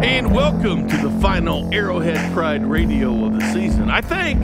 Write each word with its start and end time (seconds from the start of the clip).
And 0.00 0.32
welcome 0.32 0.86
to 0.88 0.96
the 0.96 1.10
final 1.20 1.68
Arrowhead 1.74 2.32
Pride 2.32 2.64
Radio 2.64 3.24
of 3.24 3.32
the 3.32 3.52
season. 3.52 3.90
I 3.90 4.00
think 4.00 4.40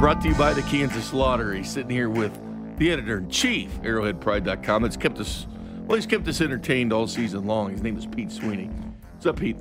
brought 0.00 0.20
to 0.22 0.28
you 0.28 0.34
by 0.34 0.52
the 0.52 0.62
Kansas 0.62 1.12
Lottery. 1.12 1.62
Sitting 1.62 1.90
here 1.90 2.10
with 2.10 2.36
the 2.78 2.90
editor 2.90 3.18
in 3.18 3.30
chief, 3.30 3.70
arrowheadpride.com. 3.82 4.84
It's 4.84 4.96
kept 4.96 5.20
us 5.20 5.46
well, 5.86 5.94
he's 5.94 6.04
kept 6.04 6.26
us 6.26 6.40
entertained 6.40 6.92
all 6.92 7.06
season 7.06 7.46
long. 7.46 7.70
His 7.70 7.80
name 7.80 7.96
is 7.96 8.06
Pete 8.06 8.32
Sweeney. 8.32 8.66
What's 9.14 9.26
up, 9.26 9.38
Pete? 9.38 9.56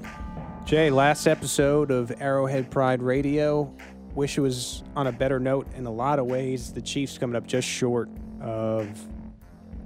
Jay, 0.65 0.89
last 0.89 1.27
episode 1.27 1.91
of 1.91 2.11
Arrowhead 2.19 2.71
Pride 2.71 3.03
Radio. 3.03 3.71
Wish 4.15 4.39
it 4.39 4.41
was 4.41 4.83
on 4.95 5.05
a 5.05 5.11
better 5.11 5.39
note 5.39 5.67
in 5.75 5.85
a 5.85 5.91
lot 5.91 6.17
of 6.17 6.25
ways. 6.25 6.73
The 6.73 6.81
Chiefs 6.81 7.19
coming 7.19 7.35
up 7.35 7.45
just 7.45 7.67
short 7.67 8.09
of 8.41 8.89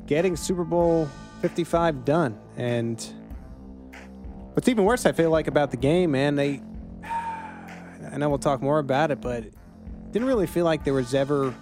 getting 0.08 0.38
Super 0.38 0.64
Bowl 0.64 1.10
55 1.42 2.06
done. 2.06 2.40
And 2.56 3.06
what's 4.54 4.68
even 4.68 4.84
worse, 4.86 5.06
I 5.06 5.12
feel 5.12 5.30
like, 5.30 5.48
about 5.48 5.72
the 5.72 5.78
game, 5.78 6.12
man, 6.12 6.36
they. 6.36 6.62
I 7.04 8.18
know 8.18 8.30
we'll 8.30 8.40
talk 8.40 8.62
more 8.62 8.80
about 8.80 9.12
it, 9.12 9.22
but 9.22 9.44
it 9.44 9.54
didn't 10.12 10.28
really 10.28 10.48
feel 10.48 10.66
like 10.66 10.84
there 10.84 10.94
was 10.94 11.14
ever 11.14 11.54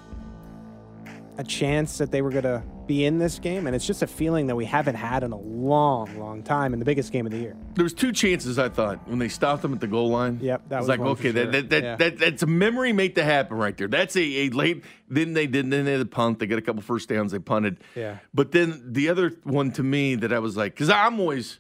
a 1.38 1.44
chance 1.44 2.00
that 2.00 2.12
they 2.12 2.22
were 2.22 2.32
going 2.32 2.44
to 2.44 2.64
be 2.88 3.06
in 3.06 3.18
this 3.20 3.38
game. 3.40 3.68
And 3.68 3.76
it's 3.76 3.86
just 3.86 4.02
a 4.02 4.08
feeling 4.08 4.48
that 4.48 4.56
we 4.56 4.66
haven't 4.66 4.96
had 4.96 5.24
in 5.24 5.32
a 5.32 5.38
long, 5.38 6.18
long 6.20 6.42
time 6.44 6.74
in 6.74 6.80
the 6.80 6.86
biggest 6.86 7.14
game 7.14 7.26
of 7.26 7.32
the 7.32 7.38
year. 7.38 7.56
There 7.76 7.84
was 7.84 7.94
two 7.94 8.12
chances, 8.12 8.58
I 8.58 8.68
thought, 8.68 9.08
when 9.08 9.20
they 9.20 9.30
stopped 9.30 9.62
them 9.62 9.74
at 9.74 9.80
the 9.80 9.88
goal 9.88 10.10
line. 10.10 10.40
Yep, 10.42 10.70
that 10.70 10.76
I 10.76 10.80
was 10.80 10.90
like, 10.90 11.00
one 11.00 11.10
okay, 11.10 11.32
that, 11.32 11.44
sure. 11.44 11.52
that, 11.52 11.70
that, 11.70 11.84
Yeah. 11.84 11.96
that, 11.98 12.18
that's 12.18 12.44
a 12.44 12.48
memory 12.48 12.92
make 12.92 13.16
to 13.16 13.24
happen 13.24 13.56
right 13.58 13.78
there. 13.78 13.88
That's 13.88 14.16
a, 14.16 14.22
a 14.22 14.50
late. 14.50 14.84
Then 15.08 15.34
they 15.34 15.46
didn't. 15.48 15.70
Then 15.70 15.86
they 15.86 15.92
had 15.92 16.02
a 16.02 16.06
punt. 16.06 16.40
They 16.40 16.48
got 16.48 16.58
a 16.58 16.64
couple 16.64 16.82
first 16.82 17.08
downs. 17.08 17.32
They 17.32 17.40
punted. 17.40 17.78
Yeah. 17.96 18.18
But 18.34 18.52
then 18.52 18.82
the 18.88 19.08
other 19.10 19.34
one 19.44 19.72
to 19.74 19.84
me 19.84 20.16
that 20.16 20.34
I 20.34 20.40
was 20.40 20.58
like, 20.58 20.74
because 20.74 20.90
I'm 20.90 21.20
always, 21.20 21.60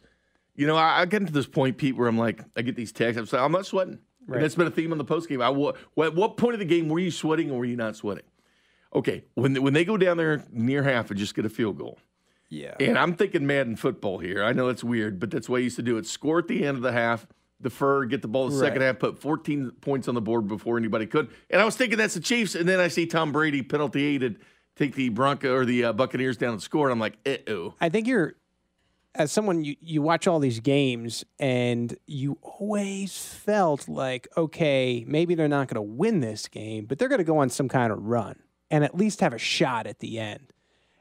you 0.60 0.68
know, 0.68 0.76
I, 0.76 1.02
I 1.02 1.06
get 1.06 1.26
to 1.26 1.32
this 1.32 1.48
point, 1.48 1.78
Pete, 1.78 1.96
where 1.96 2.10
I'm 2.10 2.18
like, 2.18 2.44
I 2.58 2.64
get 2.64 2.76
these 2.76 2.92
texts. 2.92 3.18
I'm 3.18 3.26
saying, 3.26 3.42
I'm 3.42 3.52
not 3.54 3.66
sweating. 3.66 4.00
Right. 4.28 4.36
And 4.36 4.44
that's 4.44 4.56
been 4.56 4.68
a 4.68 4.72
theme 4.72 4.92
on 4.92 4.98
the 4.98 5.06
post 5.06 5.30
game. 5.30 5.42
I 5.42 5.50
wa- 5.50 5.74
at 6.04 6.14
what 6.14 6.36
point 6.36 6.54
of 6.54 6.60
the 6.60 6.66
game 6.66 6.90
were 6.90 7.00
you 7.00 7.12
sweating 7.12 7.50
or 7.50 7.60
were 7.60 7.66
you 7.66 7.78
not 7.78 7.96
sweating? 7.96 8.26
Okay, 8.94 9.24
when 9.36 9.56
when 9.62 9.74
they 9.74 9.86
go 9.86 9.96
down 9.96 10.18
there 10.18 10.44
near 10.52 10.84
half 10.84 11.12
and 11.12 11.20
just 11.20 11.34
get 11.34 11.46
a 11.46 11.50
field 11.50 11.78
goal. 11.78 11.98
Yeah. 12.50 12.76
And 12.80 12.98
I'm 12.98 13.16
thinking 13.16 13.48
Madden 13.48 13.78
football 13.78 14.18
here. 14.18 14.44
I 14.44 14.52
know 14.52 14.68
it's 14.68 14.84
weird, 14.84 15.20
but 15.20 15.32
that's 15.32 15.46
the 15.46 15.54
way 15.54 15.62
I 15.62 15.64
used 15.64 15.78
to 15.78 15.84
do 15.84 15.98
it. 15.98 16.06
Score 16.06 16.40
at 16.40 16.48
the 16.48 16.66
end 16.66 16.76
of 16.76 16.84
the 16.84 16.92
half, 16.92 17.26
defer, 17.62 18.06
get 18.06 18.22
the 18.22 18.28
ball 18.28 18.50
the 18.50 18.58
second 18.58 18.82
half, 18.82 19.00
put 19.00 19.20
14 19.20 19.72
points 19.82 20.08
on 20.08 20.16
the 20.16 20.22
board 20.22 20.48
before 20.48 20.78
anybody 20.78 21.06
could. 21.06 21.30
And 21.50 21.62
I 21.62 21.66
was 21.66 21.76
thinking 21.78 22.00
that's 22.00 22.16
the 22.16 22.20
Chiefs, 22.20 22.56
and 22.56 22.68
then 22.68 22.80
I 22.80 22.88
see 22.88 23.06
Tom 23.06 23.32
Brady 23.32 23.62
penalty 23.62 24.04
aided 24.04 24.40
take 24.76 24.96
the 24.96 25.10
Bronco 25.10 25.54
or 25.54 25.66
the 25.66 25.86
uh, 25.86 25.94
Buccaneers 25.94 26.38
down 26.38 26.54
and 26.54 26.62
score, 26.62 26.88
and 26.88 26.94
I'm 26.94 27.00
like, 27.00 27.18
uh 27.26 27.52
oh. 27.52 27.74
I 27.80 27.90
think 27.90 28.08
you're 28.08 28.36
as 29.16 29.32
someone 29.32 29.64
you, 29.64 29.76
you 29.82 30.02
watch 30.02 30.28
all 30.28 30.40
these 30.40 30.60
games 30.60 31.26
and 31.40 31.98
you 32.06 32.38
always 32.42 33.18
felt 33.18 33.88
like 33.88 34.28
okay 34.38 35.04
maybe 35.08 35.36
they're 35.36 35.48
not 35.48 35.68
going 35.68 35.76
to 35.76 35.82
win 35.82 36.20
this 36.20 36.48
game 36.48 36.86
but 36.86 37.00
they're 37.00 37.10
going 37.10 37.20
to 37.20 37.26
go 37.26 37.40
on 37.40 37.50
some 37.50 37.68
kind 37.68 37.92
of 37.92 38.04
run 38.04 38.36
and 38.72 38.84
at 38.84 38.96
least 38.96 39.22
have 39.22 39.34
a 39.34 39.40
shot 39.40 39.88
at 39.88 40.00
the 40.00 40.20
end. 40.20 40.54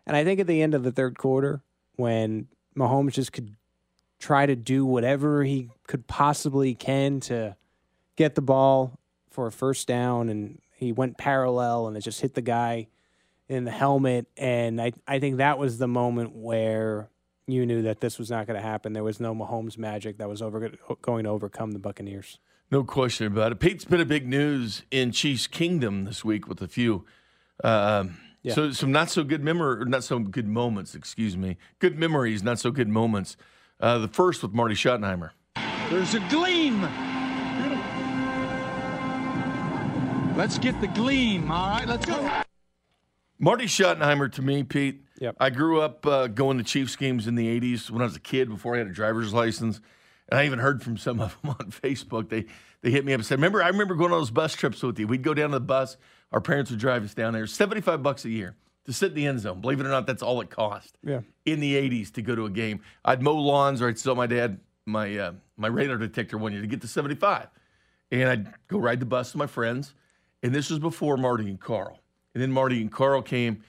And 0.06 0.16
i 0.16 0.24
think 0.24 0.40
at 0.40 0.46
the 0.46 0.62
end 0.62 0.74
of 0.74 0.82
the 0.82 0.92
third 0.92 1.18
quarter 1.18 1.62
when 1.96 2.48
mahomes 2.76 3.12
just 3.12 3.32
could 3.32 3.56
try 4.18 4.46
to 4.46 4.56
do 4.56 4.84
whatever 4.84 5.44
he 5.44 5.70
could 5.86 6.06
possibly 6.06 6.74
can 6.74 7.20
to 7.20 7.56
get 8.16 8.34
the 8.34 8.42
ball 8.42 8.98
for 9.30 9.46
a 9.46 9.52
first 9.52 9.86
down 9.86 10.28
and 10.28 10.60
he 10.74 10.92
went 10.92 11.18
parallel 11.18 11.86
and 11.86 11.96
it 11.96 12.00
just 12.00 12.20
hit 12.20 12.34
the 12.34 12.42
guy 12.42 12.88
in 13.48 13.64
the 13.64 13.70
helmet. 13.70 14.26
And 14.36 14.80
I, 14.80 14.92
I 15.06 15.18
think 15.18 15.38
that 15.38 15.58
was 15.58 15.78
the 15.78 15.88
moment 15.88 16.34
where 16.34 17.08
you 17.48 17.66
knew 17.66 17.82
that 17.82 18.00
this 18.00 18.18
was 18.18 18.30
not 18.30 18.46
going 18.46 18.60
to 18.60 18.66
happen. 18.66 18.92
There 18.92 19.04
was 19.04 19.20
no 19.20 19.34
Mahomes 19.34 19.78
magic 19.78 20.18
that 20.18 20.28
was 20.28 20.42
over 20.42 20.70
going 21.02 21.24
to 21.24 21.30
overcome 21.30 21.72
the 21.72 21.78
Buccaneers. 21.78 22.38
No 22.70 22.84
question 22.84 23.26
about 23.26 23.52
it. 23.52 23.60
Pete's 23.60 23.84
been 23.84 24.00
a 24.00 24.04
big 24.04 24.28
news 24.28 24.82
in 24.90 25.10
Chiefs 25.12 25.46
Kingdom 25.46 26.04
this 26.04 26.24
week 26.24 26.46
with 26.48 26.60
a 26.60 26.68
few. 26.68 27.04
Um, 27.64 28.18
Yeah. 28.42 28.54
So 28.54 28.70
some 28.72 28.92
not 28.92 29.10
so 29.10 29.24
good 29.24 29.42
memory, 29.42 29.84
not 29.86 30.04
so 30.04 30.18
good 30.20 30.46
moments. 30.46 30.94
Excuse 30.94 31.36
me. 31.36 31.56
Good 31.80 31.98
memories, 31.98 32.42
not 32.42 32.58
so 32.58 32.70
good 32.70 32.88
moments. 32.88 33.36
Uh, 33.80 33.98
the 33.98 34.08
first 34.08 34.42
with 34.42 34.52
Marty 34.52 34.74
Schottenheimer. 34.74 35.30
There's 35.90 36.14
a 36.14 36.20
gleam. 36.28 36.82
Let's 40.36 40.56
get 40.58 40.80
the 40.80 40.86
gleam, 40.88 41.50
all 41.50 41.70
right? 41.70 41.88
Let's 41.88 42.06
go. 42.06 42.30
Marty 43.40 43.64
Schottenheimer 43.66 44.30
to 44.32 44.42
me, 44.42 44.62
Pete. 44.62 45.02
Yep. 45.20 45.36
I 45.40 45.50
grew 45.50 45.80
up 45.80 46.06
uh, 46.06 46.28
going 46.28 46.58
to 46.58 46.64
Chiefs 46.64 46.96
games 46.96 47.26
in 47.26 47.34
the 47.34 47.60
'80s 47.60 47.90
when 47.90 48.02
I 48.02 48.04
was 48.04 48.16
a 48.16 48.20
kid 48.20 48.48
before 48.48 48.74
I 48.74 48.78
had 48.78 48.86
a 48.86 48.92
driver's 48.92 49.32
license, 49.32 49.80
and 50.28 50.38
I 50.38 50.46
even 50.46 50.58
heard 50.58 50.82
from 50.82 50.96
some 50.96 51.20
of 51.20 51.36
them 51.42 51.50
on 51.58 51.70
Facebook. 51.70 52.28
They 52.28 52.46
they 52.82 52.90
hit 52.90 53.04
me 53.04 53.12
up 53.12 53.18
and 53.18 53.26
said, 53.26 53.38
"Remember, 53.38 53.62
I 53.62 53.68
remember 53.68 53.94
going 53.94 54.12
on 54.12 54.18
those 54.18 54.30
bus 54.30 54.54
trips 54.54 54.82
with 54.82 54.98
you. 54.98 55.06
We'd 55.06 55.22
go 55.22 55.34
down 55.34 55.50
to 55.50 55.56
the 55.56 55.60
bus. 55.60 55.96
Our 56.32 56.40
parents 56.40 56.70
would 56.70 56.80
drive 56.80 57.04
us 57.04 57.14
down 57.14 57.32
there. 57.32 57.46
Seventy-five 57.46 58.02
bucks 58.02 58.24
a 58.24 58.30
year 58.30 58.56
to 58.84 58.92
sit 58.92 59.10
in 59.10 59.14
the 59.16 59.26
end 59.26 59.40
zone. 59.40 59.60
Believe 59.60 59.80
it 59.80 59.86
or 59.86 59.90
not, 59.90 60.06
that's 60.06 60.22
all 60.22 60.40
it 60.40 60.50
cost. 60.50 60.96
Yeah. 61.02 61.20
In 61.44 61.60
the 61.60 61.74
'80s 61.74 62.12
to 62.14 62.22
go 62.22 62.34
to 62.34 62.46
a 62.46 62.50
game, 62.50 62.80
I'd 63.04 63.22
mow 63.22 63.34
lawns 63.34 63.82
or 63.82 63.88
I'd 63.88 63.98
sell 63.98 64.14
my 64.14 64.26
dad 64.26 64.60
my 64.86 65.16
uh, 65.16 65.32
my 65.56 65.68
radar 65.68 65.96
detector 65.96 66.38
one 66.38 66.52
year 66.52 66.60
to 66.60 66.66
get 66.68 66.80
to 66.82 66.88
seventy-five, 66.88 67.48
and 68.12 68.28
I'd 68.28 68.54
go 68.68 68.78
ride 68.78 69.00
the 69.00 69.06
bus 69.06 69.32
with 69.32 69.38
my 69.38 69.46
friends. 69.46 69.94
And 70.42 70.54
this 70.54 70.70
was 70.70 70.78
before 70.78 71.16
Marty 71.16 71.48
and 71.48 71.58
Carl. 71.58 71.98
And 72.32 72.40
then 72.40 72.52
Marty 72.52 72.80
and 72.80 72.92
Carl 72.92 73.22
came 73.22 73.64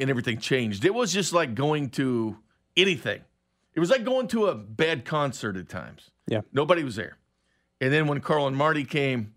and 0.00 0.10
everything 0.10 0.38
changed. 0.38 0.84
It 0.84 0.94
was 0.94 1.12
just 1.12 1.32
like 1.32 1.54
going 1.54 1.90
to 1.90 2.38
anything. 2.76 3.20
It 3.74 3.80
was 3.80 3.90
like 3.90 4.04
going 4.04 4.28
to 4.28 4.46
a 4.46 4.54
bad 4.54 5.04
concert 5.04 5.56
at 5.56 5.68
times. 5.68 6.10
Yeah. 6.26 6.40
Nobody 6.52 6.82
was 6.82 6.96
there. 6.96 7.18
And 7.80 7.92
then 7.92 8.06
when 8.06 8.20
Carl 8.20 8.46
and 8.46 8.56
Marty 8.56 8.84
came, 8.84 9.34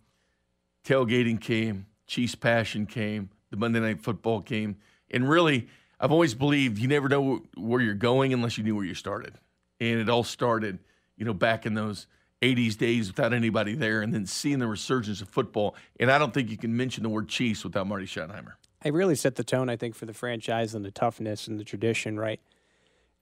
tailgating 0.86 1.40
came, 1.40 1.86
Chiefs 2.08 2.36
passion 2.36 2.86
came, 2.86 3.30
the 3.52 3.58
Monday 3.58 3.80
night 3.80 4.02
football 4.02 4.42
came. 4.42 4.78
And 5.12 5.30
really, 5.30 5.68
I've 6.00 6.12
always 6.12 6.34
believed 6.34 6.80
you 6.80 6.88
never 6.88 7.08
know 7.08 7.44
where 7.56 7.82
you're 7.82 7.94
going 7.94 8.34
unless 8.34 8.58
you 8.58 8.64
knew 8.64 8.76
where 8.76 8.86
you 8.86 8.96
started. 8.96 9.36
And 9.80 10.00
it 10.00 10.10
all 10.10 10.24
started, 10.24 10.80
you 11.18 11.26
know, 11.26 11.34
back 11.34 11.66
in 11.66 11.74
those 11.74 12.08
80s 12.42 12.78
days 12.78 13.08
without 13.08 13.34
anybody 13.34 13.76
there 13.76 14.02
and 14.02 14.14
then 14.14 14.26
seeing 14.26 14.60
the 14.60 14.68
resurgence 14.68 15.22
of 15.22 15.30
football. 15.30 15.76
And 16.00 16.12
I 16.12 16.18
don't 16.18 16.34
think 16.34 16.50
you 16.50 16.58
can 16.58 16.76
mention 16.76 17.04
the 17.04 17.10
word 17.10 17.30
Chiefs 17.30 17.64
without 17.64 17.88
Marty 17.88 18.06
Schottenheimer. 18.06 18.54
I 18.84 18.90
really 18.90 19.16
set 19.16 19.36
the 19.36 19.44
tone, 19.44 19.70
I 19.70 19.76
think, 19.76 19.96
for 19.96 20.06
the 20.06 20.14
franchise 20.14 20.76
and 20.76 20.84
the 20.84 20.92
toughness 20.92 21.48
and 21.48 21.60
the 21.60 21.64
tradition, 21.64 22.20
right? 22.20 22.42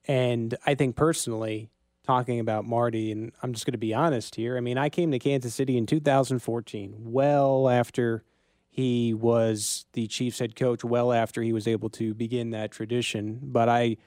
And 0.07 0.55
I 0.65 0.75
think 0.75 0.95
personally, 0.95 1.69
talking 2.03 2.39
about 2.39 2.65
Marty, 2.65 3.11
and 3.11 3.31
I'm 3.43 3.53
just 3.53 3.65
going 3.65 3.73
to 3.73 3.77
be 3.77 3.93
honest 3.93 4.35
here. 4.35 4.57
I 4.57 4.59
mean, 4.59 4.77
I 4.77 4.89
came 4.89 5.11
to 5.11 5.19
Kansas 5.19 5.53
City 5.53 5.77
in 5.77 5.85
2014, 5.85 6.95
well 6.97 7.69
after 7.69 8.23
he 8.69 9.13
was 9.13 9.85
the 9.93 10.07
Chiefs 10.07 10.39
head 10.39 10.55
coach, 10.55 10.83
well 10.83 11.13
after 11.13 11.41
he 11.41 11.53
was 11.53 11.67
able 11.67 11.89
to 11.89 12.13
begin 12.13 12.51
that 12.51 12.71
tradition. 12.71 13.39
But 13.43 13.69
I, 13.69 13.97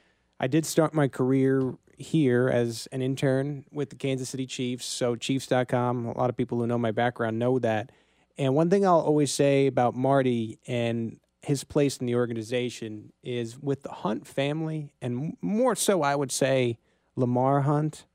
I 0.40 0.46
did 0.46 0.66
start 0.66 0.94
my 0.94 1.06
career 1.06 1.74
here 1.96 2.48
as 2.48 2.88
an 2.90 3.02
intern 3.02 3.64
with 3.70 3.90
the 3.90 3.96
Kansas 3.96 4.28
City 4.28 4.46
Chiefs. 4.46 4.86
So 4.86 5.14
Chiefs.com, 5.14 6.06
a 6.06 6.18
lot 6.18 6.30
of 6.30 6.36
people 6.36 6.58
who 6.58 6.66
know 6.66 6.78
my 6.78 6.90
background 6.90 7.38
know 7.38 7.58
that. 7.60 7.92
And 8.36 8.54
one 8.54 8.68
thing 8.68 8.84
I'll 8.84 9.00
always 9.00 9.32
say 9.32 9.68
about 9.68 9.94
Marty 9.94 10.58
and 10.66 11.20
his 11.44 11.64
place 11.64 11.98
in 11.98 12.06
the 12.06 12.14
organization 12.14 13.12
is 13.22 13.58
with 13.58 13.82
the 13.82 13.90
Hunt 13.92 14.26
family, 14.26 14.92
and 15.00 15.36
more 15.40 15.74
so, 15.74 16.02
I 16.02 16.16
would 16.16 16.32
say 16.32 16.78
Lamar 17.16 17.62
Hunt. 17.62 18.06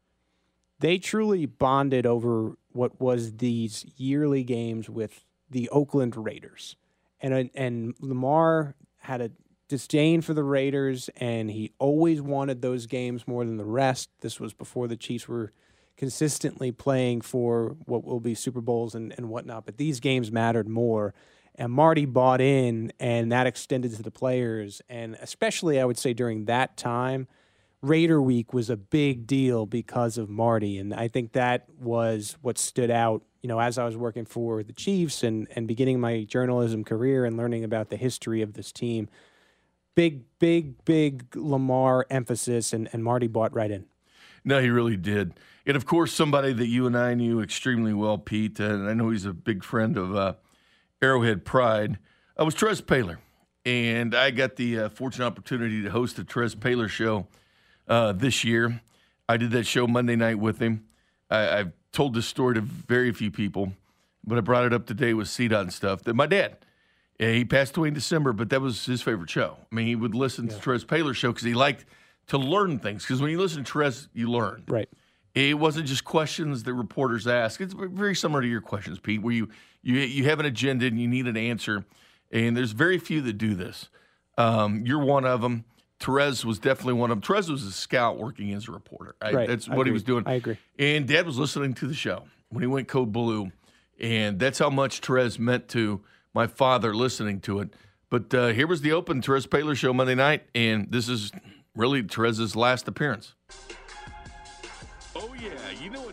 They 0.80 0.98
truly 0.98 1.46
bonded 1.46 2.06
over 2.06 2.58
what 2.72 3.00
was 3.02 3.38
these 3.38 3.86
yearly 3.98 4.44
games 4.44 4.90
with 4.90 5.26
the 5.50 5.70
Oakland 5.70 6.16
Raiders, 6.16 6.76
and 7.22 7.34
uh, 7.34 7.44
and 7.56 7.96
Lamar 8.00 8.76
had 8.98 9.22
a 9.22 9.32
disdain 9.68 10.22
for 10.22 10.34
the 10.34 10.44
Raiders, 10.44 11.10
and 11.18 11.52
he 11.52 11.72
always 11.80 12.22
wanted 12.22 12.62
those 12.62 12.88
games 12.88 13.28
more 13.28 13.46
than 13.46 13.58
the 13.58 13.66
rest. 13.66 14.10
This 14.22 14.40
was 14.40 14.54
before 14.54 14.88
the 14.88 14.98
Chiefs 14.98 15.28
were 15.28 15.52
consistently 15.96 16.72
playing 16.72 17.22
for 17.22 17.76
what 17.86 18.06
will 18.06 18.22
be 18.22 18.34
Super 18.34 18.62
Bowls 18.62 18.96
and, 18.96 19.14
and 19.18 19.30
whatnot, 19.30 19.66
but 19.66 19.78
these 19.78 20.00
games 20.00 20.32
mattered 20.32 20.68
more. 20.68 21.14
And 21.60 21.74
Marty 21.74 22.06
bought 22.06 22.40
in, 22.40 22.94
and 23.02 23.34
that 23.34 23.46
extended 23.46 23.94
to 23.98 24.02
the 24.02 24.10
players. 24.10 24.82
And 24.88 25.18
especially, 25.22 25.80
I 25.80 25.84
would 25.84 25.98
say, 25.98 26.14
during 26.14 26.46
that 26.46 26.78
time, 26.78 27.28
Raider 27.82 28.22
Week 28.22 28.54
was 28.54 28.70
a 28.70 28.78
big 28.78 29.28
deal 29.28 29.66
because 29.66 30.18
of 30.18 30.30
Marty. 30.30 30.78
And 30.78 30.94
I 30.94 31.10
think 31.10 31.34
that 31.34 31.68
was 31.78 32.38
what 32.42 32.58
stood 32.58 32.90
out, 32.90 33.24
you 33.42 33.50
know, 33.50 33.60
as 33.60 33.78
I 33.78 33.84
was 33.84 33.98
working 33.98 34.24
for 34.24 34.64
the 34.64 34.72
Chiefs 34.72 35.22
and, 35.22 35.50
and 35.54 35.68
beginning 35.68 36.00
my 36.00 36.24
journalism 36.24 36.86
career 36.86 37.26
and 37.26 37.36
learning 37.36 37.66
about 37.66 37.90
the 37.90 37.98
history 37.98 38.42
of 38.42 38.54
this 38.54 38.72
team. 38.72 39.10
Big, 39.96 40.24
big, 40.40 40.86
big 40.86 41.36
Lamar 41.36 42.06
emphasis, 42.10 42.72
and, 42.72 42.88
and 42.94 43.04
Marty 43.04 43.28
bought 43.28 43.54
right 43.54 43.70
in. 43.70 43.86
No, 44.46 44.62
he 44.62 44.70
really 44.70 44.96
did. 44.96 45.34
And 45.66 45.76
of 45.76 45.86
course, 45.86 46.14
somebody 46.14 46.54
that 46.54 46.68
you 46.68 46.88
and 46.88 46.98
I 46.98 47.16
knew 47.16 47.42
extremely 47.42 47.94
well, 47.94 48.18
Pete, 48.18 48.62
and 48.62 48.88
I 48.88 48.94
know 48.94 49.10
he's 49.10 49.26
a 49.26 49.34
big 49.34 49.62
friend 49.62 49.98
of 49.98 50.16
uh, 50.16 50.34
Arrowhead 51.02 51.46
Pride, 51.46 51.98
I 52.38 52.44
was 52.44 52.56
Trez 52.56 52.82
Paylor. 52.82 53.18
And 53.66 54.16
I 54.16 54.32
got 54.32 54.56
the 54.56 54.80
uh, 54.80 54.90
fortunate 54.90 55.26
opportunity 55.26 55.82
to 55.84 55.90
host 55.92 56.16
the 56.16 56.24
Trez 56.24 56.56
Paylor 56.56 56.90
show 56.90 57.28
uh, 57.88 58.14
this 58.14 58.44
year. 58.44 58.82
I 59.28 59.38
did 59.38 59.52
that 59.52 59.66
show 59.66 59.86
Monday 59.86 60.16
night 60.16 60.40
with 60.40 60.60
him. 60.60 60.86
I, 61.30 61.60
I've 61.60 61.72
told 61.92 62.14
this 62.16 62.26
story 62.26 62.56
to 62.56 62.62
very 62.62 63.12
few 63.12 63.32
people, 63.32 63.74
but 64.26 64.38
I 64.38 64.42
brought 64.42 64.66
it 64.66 64.74
up 64.74 64.86
today 64.86 65.14
with 65.14 65.28
CDOT 65.28 65.62
and 65.62 65.74
stuff. 65.74 66.04
That 66.04 66.16
my 66.16 66.26
dad, 66.26 66.58
yeah, 67.20 67.32
he 67.32 67.46
passed 67.46 67.76
away 67.78 67.90
in 67.90 67.94
December, 67.94 68.34
but 68.34 68.50
that 68.50 68.62
was 68.62 68.86
his 68.86 69.02
favorite 69.02 69.30
show. 69.30 69.58
I 69.72 69.76
mean, 69.76 69.88
he 69.88 69.96
would 69.96 70.16
listen 70.16 70.48
to 70.48 70.56
Terez 70.56 70.86
Paylor's 70.86 71.18
show 71.18 71.32
because 71.32 71.46
he 71.46 71.54
liked 71.54 71.86
to 72.28 72.38
learn 72.38 72.80
things. 72.80 73.04
Because 73.04 73.22
when 73.22 73.30
you 73.30 73.40
listen 73.40 73.64
to 73.64 73.72
Terez, 73.72 74.08
you 74.14 74.32
learn. 74.32 74.64
Right. 74.68 74.90
It 75.36 75.58
wasn't 75.58 75.88
just 75.88 76.04
questions 76.04 76.64
that 76.64 76.74
reporters 76.74 77.28
ask. 77.28 77.62
It's 77.62 77.74
very 77.74 78.16
similar 78.16 78.42
to 78.42 78.48
your 78.48 78.62
questions, 78.62 79.00
Pete, 79.00 79.22
where 79.22 79.34
you 79.34 79.50
you 79.82 80.00
you 80.00 80.26
have 80.26 80.40
an 80.40 80.46
agenda 80.46 80.86
and 80.86 81.00
you 81.00 81.08
need 81.08 81.28
an 81.28 81.38
answer, 81.38 81.86
and 82.32 82.58
there's 82.58 82.72
very 82.72 82.98
few 82.98 83.22
that 83.22 83.34
do 83.34 83.56
this. 83.56 83.90
Um, 84.38 84.86
you're 84.86 85.04
one 85.04 85.26
of 85.26 85.42
them. 85.42 85.66
Terez 86.00 86.46
was 86.46 86.60
definitely 86.60 86.94
one 86.94 87.12
of 87.12 87.22
them. 87.22 87.36
Terez 87.36 87.50
was 87.50 87.64
a 87.64 87.72
scout 87.72 88.18
working 88.18 88.54
as 88.54 88.68
a 88.68 88.72
reporter. 88.72 89.16
Right? 89.22 89.36
Right. 89.36 89.48
That's 89.48 89.70
I 89.70 89.76
what 89.76 89.86
he 89.86 89.92
was 89.92 90.04
doing. 90.04 90.24
I 90.26 90.36
agree. 90.36 90.58
And 90.78 91.08
Dad 91.08 91.26
was 91.26 91.38
listening 91.38 91.74
to 91.76 91.88
the 91.88 91.94
show 91.94 92.24
when 92.50 92.62
he 92.62 92.68
went 92.68 92.88
code 92.88 93.12
blue, 93.12 93.52
and 94.00 94.40
that's 94.40 94.60
how 94.60 94.70
much 94.70 95.02
Terez 95.02 95.38
meant 95.38 95.68
to 95.70 96.02
my 96.34 96.48
father 96.48 96.96
listening 96.96 97.42
to 97.42 97.60
it. 97.60 97.74
But 98.10 98.34
uh, 98.34 98.48
here 98.48 98.66
was 98.66 98.82
the 98.82 98.94
open 98.94 99.22
Terez 99.22 99.48
Paylor 99.48 99.76
show 99.76 99.94
Monday 99.94 100.16
night, 100.16 100.44
and 100.56 100.92
this 100.92 101.08
is 101.10 101.32
really 101.76 102.02
Terez's 102.02 102.56
last 102.56 102.88
appearance. 102.88 103.36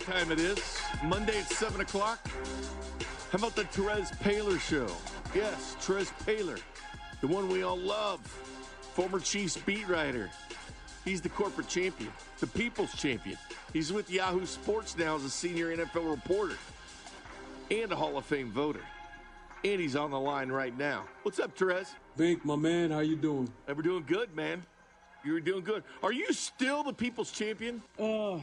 Time 0.07 0.31
it 0.31 0.39
is. 0.39 0.59
Monday 1.05 1.37
at 1.41 1.49
7 1.49 1.81
o'clock. 1.81 2.21
How 3.33 3.39
about 3.39 3.57
the 3.57 3.65
Terez 3.65 4.17
Paylor 4.19 4.61
Show? 4.61 4.87
Yes, 5.35 5.77
Terez 5.81 6.13
Paylor, 6.25 6.61
the 7.21 7.27
one 7.27 7.49
we 7.49 7.65
all 7.65 7.77
love. 7.77 8.21
Former 8.95 9.19
Chiefs 9.19 9.57
beat 9.57 9.89
writer. 9.89 10.31
He's 11.05 11.21
the 11.21 11.29
corporate 11.29 11.67
champion, 11.69 12.13
the 12.39 12.47
people's 12.47 12.95
champion. 12.95 13.37
He's 13.73 13.93
with 13.93 14.09
Yahoo 14.09 14.47
Sports 14.47 14.97
now 14.97 15.17
as 15.17 15.25
a 15.25 15.31
senior 15.31 15.77
NFL 15.77 16.09
reporter 16.09 16.57
and 17.71 17.91
a 17.91 17.97
Hall 17.97 18.17
of 18.17 18.25
Fame 18.25 18.53
voter. 18.53 18.83
And 19.65 19.81
he's 19.81 19.97
on 19.97 20.13
the 20.13 20.21
line 20.21 20.51
right 20.51 20.77
now. 20.79 21.05
What's 21.25 21.41
up, 21.41 21.57
Terez? 21.59 21.89
Bink, 22.17 22.45
my 22.45 22.55
man, 22.55 22.93
how 22.93 23.01
you 23.01 23.17
doing? 23.17 23.53
Hey, 23.67 23.73
We're 23.73 23.83
doing 23.83 24.05
good, 24.07 24.35
man. 24.37 24.63
You're 25.25 25.41
doing 25.41 25.65
good. 25.65 25.83
Are 26.05 26.13
you 26.13 26.33
still 26.33 26.85
the 26.85 26.93
people's 26.93 27.33
champion? 27.33 27.83
Uh, 27.99 28.39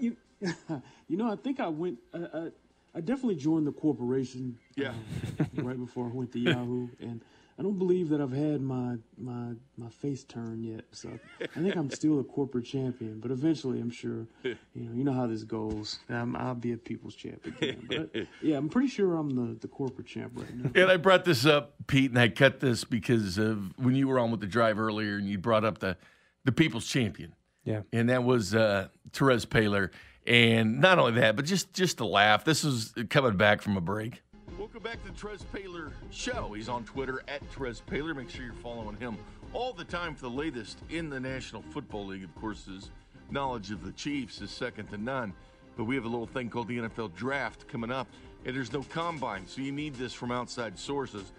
you, 0.00 0.16
you 1.08 1.16
know, 1.16 1.30
I 1.30 1.36
think 1.36 1.60
I 1.60 1.68
went. 1.68 1.98
I, 2.12 2.18
I, 2.18 2.48
I 2.96 3.00
definitely 3.00 3.36
joined 3.36 3.66
the 3.66 3.72
corporation. 3.72 4.58
Yeah. 4.76 4.92
uh, 5.40 5.44
right 5.62 5.78
before 5.78 6.06
I 6.06 6.12
went 6.12 6.32
to 6.32 6.38
Yahoo, 6.38 6.88
and 7.00 7.20
I 7.58 7.62
don't 7.62 7.78
believe 7.78 8.08
that 8.10 8.20
I've 8.20 8.32
had 8.32 8.60
my 8.60 8.96
my 9.16 9.52
my 9.76 9.88
face 9.88 10.24
turned 10.24 10.64
yet. 10.64 10.84
So 10.92 11.08
I 11.40 11.46
think 11.60 11.76
I'm 11.76 11.90
still 11.90 12.20
a 12.20 12.24
corporate 12.24 12.64
champion, 12.66 13.20
but 13.20 13.30
eventually, 13.30 13.80
I'm 13.80 13.90
sure. 13.90 14.26
You 14.76 14.88
know, 14.88 14.92
you 14.92 15.04
know 15.04 15.12
how 15.12 15.28
this 15.28 15.44
goes. 15.44 16.00
I'm, 16.10 16.34
I'll 16.34 16.56
be 16.56 16.72
a 16.72 16.76
people's 16.76 17.14
champion. 17.14 17.54
again. 17.60 17.86
But 18.12 18.26
yeah, 18.42 18.56
I'm 18.56 18.68
pretty 18.68 18.88
sure 18.88 19.14
I'm 19.14 19.30
the 19.30 19.56
the 19.60 19.68
corporate 19.68 20.08
champ 20.08 20.32
right 20.34 20.52
now. 20.52 20.70
And 20.74 20.90
I 20.90 20.96
brought 20.96 21.24
this 21.24 21.46
up, 21.46 21.74
Pete, 21.86 22.10
and 22.10 22.18
I 22.18 22.28
cut 22.28 22.58
this 22.58 22.82
because 22.82 23.38
of 23.38 23.72
when 23.78 23.94
you 23.94 24.08
were 24.08 24.18
on 24.18 24.32
with 24.32 24.40
the 24.40 24.48
drive 24.48 24.80
earlier, 24.80 25.16
and 25.16 25.28
you 25.28 25.38
brought 25.38 25.64
up 25.64 25.78
the 25.78 25.96
the 26.44 26.50
people's 26.52 26.86
champion. 26.86 27.34
Yeah. 27.64 27.80
and 27.94 28.10
that 28.10 28.24
was 28.24 28.54
uh, 28.54 28.88
Terez 29.12 29.46
Paylor. 29.46 29.90
And 30.26 30.80
not 30.80 30.98
only 30.98 31.20
that, 31.20 31.36
but 31.36 31.44
just 31.44 31.72
just 31.72 31.98
to 31.98 32.06
laugh. 32.06 32.44
This 32.44 32.64
is 32.64 32.94
coming 33.10 33.36
back 33.36 33.60
from 33.60 33.76
a 33.76 33.80
break. 33.80 34.22
Welcome 34.58 34.82
back 34.82 35.04
to 35.04 35.10
the 35.10 35.18
Trez 35.18 35.44
Paylor 35.52 35.92
Show. 36.10 36.52
He's 36.54 36.68
on 36.68 36.84
Twitter 36.84 37.22
at 37.28 37.42
Trez 37.50 37.82
Paylor. 37.82 38.16
Make 38.16 38.30
sure 38.30 38.44
you're 38.44 38.54
following 38.54 38.96
him 38.96 39.18
all 39.52 39.72
the 39.72 39.84
time 39.84 40.14
for 40.14 40.22
the 40.22 40.30
latest 40.30 40.78
in 40.88 41.10
the 41.10 41.20
National 41.20 41.62
Football 41.62 42.06
League. 42.06 42.24
Of 42.24 42.34
course, 42.36 42.64
his 42.64 42.90
knowledge 43.30 43.70
of 43.70 43.84
the 43.84 43.92
Chiefs 43.92 44.40
is 44.40 44.50
second 44.50 44.88
to 44.90 44.96
none. 44.96 45.32
But 45.76 45.84
we 45.84 45.94
have 45.96 46.04
a 46.04 46.08
little 46.08 46.26
thing 46.26 46.48
called 46.48 46.68
the 46.68 46.78
NFL 46.78 47.14
Draft 47.14 47.66
coming 47.68 47.90
up, 47.90 48.06
and 48.44 48.54
there's 48.54 48.72
no 48.72 48.82
combine, 48.82 49.46
so 49.46 49.60
you 49.60 49.72
need 49.72 49.94
this 49.96 50.12
from 50.12 50.30
outside 50.30 50.78
sources. 50.78 51.32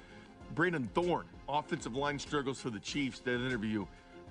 Brandon 0.54 0.90
Thorn, 0.94 1.26
offensive 1.48 1.96
line 1.96 2.20
struggles 2.20 2.60
for 2.60 2.70
the 2.70 2.80
Chiefs. 2.80 3.20
That 3.20 3.36
interview 3.36 3.86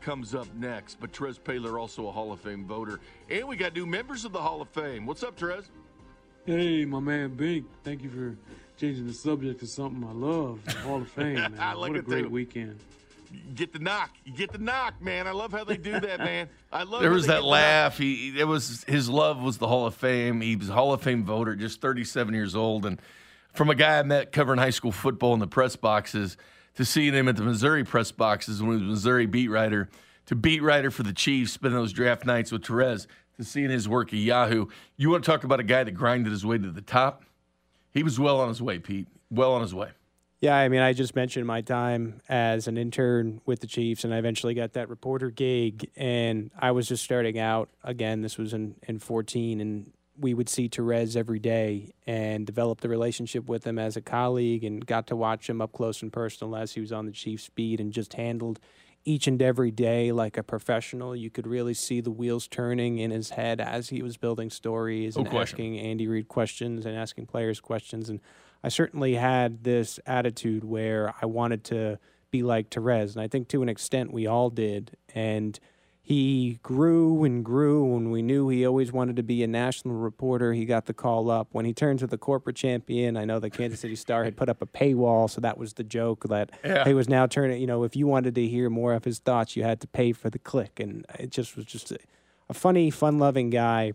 comes 0.04 0.34
up 0.34 0.46
next. 0.54 1.00
But 1.00 1.12
Trez 1.12 1.40
Paylor, 1.40 1.80
also 1.80 2.06
a 2.06 2.12
Hall 2.12 2.30
of 2.30 2.40
Fame 2.40 2.66
voter. 2.66 3.00
And 3.30 3.48
we 3.48 3.56
got 3.56 3.74
new 3.74 3.86
members 3.86 4.24
of 4.24 4.32
the 4.32 4.40
Hall 4.40 4.60
of 4.60 4.68
Fame. 4.68 5.06
What's 5.06 5.22
up, 5.22 5.36
Trez? 5.36 5.64
Hey, 6.44 6.84
my 6.84 7.00
man, 7.00 7.34
Bink. 7.34 7.66
Thank 7.82 8.02
you 8.02 8.10
for 8.10 8.36
changing 8.78 9.06
the 9.06 9.14
subject 9.14 9.60
to 9.60 9.66
something 9.66 10.04
I 10.06 10.12
love. 10.12 10.62
the 10.66 10.72
Hall 10.72 11.00
of 11.00 11.08
Fame, 11.08 11.34
man. 11.34 11.56
I 11.58 11.72
like 11.72 11.90
what 11.90 11.96
a 11.96 12.00
it, 12.00 12.04
great 12.04 12.24
too. 12.24 12.28
weekend. 12.28 12.78
You 13.32 13.40
get 13.54 13.72
the 13.72 13.78
knock. 13.78 14.10
You 14.26 14.32
get 14.34 14.52
the 14.52 14.58
knock, 14.58 15.00
man. 15.00 15.26
I 15.26 15.32
love 15.32 15.52
how 15.52 15.64
they 15.64 15.78
do 15.78 15.98
that, 15.98 16.18
man. 16.18 16.50
I 16.70 16.82
love. 16.82 17.00
It. 17.00 17.04
There 17.04 17.10
was 17.10 17.26
that 17.26 17.36
get 17.36 17.40
the 17.40 17.46
laugh. 17.46 17.98
He 17.98 18.38
it 18.38 18.44
was 18.44 18.84
his 18.86 19.08
love 19.08 19.40
was 19.42 19.56
the 19.58 19.66
Hall 19.66 19.86
of 19.86 19.94
Fame. 19.94 20.40
He 20.42 20.54
was 20.54 20.68
a 20.68 20.74
Hall 20.74 20.92
of 20.92 21.02
Fame 21.02 21.24
voter, 21.24 21.56
just 21.56 21.80
37 21.80 22.34
years 22.34 22.54
old, 22.54 22.84
and 22.86 23.00
from 23.54 23.70
a 23.70 23.74
guy 23.74 23.98
I 23.98 24.02
met 24.02 24.30
covering 24.30 24.58
high 24.58 24.70
school 24.70 24.92
football 24.92 25.32
in 25.32 25.40
the 25.40 25.48
press 25.48 25.74
boxes 25.74 26.36
to 26.76 26.84
seeing 26.84 27.14
him 27.14 27.28
at 27.28 27.36
the 27.36 27.42
Missouri 27.42 27.84
press 27.84 28.10
boxes 28.10 28.62
when 28.62 28.78
he 28.78 28.84
was 28.84 28.96
Missouri 28.96 29.26
beat 29.26 29.48
writer 29.48 29.88
to 30.26 30.34
beat 30.34 30.62
writer 30.62 30.90
for 30.90 31.02
the 31.02 31.12
Chiefs, 31.12 31.52
spending 31.52 31.78
those 31.78 31.92
draft 31.92 32.24
nights 32.24 32.50
with 32.50 32.62
Terez 32.62 33.06
to 33.36 33.44
seeing 33.44 33.70
his 33.70 33.88
work 33.88 34.12
at 34.12 34.18
Yahoo. 34.18 34.66
You 34.96 35.10
want 35.10 35.24
to 35.24 35.30
talk 35.30 35.44
about 35.44 35.60
a 35.60 35.64
guy 35.64 35.84
that 35.84 35.92
grinded 35.92 36.32
his 36.32 36.46
way 36.46 36.58
to 36.58 36.70
the 36.70 36.80
top? 36.80 37.24
He 37.90 38.02
was 38.02 38.18
well 38.18 38.40
on 38.40 38.48
his 38.48 38.62
way, 38.62 38.78
Pete. 38.78 39.08
Well 39.30 39.52
on 39.52 39.62
his 39.62 39.74
way. 39.74 39.90
Yeah, 40.40 40.56
I 40.56 40.68
mean, 40.68 40.80
I 40.80 40.92
just 40.92 41.16
mentioned 41.16 41.46
my 41.46 41.62
time 41.62 42.20
as 42.28 42.68
an 42.68 42.76
intern 42.76 43.40
with 43.46 43.60
the 43.60 43.66
Chiefs, 43.66 44.04
and 44.04 44.12
I 44.12 44.18
eventually 44.18 44.52
got 44.52 44.74
that 44.74 44.88
reporter 44.88 45.30
gig. 45.30 45.90
And 45.96 46.50
I 46.58 46.72
was 46.72 46.86
just 46.86 47.02
starting 47.02 47.38
out. 47.38 47.70
Again, 47.82 48.20
this 48.20 48.36
was 48.36 48.52
in, 48.52 48.74
in 48.86 48.98
14, 48.98 49.60
and 49.60 49.92
we 50.18 50.34
would 50.34 50.48
see 50.48 50.68
Terez 50.68 51.16
every 51.16 51.38
day 51.38 51.92
and 52.06 52.46
developed 52.46 52.82
the 52.82 52.88
relationship 52.88 53.48
with 53.48 53.66
him 53.66 53.78
as 53.78 53.96
a 53.96 54.00
colleague 54.00 54.64
and 54.64 54.84
got 54.84 55.06
to 55.08 55.16
watch 55.16 55.48
him 55.48 55.60
up 55.60 55.72
close 55.72 56.02
and 56.02 56.12
personal 56.12 56.56
as 56.56 56.74
he 56.74 56.80
was 56.80 56.92
on 56.92 57.06
the 57.06 57.12
Chiefs 57.12 57.50
beat 57.54 57.80
and 57.80 57.92
just 57.92 58.14
handled 58.14 58.60
each 59.04 59.26
and 59.26 59.42
every 59.42 59.70
day 59.70 60.12
like 60.12 60.36
a 60.36 60.42
professional. 60.42 61.14
You 61.14 61.30
could 61.30 61.46
really 61.46 61.74
see 61.74 62.00
the 62.00 62.10
wheels 62.10 62.48
turning 62.48 62.98
in 62.98 63.10
his 63.10 63.30
head 63.30 63.60
as 63.60 63.88
he 63.88 64.02
was 64.02 64.16
building 64.16 64.50
stories 64.50 65.16
and 65.16 65.28
asking 65.28 65.78
Andy 65.78 66.06
Reid 66.06 66.28
questions 66.28 66.86
and 66.86 66.96
asking 66.96 67.26
players 67.26 67.60
questions. 67.60 68.08
And 68.08 68.20
I 68.62 68.68
certainly 68.68 69.14
had 69.14 69.64
this 69.64 70.00
attitude 70.06 70.64
where 70.64 71.14
I 71.20 71.26
wanted 71.26 71.64
to 71.64 71.98
be 72.30 72.42
like 72.42 72.70
Terez. 72.70 73.12
And 73.12 73.20
I 73.20 73.28
think 73.28 73.48
to 73.48 73.62
an 73.62 73.68
extent 73.68 74.12
we 74.12 74.26
all 74.26 74.48
did. 74.48 74.96
And 75.14 75.58
he 76.06 76.58
grew 76.62 77.24
and 77.24 77.42
grew, 77.42 77.96
and 77.96 78.12
we 78.12 78.20
knew 78.20 78.50
he 78.50 78.66
always 78.66 78.92
wanted 78.92 79.16
to 79.16 79.22
be 79.22 79.42
a 79.42 79.46
national 79.46 79.94
reporter. 79.94 80.52
He 80.52 80.66
got 80.66 80.84
the 80.84 80.92
call 80.92 81.30
up. 81.30 81.48
When 81.52 81.64
he 81.64 81.72
turned 81.72 82.00
to 82.00 82.06
the 82.06 82.18
corporate 82.18 82.56
champion, 82.56 83.16
I 83.16 83.24
know 83.24 83.40
the 83.40 83.48
Kansas 83.48 83.80
City 83.80 83.96
Star 83.96 84.22
had 84.22 84.36
put 84.36 84.50
up 84.50 84.60
a 84.60 84.66
paywall, 84.66 85.30
so 85.30 85.40
that 85.40 85.56
was 85.56 85.72
the 85.72 85.82
joke 85.82 86.24
that 86.28 86.50
Yeah. 86.62 86.84
he 86.84 86.92
was 86.92 87.08
now 87.08 87.26
turning, 87.26 87.58
you 87.58 87.66
know, 87.66 87.84
if 87.84 87.96
you 87.96 88.06
wanted 88.06 88.34
to 88.34 88.46
hear 88.46 88.68
more 88.68 88.92
of 88.92 89.04
his 89.04 89.18
thoughts, 89.18 89.56
you 89.56 89.62
had 89.62 89.80
to 89.80 89.86
pay 89.86 90.12
for 90.12 90.28
the 90.28 90.38
click. 90.38 90.78
And 90.78 91.06
it 91.18 91.30
just 91.30 91.56
was 91.56 91.64
just 91.64 91.90
a, 91.90 91.96
a 92.50 92.54
funny, 92.54 92.90
fun 92.90 93.18
loving 93.18 93.48
guy. 93.48 93.94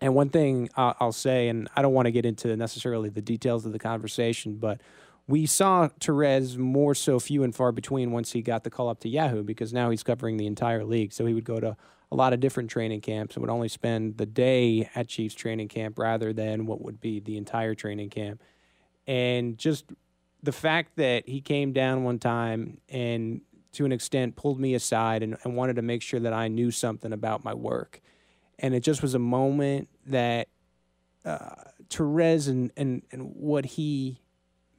And 0.00 0.14
one 0.14 0.30
thing 0.30 0.70
I'll, 0.74 0.96
I'll 1.00 1.12
say, 1.12 1.48
and 1.48 1.68
I 1.76 1.82
don't 1.82 1.92
want 1.92 2.06
to 2.06 2.12
get 2.12 2.24
into 2.24 2.56
necessarily 2.56 3.10
the 3.10 3.20
details 3.20 3.66
of 3.66 3.72
the 3.72 3.78
conversation, 3.78 4.56
but 4.56 4.80
we 5.28 5.46
saw 5.46 5.88
Terez 6.00 6.56
more 6.56 6.94
so 6.94 7.18
few 7.18 7.42
and 7.42 7.54
far 7.54 7.72
between 7.72 8.12
once 8.12 8.32
he 8.32 8.42
got 8.42 8.62
the 8.62 8.70
call 8.70 8.88
up 8.88 9.00
to 9.00 9.08
Yahoo 9.08 9.42
because 9.42 9.72
now 9.72 9.90
he's 9.90 10.02
covering 10.02 10.36
the 10.36 10.46
entire 10.46 10.84
league. 10.84 11.12
So 11.12 11.26
he 11.26 11.34
would 11.34 11.44
go 11.44 11.58
to 11.58 11.76
a 12.12 12.16
lot 12.16 12.32
of 12.32 12.38
different 12.38 12.70
training 12.70 13.00
camps 13.00 13.34
and 13.34 13.42
would 13.42 13.50
only 13.50 13.68
spend 13.68 14.18
the 14.18 14.26
day 14.26 14.88
at 14.94 15.08
Chiefs 15.08 15.34
training 15.34 15.68
camp 15.68 15.98
rather 15.98 16.32
than 16.32 16.66
what 16.66 16.80
would 16.80 17.00
be 17.00 17.18
the 17.18 17.36
entire 17.36 17.74
training 17.74 18.10
camp. 18.10 18.40
And 19.08 19.58
just 19.58 19.86
the 20.42 20.52
fact 20.52 20.96
that 20.96 21.28
he 21.28 21.40
came 21.40 21.72
down 21.72 22.04
one 22.04 22.20
time 22.20 22.78
and 22.88 23.40
to 23.72 23.84
an 23.84 23.90
extent 23.92 24.36
pulled 24.36 24.60
me 24.60 24.74
aside 24.74 25.24
and, 25.24 25.36
and 25.42 25.56
wanted 25.56 25.76
to 25.76 25.82
make 25.82 26.02
sure 26.02 26.20
that 26.20 26.32
I 26.32 26.46
knew 26.46 26.70
something 26.70 27.12
about 27.12 27.42
my 27.42 27.52
work. 27.52 28.00
And 28.60 28.74
it 28.74 28.80
just 28.80 29.02
was 29.02 29.14
a 29.14 29.18
moment 29.18 29.88
that 30.06 30.48
uh, 31.24 31.56
Terez 31.88 32.48
and, 32.48 32.70
and, 32.76 33.02
and 33.10 33.34
what 33.34 33.64
he 33.66 34.20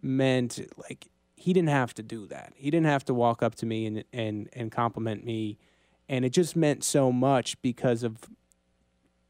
meant, 0.01 0.60
like, 0.77 1.08
he 1.36 1.54
didn't 1.54 1.70
have 1.70 1.94
to 1.96 2.04
do 2.04 2.27
that. 2.27 2.54
He 2.56 2.72
didn't 2.72 2.88
have 2.88 3.06
to 3.06 3.13
walk 3.13 3.44
up 3.44 3.56
to 3.56 3.66
me 3.66 3.86
and, 3.86 4.04
and, 4.12 4.50
and 4.54 4.72
compliment 4.72 5.24
me. 5.24 5.58
And 6.10 6.25
it 6.25 6.32
just 6.32 6.56
meant 6.56 6.84
so 6.84 7.12
much 7.12 7.62
because 7.62 8.04
of 8.04 8.18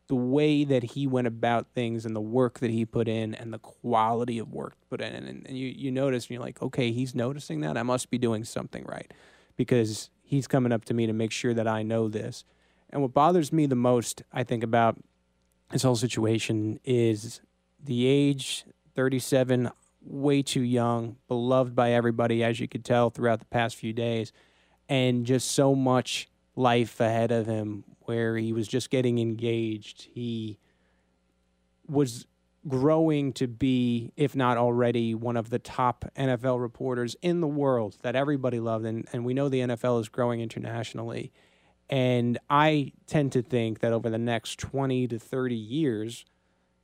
the 0.08 0.16
way 0.16 0.64
that 0.64 0.84
he 0.84 1.06
went 1.06 1.28
about 1.28 1.68
things 1.74 2.06
and 2.06 2.16
the 2.16 2.22
work 2.22 2.60
that 2.60 2.72
he 2.72 2.86
put 2.86 3.08
in 3.08 3.36
and 3.36 3.54
the 3.54 3.60
quality 3.60 4.40
of 4.40 4.54
work 4.54 4.76
put 4.90 5.02
in. 5.02 5.14
And, 5.14 5.46
and 5.46 5.58
you, 5.58 5.68
you 5.68 5.92
notice 5.92 6.26
and 6.26 6.32
you're 6.32 6.42
like, 6.42 6.62
okay, 6.62 6.92
he's 6.92 7.14
noticing 7.14 7.60
that. 7.62 7.78
I 7.78 7.84
must 7.84 8.10
be 8.10 8.18
doing 8.18 8.46
something 8.46 8.86
right 8.86 9.14
because 9.58 10.10
he's 10.24 10.48
coming 10.48 10.72
up 10.72 10.86
to 10.86 10.94
me 10.94 11.08
to 11.08 11.14
make 11.14 11.32
sure 11.32 11.54
that 11.54 11.68
I 11.68 11.84
know 11.84 12.08
this. 12.08 12.46
And 12.90 13.02
what 13.02 13.14
bothers 13.14 13.52
me 13.52 13.66
the 13.66 13.76
most, 13.76 14.24
I 14.32 14.44
think, 14.44 14.64
about 14.64 14.98
this 15.72 15.84
whole 15.84 15.98
situation 15.98 16.80
is 16.86 17.42
the 17.84 18.08
age 18.08 18.64
37, 18.96 19.70
way 20.08 20.42
too 20.42 20.62
young, 20.62 21.18
beloved 21.28 21.76
by 21.76 21.92
everybody, 21.92 22.44
as 22.44 22.60
you 22.60 22.68
could 22.68 22.86
tell 22.86 23.10
throughout 23.10 23.40
the 23.40 23.46
past 23.46 23.76
few 23.76 23.94
days, 23.94 24.32
and 24.90 25.26
just 25.26 25.52
so 25.52 25.76
much 25.76 26.30
life 26.56 27.00
ahead 27.00 27.32
of 27.32 27.46
him 27.46 27.84
where 28.02 28.38
he 28.38 28.54
was 28.54 28.68
just 28.68 28.90
getting 28.90 29.20
engaged. 29.20 30.08
He 30.14 30.58
was 31.88 32.26
growing 32.68 33.34
to 33.34 33.48
be, 33.48 34.12
if 34.16 34.36
not 34.36 34.58
already, 34.58 35.14
one 35.14 35.38
of 35.38 35.50
the 35.50 35.60
top 35.60 36.06
NFL 36.18 36.60
reporters 36.60 37.16
in 37.22 37.42
the 37.42 37.48
world 37.48 37.98
that 38.02 38.16
everybody 38.16 38.60
loved. 38.60 38.86
And, 38.86 39.08
and 39.14 39.26
we 39.26 39.34
know 39.34 39.50
the 39.50 39.62
NFL 39.62 40.02
is 40.02 40.10
growing 40.10 40.42
internationally. 40.42 41.32
And 41.90 42.38
I 42.50 42.92
tend 43.06 43.32
to 43.34 43.42
think 43.42 43.80
that 43.80 43.94
over 43.94 44.10
the 44.10 44.18
next 44.18 44.60
20 44.60 45.08
to 45.08 45.20
30 45.20 45.56
years, 45.56 46.26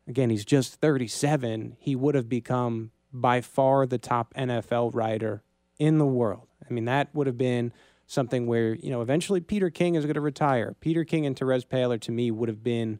again, 0.08 0.30
he's 0.30 0.46
just 0.46 0.76
37, 0.76 1.76
he 1.80 1.96
would 1.96 2.16
have 2.16 2.30
become 2.30 2.92
by 3.14 3.42
far 3.42 3.86
the 3.86 3.98
top 3.98 4.34
NFL 4.34 4.94
writer 4.94 5.44
in 5.78 6.00
the 6.00 6.06
world. 6.06 6.48
I 6.68 6.74
mean, 6.74 6.86
that 6.86 7.14
would 7.14 7.28
have 7.28 7.38
been 7.38 7.72
something 8.08 8.48
where, 8.48 8.74
you 8.74 8.90
know, 8.90 9.02
eventually 9.02 9.40
Peter 9.40 9.70
King 9.70 9.96
is 9.96 10.06
going 10.06 10.16
to 10.16 10.22
retire. 10.22 10.76
Peter 10.80 11.04
King 11.04 11.26
and 11.26 11.36
Terez 11.36 11.66
Paylor, 11.66 12.00
to 12.02 12.12
me, 12.12 12.32
would 12.32 12.50
have 12.50 12.64
been 12.64 13.00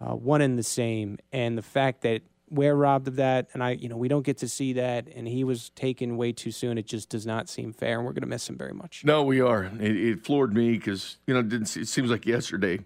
uh, 0.00 0.14
one 0.14 0.40
and 0.40 0.58
the 0.58 0.62
same. 0.62 1.18
And 1.32 1.58
the 1.58 1.62
fact 1.62 2.02
that 2.02 2.22
we're 2.48 2.74
robbed 2.74 3.06
of 3.06 3.16
that, 3.16 3.48
and 3.52 3.62
I, 3.62 3.72
you 3.72 3.88
know, 3.88 3.96
we 3.96 4.08
don't 4.08 4.24
get 4.24 4.38
to 4.38 4.48
see 4.48 4.72
that, 4.74 5.06
and 5.14 5.28
he 5.28 5.44
was 5.44 5.70
taken 5.70 6.16
way 6.16 6.32
too 6.32 6.50
soon. 6.50 6.78
It 6.78 6.86
just 6.86 7.08
does 7.08 7.24
not 7.24 7.48
seem 7.48 7.72
fair, 7.72 7.98
and 7.98 8.06
we're 8.06 8.12
going 8.12 8.22
to 8.22 8.28
miss 8.28 8.48
him 8.48 8.58
very 8.58 8.72
much. 8.72 9.04
No, 9.04 9.22
we 9.22 9.40
are. 9.40 9.64
It, 9.64 9.96
it 9.96 10.24
floored 10.24 10.52
me 10.52 10.72
because 10.72 11.18
you 11.26 11.34
know 11.34 11.40
it, 11.40 11.76
it 11.76 11.88
seems 11.88 12.10
like 12.10 12.26
yesterday 12.26 12.80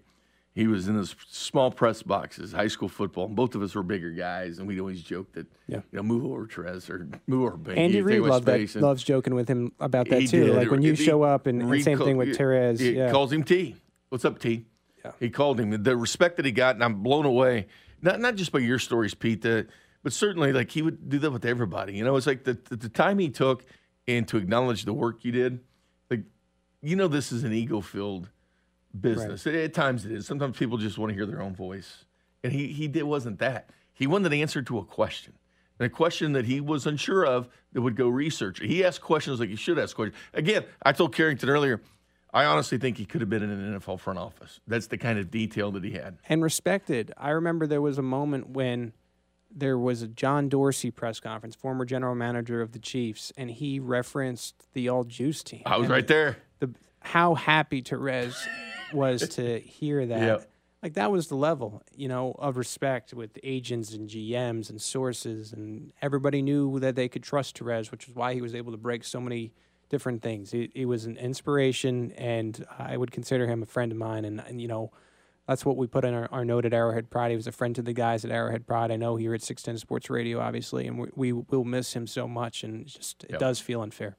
he 0.55 0.67
was 0.67 0.87
in 0.87 0.95
those 0.95 1.15
small 1.29 1.69
press 1.69 2.01
boxes, 2.01 2.53
high 2.53 2.69
school 2.69 2.87
football. 2.87 3.25
And 3.25 3.35
both 3.35 3.55
of 3.55 3.61
us 3.61 3.75
were 3.75 3.83
bigger 3.83 4.11
guys, 4.11 4.57
and 4.57 4.67
we'd 4.67 4.79
always 4.79 5.01
joke 5.01 5.33
that, 5.33 5.47
yeah. 5.67 5.81
you 5.91 5.97
know, 5.97 6.03
move 6.03 6.25
over 6.25 6.47
Trez 6.47 6.89
or 6.89 7.07
move 7.27 7.41
over 7.41 7.57
Banky. 7.57 7.77
Andy 7.77 8.01
Reid 8.01 8.21
loved 8.21 8.45
that, 8.45 8.73
loves 8.75 9.03
joking 9.03 9.35
with 9.35 9.49
him 9.49 9.73
about 9.81 10.07
that 10.09 10.29
too. 10.29 10.45
Did. 10.45 10.55
Like 10.55 10.71
when 10.71 10.81
you 10.81 10.93
he, 10.93 11.03
show 11.03 11.23
up, 11.23 11.45
and, 11.45 11.61
and 11.61 11.83
same 11.83 11.99
thing 11.99 12.15
with 12.15 12.37
Terez. 12.37 12.79
He 12.79 12.91
yeah. 12.91 13.11
calls 13.11 13.33
him 13.33 13.43
T. 13.43 13.75
What's 14.07 14.23
up, 14.23 14.39
T? 14.39 14.65
Yeah. 15.03 15.11
He 15.19 15.29
called 15.29 15.59
him. 15.59 15.83
The 15.83 15.97
respect 15.97 16.37
that 16.37 16.45
he 16.45 16.53
got, 16.53 16.75
and 16.75 16.83
I'm 16.83 17.03
blown 17.03 17.25
away. 17.25 17.67
Not 18.01 18.21
not 18.21 18.35
just 18.35 18.53
by 18.53 18.59
your 18.59 18.79
stories, 18.79 19.13
Pete. 19.13 19.41
The, 19.41 19.67
but 20.03 20.13
certainly, 20.13 20.53
like 20.53 20.71
he 20.71 20.81
would 20.81 21.09
do 21.09 21.19
that 21.19 21.31
with 21.31 21.43
everybody. 21.43 21.95
You 21.95 22.05
know, 22.05 22.15
it's 22.15 22.27
like 22.27 22.45
the, 22.45 22.53
the, 22.53 22.77
the 22.77 22.89
time 22.89 23.19
he 23.19 23.29
took 23.29 23.65
and 24.07 24.25
to 24.29 24.37
acknowledge 24.37 24.85
the 24.85 24.93
work 24.93 25.25
you 25.25 25.31
did. 25.33 25.59
Like, 26.09 26.21
you 26.81 26.95
know, 26.95 27.07
this 27.09 27.31
is 27.31 27.43
an 27.43 27.51
ego 27.51 27.81
filled 27.81 28.29
business. 29.01 29.45
Right. 29.45 29.55
At 29.55 29.73
times 29.73 30.05
it 30.05 30.11
is. 30.11 30.25
Sometimes 30.25 30.57
people 30.57 30.77
just 30.77 30.97
want 30.97 31.11
to 31.11 31.15
hear 31.15 31.25
their 31.25 31.41
own 31.41 31.55
voice, 31.55 32.05
and 32.43 32.53
he 32.53 32.67
he 32.67 32.87
did 32.87 33.03
wasn't 33.03 33.39
that. 33.39 33.69
He 33.93 34.07
wanted 34.07 34.31
an 34.33 34.39
answer 34.39 34.61
to 34.61 34.77
a 34.79 34.83
question, 34.83 35.33
and 35.79 35.85
a 35.85 35.89
question 35.89 36.33
that 36.33 36.45
he 36.45 36.61
was 36.61 36.85
unsure 36.85 37.25
of 37.25 37.47
that 37.73 37.81
would 37.81 37.95
go 37.95 38.07
research. 38.07 38.59
He 38.59 38.83
asked 38.83 39.01
questions 39.01 39.39
like 39.39 39.49
he 39.49 39.55
should 39.55 39.79
ask 39.79 39.95
questions. 39.95 40.17
Again, 40.33 40.65
I 40.83 40.91
told 40.91 41.13
Carrington 41.15 41.49
earlier. 41.49 41.81
I 42.33 42.43
honestly 42.43 42.77
think 42.77 42.97
he 42.97 43.05
could 43.05 43.21
have 43.21 43.29
been 43.29 43.43
in 43.43 43.49
an 43.49 43.79
NFL 43.79 44.01
front 44.01 44.19
office. 44.19 44.59
That's 44.67 44.87
the 44.87 44.97
kind 44.97 45.17
of 45.17 45.31
detail 45.31 45.71
that 45.71 45.85
he 45.85 45.91
had. 45.91 46.17
And 46.27 46.43
respected. 46.43 47.13
I 47.15 47.29
remember 47.29 47.65
there 47.65 47.81
was 47.81 47.97
a 47.97 48.01
moment 48.01 48.49
when 48.49 48.91
there 49.49 49.77
was 49.77 50.01
a 50.01 50.07
John 50.07 50.49
Dorsey 50.49 50.91
press 50.91 51.21
conference, 51.21 51.55
former 51.55 51.85
general 51.85 52.13
manager 52.13 52.61
of 52.61 52.73
the 52.73 52.79
Chiefs, 52.79 53.31
and 53.37 53.49
he 53.49 53.79
referenced 53.79 54.67
the 54.73 54.89
all 54.89 55.05
juice 55.05 55.43
team. 55.43 55.63
I 55.65 55.77
was 55.77 55.87
right 55.87 56.05
there. 56.05 56.37
The 56.59 56.73
how 57.05 57.35
happy 57.35 57.81
Terez 57.81 58.35
was 58.91 59.29
to 59.29 59.59
hear 59.59 60.05
that. 60.05 60.21
Yep. 60.21 60.51
Like 60.81 60.93
that 60.93 61.11
was 61.11 61.27
the 61.27 61.35
level, 61.35 61.81
you 61.95 62.07
know, 62.07 62.35
of 62.37 62.57
respect 62.57 63.13
with 63.13 63.37
agents 63.43 63.93
and 63.93 64.09
GMs 64.09 64.69
and 64.69 64.79
sources, 64.81 65.51
and 65.51 65.91
everybody 66.01 66.41
knew 66.41 66.79
that 66.79 66.95
they 66.95 67.07
could 67.07 67.23
trust 67.23 67.57
Terez, 67.57 67.89
which 67.89 68.07
is 68.07 68.15
why 68.15 68.33
he 68.33 68.41
was 68.41 68.53
able 68.53 68.71
to 68.71 68.77
break 68.77 69.03
so 69.03 69.19
many 69.19 69.51
different 69.89 70.21
things. 70.21 70.53
It, 70.53 70.71
it 70.75 70.85
was 70.85 71.05
an 71.05 71.17
inspiration, 71.17 72.11
and 72.11 72.65
I 72.77 72.97
would 72.97 73.11
consider 73.11 73.47
him 73.47 73.63
a 73.63 73.65
friend 73.65 73.91
of 73.91 73.97
mine. 73.97 74.25
And, 74.25 74.39
and 74.41 74.61
you 74.61 74.67
know, 74.67 74.91
that's 75.47 75.65
what 75.65 75.77
we 75.77 75.87
put 75.87 76.05
in 76.05 76.13
our, 76.13 76.27
our, 76.31 76.45
note 76.45 76.65
at 76.65 76.73
Arrowhead 76.73 77.09
Pride. 77.09 77.31
He 77.31 77.35
was 77.35 77.47
a 77.47 77.51
friend 77.51 77.75
to 77.75 77.81
the 77.81 77.93
guys 77.93 78.25
at 78.25 78.31
Arrowhead 78.31 78.65
Pride. 78.65 78.91
I 78.91 78.95
know 78.95 79.15
here 79.15 79.33
at 79.33 79.41
610 79.41 79.79
Sports 79.79 80.09
Radio, 80.09 80.39
obviously, 80.39 80.87
and 80.87 80.99
we, 80.99 81.09
we 81.15 81.31
will 81.33 81.63
miss 81.63 81.93
him 81.93 82.07
so 82.07 82.27
much. 82.27 82.63
And 82.63 82.85
just 82.87 83.23
it 83.23 83.31
yep. 83.31 83.39
does 83.39 83.59
feel 83.59 83.81
unfair. 83.81 84.17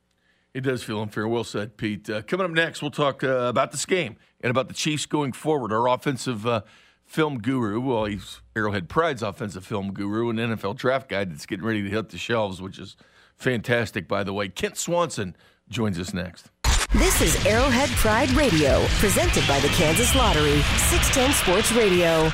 It 0.57 0.63
does 0.65 0.83
feel 0.83 1.03
unfair. 1.03 1.29
Well 1.29 1.45
said, 1.45 1.77
Pete. 1.77 2.09
Uh, 2.09 2.23
coming 2.23 2.47
up 2.47 2.51
next, 2.51 2.81
we'll 2.81 2.91
talk 2.91 3.23
uh, 3.23 3.41
about 3.41 3.73
this 3.73 3.85
game 3.85 4.17
and 4.41 4.51
about 4.51 4.69
the 4.69 4.75
Chiefs 4.75 5.05
going 5.05 5.33
forward. 5.33 5.71
Our 5.71 5.87
offensive 5.87 6.47
uh, 6.47 6.63
film 7.05 7.41
guru, 7.41 7.79
well, 7.79 8.07
he's 8.07 8.41
Arrowhead 8.57 8.89
Pride's 8.89 9.23
offensive 9.23 9.67
film 9.67 9.93
guru, 9.93 10.31
and 10.31 10.39
NFL 10.39 10.77
draft 10.77 11.11
guide 11.11 11.31
that's 11.31 11.45
getting 11.45 11.67
ready 11.67 11.83
to 11.83 11.91
hit 11.91 12.09
the 12.09 12.17
shelves, 12.17 12.63
which 12.63 12.79
is 12.79 12.97
fantastic, 13.37 14.09
by 14.09 14.25
the 14.25 14.33
way. 14.33 14.49
Kent 14.49 14.79
Swanson 14.79 15.37
joins 15.69 15.99
us 15.99 16.15
next. 16.15 16.49
This 16.95 17.21
is 17.21 17.45
Arrowhead 17.45 17.91
Pride 17.91 18.31
Radio, 18.31 18.83
presented 18.93 19.47
by 19.47 19.61
the 19.61 19.69
Kansas 19.69 20.15
Lottery, 20.15 20.63
610 20.89 21.33
Sports 21.35 21.71
Radio. 21.73 22.33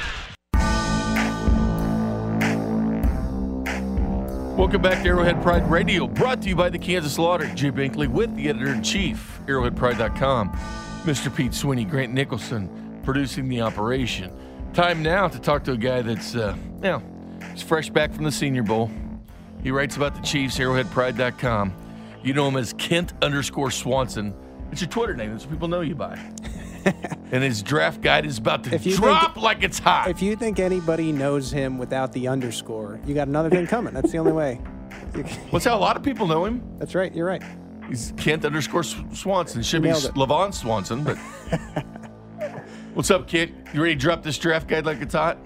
Welcome 4.63 4.81
back 4.81 5.03
to 5.03 5.09
Arrowhead 5.09 5.43
Pride 5.43 5.69
Radio, 5.69 6.07
brought 6.07 6.41
to 6.43 6.49
you 6.49 6.55
by 6.55 6.71
the 6.71 6.79
Kansas 6.79 7.19
Lottery. 7.19 7.53
Jay 7.57 7.73
Binkley 7.73 8.07
with 8.07 8.33
the 8.37 8.49
editor 8.49 8.69
in 8.69 8.81
chief, 8.81 9.41
arrowheadpride.com. 9.47 10.53
Mr. 11.03 11.35
Pete 11.35 11.53
Sweeney, 11.53 11.85
Grant 11.85 12.13
Nicholson 12.13 13.01
producing 13.03 13.49
the 13.49 13.61
operation. 13.61 14.33
Time 14.73 15.03
now 15.03 15.27
to 15.27 15.41
talk 15.41 15.65
to 15.65 15.73
a 15.73 15.77
guy 15.77 16.01
that's, 16.03 16.37
uh, 16.37 16.57
he's 17.51 17.61
fresh 17.61 17.91
back 17.91 18.13
from 18.13 18.23
the 18.23 18.31
Senior 18.31 18.63
Bowl. 18.63 18.89
He 19.65 19.73
writes 19.73 19.97
about 19.97 20.15
the 20.15 20.23
Chiefs, 20.23 20.61
arrowheadpride.com. 20.61 21.75
You 22.23 22.33
know 22.33 22.47
him 22.47 22.57
as 22.57 22.73
Kent 22.75 23.15
underscore 23.21 23.73
Swanson. 23.73 24.33
It's 24.71 24.81
your 24.81 24.91
Twitter 24.91 25.17
name. 25.17 25.33
That's 25.33 25.43
what 25.43 25.51
people 25.51 25.67
know 25.67 25.81
you 25.81 25.97
by. 25.97 26.17
and 27.33 27.43
his 27.43 27.63
draft 27.63 28.01
guide 28.01 28.27
is 28.27 28.39
about 28.39 28.65
to 28.65 28.79
drop 28.79 29.35
think, 29.35 29.45
like 29.45 29.63
it's 29.63 29.79
hot. 29.79 30.09
If 30.09 30.23
you 30.23 30.37
think 30.37 30.59
anybody 30.59 31.13
knows 31.13 31.51
him 31.51 31.79
without 31.79 32.13
the 32.13 32.29
underscore, 32.29 33.01
you 33.07 33.15
got 33.15 33.29
another 33.29 33.51
thing 33.51 33.67
coming. 33.67 33.95
That's 33.95 34.13
the 34.13 34.19
only 34.19 34.33
way. 34.33 34.57
What's 35.51 35.65
how 35.65 35.77
a 35.77 35.79
lot 35.79 35.97
of 35.97 36.03
people 36.03 36.27
know 36.27 36.45
him. 36.45 36.63
That's 36.79 36.95
right. 36.95 37.15
You're 37.15 37.27
right. 37.27 37.43
He's 37.89 38.13
Kent 38.17 38.45
underscore 38.45 38.85
Swanson. 38.85 39.63
Should 39.63 39.83
be 39.83 39.91
Levon 39.91 40.55
Swanson, 40.55 41.05
but. 41.05 41.19
What's 42.95 43.11
up, 43.11 43.27
Kent? 43.27 43.53
You 43.73 43.83
ready 43.83 43.95
to 43.95 44.01
drop 44.01 44.23
this 44.23 44.37
draft 44.37 44.69
guide 44.69 44.85
like 44.85 45.01
it's 45.01 45.15
hot? 45.15 45.39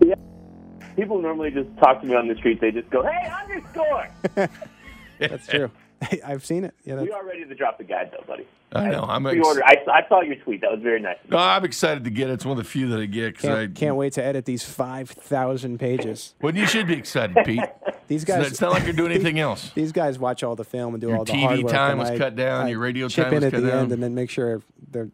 Yeah. 0.00 0.14
People 0.96 1.20
normally 1.20 1.50
just 1.50 1.68
talk 1.76 2.00
to 2.00 2.06
me 2.06 2.14
on 2.14 2.26
the 2.26 2.34
street. 2.36 2.58
They 2.60 2.70
just 2.70 2.88
go, 2.88 3.02
"Hey, 3.02 3.30
underscore." 3.42 4.08
That's 5.18 5.46
true. 5.46 5.70
I've 6.26 6.44
seen 6.44 6.64
it. 6.64 6.74
Yeah, 6.84 7.00
we 7.00 7.10
are 7.10 7.24
ready 7.24 7.44
to 7.44 7.54
drop 7.54 7.78
the 7.78 7.84
guide, 7.84 8.10
though, 8.12 8.24
buddy. 8.26 8.46
I 8.74 8.90
know. 8.90 9.02
I'm 9.02 9.26
ex- 9.26 9.38
I, 9.64 9.76
I 9.90 10.08
saw 10.08 10.22
your 10.22 10.36
tweet. 10.36 10.62
That 10.62 10.70
was 10.70 10.80
very 10.80 11.00
nice. 11.00 11.18
No, 11.28 11.36
I'm 11.36 11.64
excited 11.64 12.04
to 12.04 12.10
get 12.10 12.30
it. 12.30 12.34
It's 12.34 12.44
one 12.44 12.58
of 12.58 12.64
the 12.64 12.68
few 12.68 12.88
that 12.88 13.00
I 13.00 13.04
get. 13.04 13.34
Cause 13.34 13.42
can't, 13.42 13.58
I 13.58 13.66
can't 13.78 13.96
wait 13.96 14.14
to 14.14 14.24
edit 14.24 14.46
these 14.46 14.64
five 14.64 15.10
thousand 15.10 15.78
pages. 15.78 16.34
Well, 16.40 16.56
you 16.56 16.66
should 16.66 16.86
be 16.86 16.94
excited, 16.94 17.36
Pete. 17.44 17.60
these 18.08 18.24
guys. 18.24 18.46
It's 18.46 18.60
not 18.60 18.72
like 18.72 18.84
you're 18.84 18.94
doing 18.94 19.12
anything 19.12 19.38
else. 19.38 19.70
These 19.74 19.92
guys 19.92 20.18
watch 20.18 20.42
all 20.42 20.56
the 20.56 20.64
film 20.64 20.94
and 20.94 21.00
do 21.02 21.08
your 21.08 21.18
all 21.18 21.24
the 21.24 21.32
TV 21.32 21.42
hard 21.42 21.62
work. 21.64 21.72
time 21.72 21.98
was 21.98 22.10
I, 22.10 22.18
cut 22.18 22.34
down. 22.34 22.66
I 22.66 22.70
your 22.70 22.78
radio 22.78 23.08
chip 23.08 23.24
time 23.24 23.34
in 23.34 23.44
was 23.44 23.52
at 23.52 23.60
the 23.60 23.68
down. 23.68 23.78
end, 23.78 23.92
and 23.92 24.02
then 24.02 24.14
make 24.14 24.30
sure 24.30 24.62
the 24.90 25.10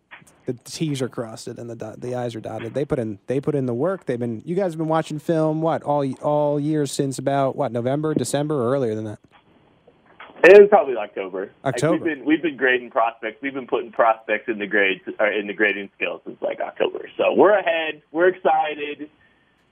T's 0.64 1.02
are 1.02 1.08
crossed 1.08 1.46
and 1.48 1.68
the 1.68 1.76
dot, 1.76 2.00
the 2.00 2.14
I's 2.14 2.34
are 2.34 2.40
dotted. 2.40 2.74
They 2.74 2.84
put 2.84 2.98
in 2.98 3.18
they 3.26 3.40
put 3.40 3.54
in 3.54 3.66
the 3.66 3.74
work. 3.74 4.06
They've 4.06 4.18
been 4.18 4.42
you 4.46 4.54
guys 4.54 4.72
have 4.72 4.78
been 4.78 4.88
watching 4.88 5.18
film 5.18 5.60
what 5.60 5.82
all 5.82 6.10
all 6.22 6.58
years 6.58 6.90
since 6.90 7.18
about 7.18 7.54
what 7.56 7.70
November, 7.70 8.14
December, 8.14 8.54
or 8.54 8.72
earlier 8.72 8.94
than 8.94 9.04
that. 9.04 9.18
It 10.44 10.60
was 10.60 10.68
probably 10.68 10.96
October. 10.96 11.50
October. 11.64 11.92
Like 11.92 12.04
we've 12.04 12.16
been 12.16 12.24
we've 12.24 12.42
been 12.42 12.56
grading 12.56 12.90
prospects. 12.90 13.38
We've 13.42 13.54
been 13.54 13.66
putting 13.66 13.90
prospects 13.90 14.48
in 14.48 14.58
the 14.58 14.66
grades 14.66 15.00
or 15.18 15.26
in 15.26 15.46
the 15.46 15.52
grading 15.52 15.90
scale 15.96 16.20
since 16.24 16.40
like 16.40 16.60
October. 16.60 17.08
So 17.16 17.34
we're 17.34 17.58
ahead. 17.58 18.02
We're 18.12 18.28
excited. 18.28 19.10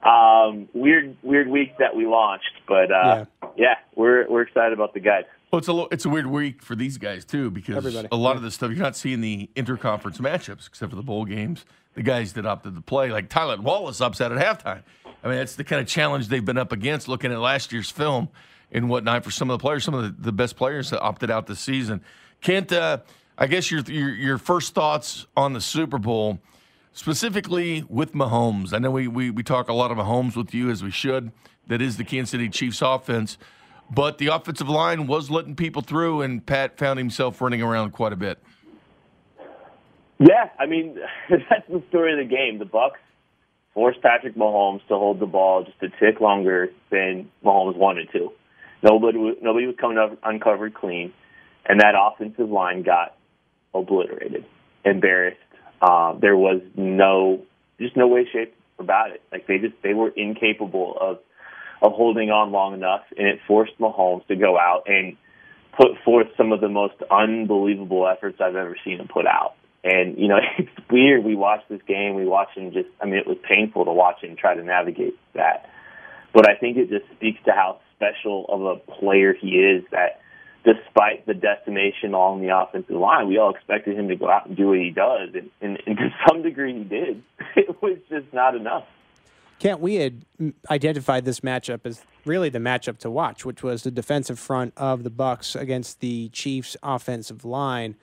Um, 0.03 0.67
weird 0.73 1.15
weird 1.23 1.47
week 1.47 1.77
that 1.79 1.95
we 1.95 2.05
launched, 2.05 2.51
but 2.67 2.91
uh, 2.91 3.25
yeah. 3.41 3.49
yeah, 3.55 3.75
we're 3.95 4.29
we're 4.29 4.41
excited 4.41 4.73
about 4.73 4.93
the 4.93 4.99
guys. 4.99 5.23
Well, 5.51 5.59
it's 5.59 5.69
a 5.69 5.85
it's 5.91 6.05
a 6.05 6.09
weird 6.09 6.27
week 6.27 6.61
for 6.61 6.75
these 6.75 6.97
guys 6.97 7.23
too 7.23 7.49
because 7.49 7.77
Everybody. 7.77 8.09
a 8.11 8.17
lot 8.17 8.35
of 8.35 8.41
the 8.41 8.51
stuff 8.51 8.69
you're 8.69 8.79
not 8.79 8.97
seeing 8.97 9.21
the 9.21 9.49
interconference 9.55 10.19
matchups 10.19 10.67
except 10.67 10.91
for 10.91 10.97
the 10.97 11.03
bowl 11.03 11.25
games. 11.25 11.65
The 11.95 12.03
guys 12.03 12.33
that 12.33 12.45
opted 12.45 12.75
to 12.75 12.81
play, 12.81 13.09
like 13.09 13.29
Tylan 13.29 13.61
Wallace, 13.61 14.01
upset 14.01 14.31
at 14.31 14.37
halftime. 14.37 14.83
I 15.23 15.29
mean, 15.29 15.37
that's 15.37 15.55
the 15.55 15.63
kind 15.63 15.81
of 15.81 15.87
challenge 15.87 16.27
they've 16.27 16.45
been 16.45 16.57
up 16.57 16.71
against. 16.71 17.07
Looking 17.07 17.31
at 17.31 17.39
last 17.39 17.71
year's 17.71 17.89
film 17.89 18.29
and 18.71 18.89
whatnot 18.89 19.23
for 19.23 19.31
some 19.31 19.49
of 19.49 19.57
the 19.57 19.61
players, 19.61 19.83
some 19.83 19.93
of 19.93 20.03
the, 20.03 20.21
the 20.21 20.31
best 20.31 20.55
players 20.55 20.89
that 20.89 21.01
opted 21.01 21.31
out 21.31 21.47
this 21.47 21.59
season. 21.59 22.01
Kent, 22.41 22.71
uh, 22.71 22.99
I 23.37 23.47
guess 23.47 23.71
your, 23.71 23.81
your 23.81 24.09
your 24.09 24.37
first 24.37 24.73
thoughts 24.73 25.27
on 25.35 25.53
the 25.53 25.61
Super 25.61 25.97
Bowl, 25.97 26.39
specifically 26.93 27.85
with 27.87 28.13
Mahomes. 28.13 28.73
I 28.73 28.79
know 28.79 28.91
we, 28.91 29.07
we 29.07 29.29
we 29.29 29.43
talk 29.43 29.69
a 29.69 29.73
lot 29.73 29.91
of 29.91 29.97
Mahomes 29.97 30.35
with 30.35 30.53
you 30.53 30.69
as 30.69 30.83
we 30.83 30.91
should. 30.91 31.31
That 31.67 31.81
is 31.81 31.97
the 31.97 32.03
Kansas 32.03 32.31
City 32.31 32.49
Chiefs 32.49 32.81
offense, 32.81 33.37
but 33.89 34.17
the 34.17 34.27
offensive 34.27 34.69
line 34.69 35.05
was 35.05 35.29
letting 35.29 35.55
people 35.55 35.81
through, 35.81 36.21
and 36.21 36.45
Pat 36.45 36.77
found 36.77 36.97
himself 36.97 37.41
running 37.41 37.61
around 37.61 37.91
quite 37.91 38.13
a 38.13 38.15
bit. 38.15 38.39
Yeah, 40.19 40.49
I 40.59 40.65
mean 40.65 40.97
that's 41.29 41.67
the 41.69 41.83
story 41.89 42.13
of 42.13 42.27
the 42.27 42.35
game. 42.35 42.59
The 42.59 42.65
Bucks 42.65 42.99
forced 43.73 44.01
Patrick 44.01 44.35
Mahomes 44.35 44.81
to 44.87 44.95
hold 44.95 45.19
the 45.19 45.27
ball 45.27 45.63
just 45.63 45.77
a 45.83 45.89
tick 45.99 46.19
longer 46.19 46.69
than 46.89 47.29
Mahomes 47.43 47.77
wanted 47.77 48.11
to. 48.13 48.31
Nobody 48.87 49.17
was, 49.17 49.35
nobody 49.41 49.65
was 49.65 49.75
coming 49.79 49.97
up 49.97 50.17
uncovered 50.23 50.73
clean, 50.73 51.13
and 51.65 51.81
that 51.81 51.93
offensive 51.99 52.49
line 52.49 52.83
got 52.83 53.17
obliterated, 53.73 54.45
embarrassed. 54.85 55.37
Uh, 55.81 56.13
there 56.19 56.37
was 56.37 56.61
no, 56.75 57.41
just 57.79 57.97
no 57.97 58.07
way, 58.07 58.27
shape, 58.31 58.55
about 58.79 59.11
it. 59.11 59.21
Like 59.31 59.47
they 59.47 59.57
just 59.57 59.73
they 59.83 59.93
were 59.93 60.09
incapable 60.09 60.97
of 60.99 61.17
of 61.81 61.91
holding 61.93 62.29
on 62.29 62.51
long 62.51 62.73
enough, 62.73 63.01
and 63.17 63.27
it 63.27 63.39
forced 63.47 63.77
Mahomes 63.79 64.25
to 64.27 64.35
go 64.35 64.57
out 64.57 64.83
and 64.87 65.17
put 65.75 65.89
forth 66.03 66.27
some 66.37 66.51
of 66.51 66.61
the 66.61 66.69
most 66.69 66.95
unbelievable 67.11 68.07
efforts 68.07 68.39
I've 68.41 68.55
ever 68.55 68.75
seen 68.83 68.99
him 68.99 69.07
put 69.07 69.27
out. 69.27 69.53
And 69.83 70.17
you 70.17 70.27
know, 70.27 70.37
it's 70.57 70.69
weird. 70.89 71.23
We 71.23 71.35
watched 71.35 71.69
this 71.69 71.81
game. 71.87 72.15
We 72.15 72.25
watched 72.25 72.57
him 72.57 72.71
just. 72.71 72.89
I 73.01 73.05
mean, 73.05 73.15
it 73.15 73.27
was 73.27 73.37
painful 73.47 73.85
to 73.85 73.91
watch 73.91 74.23
him 74.23 74.35
try 74.35 74.55
to 74.55 74.63
navigate 74.63 75.17
that. 75.33 75.69
But 76.33 76.49
I 76.49 76.55
think 76.55 76.77
it 76.77 76.89
just 76.89 77.05
speaks 77.15 77.39
to 77.45 77.51
how 77.51 77.79
special 77.97 78.45
of 78.47 78.61
a 78.61 78.75
player 78.99 79.33
he 79.33 79.49
is. 79.49 79.83
That 79.91 80.21
despite 80.63 81.25
the 81.25 81.33
decimation 81.33 82.13
along 82.13 82.41
the 82.41 82.55
offensive 82.55 82.95
line, 82.95 83.27
we 83.27 83.37
all 83.37 83.53
expected 83.53 83.97
him 83.97 84.09
to 84.09 84.15
go 84.15 84.29
out 84.29 84.47
and 84.47 84.57
do 84.57 84.67
what 84.67 84.79
he 84.79 84.89
does, 84.91 85.29
and, 85.33 85.49
and, 85.61 85.81
and 85.85 85.97
to 85.97 86.09
some 86.27 86.41
degree, 86.41 86.77
he 86.77 86.83
did. 86.83 87.23
It 87.55 87.81
was 87.81 87.97
just 88.09 88.31
not 88.33 88.55
enough. 88.55 88.85
Kent, 89.59 89.79
we 89.79 89.95
had 89.95 90.25
identified 90.69 91.25
this 91.25 91.39
matchup 91.39 91.85
as 91.85 92.03
really 92.25 92.49
the 92.49 92.59
matchup 92.59 92.99
to 92.99 93.09
watch, 93.09 93.45
which 93.45 93.63
was 93.63 93.81
the 93.81 93.89
defensive 93.89 94.37
front 94.37 94.73
of 94.77 95.03
the 95.03 95.09
Bucks 95.09 95.55
against 95.55 95.99
the 95.99 96.29
Chiefs' 96.29 96.77
offensive 96.83 97.43
line. 97.43 97.95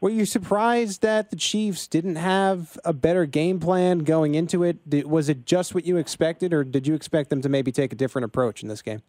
Were 0.00 0.10
you 0.10 0.26
surprised 0.26 1.02
that 1.02 1.30
the 1.30 1.36
Chiefs 1.36 1.86
didn't 1.86 2.16
have 2.16 2.78
a 2.84 2.92
better 2.92 3.26
game 3.26 3.60
plan 3.60 4.00
going 4.00 4.34
into 4.34 4.64
it? 4.64 5.06
Was 5.06 5.28
it 5.28 5.46
just 5.46 5.74
what 5.74 5.86
you 5.86 5.96
expected, 5.96 6.52
or 6.52 6.64
did 6.64 6.86
you 6.86 6.94
expect 6.94 7.30
them 7.30 7.40
to 7.42 7.48
maybe 7.48 7.70
take 7.70 7.92
a 7.92 7.96
different 7.96 8.24
approach 8.24 8.62
in 8.62 8.68
this 8.68 8.82
game? 8.82 9.02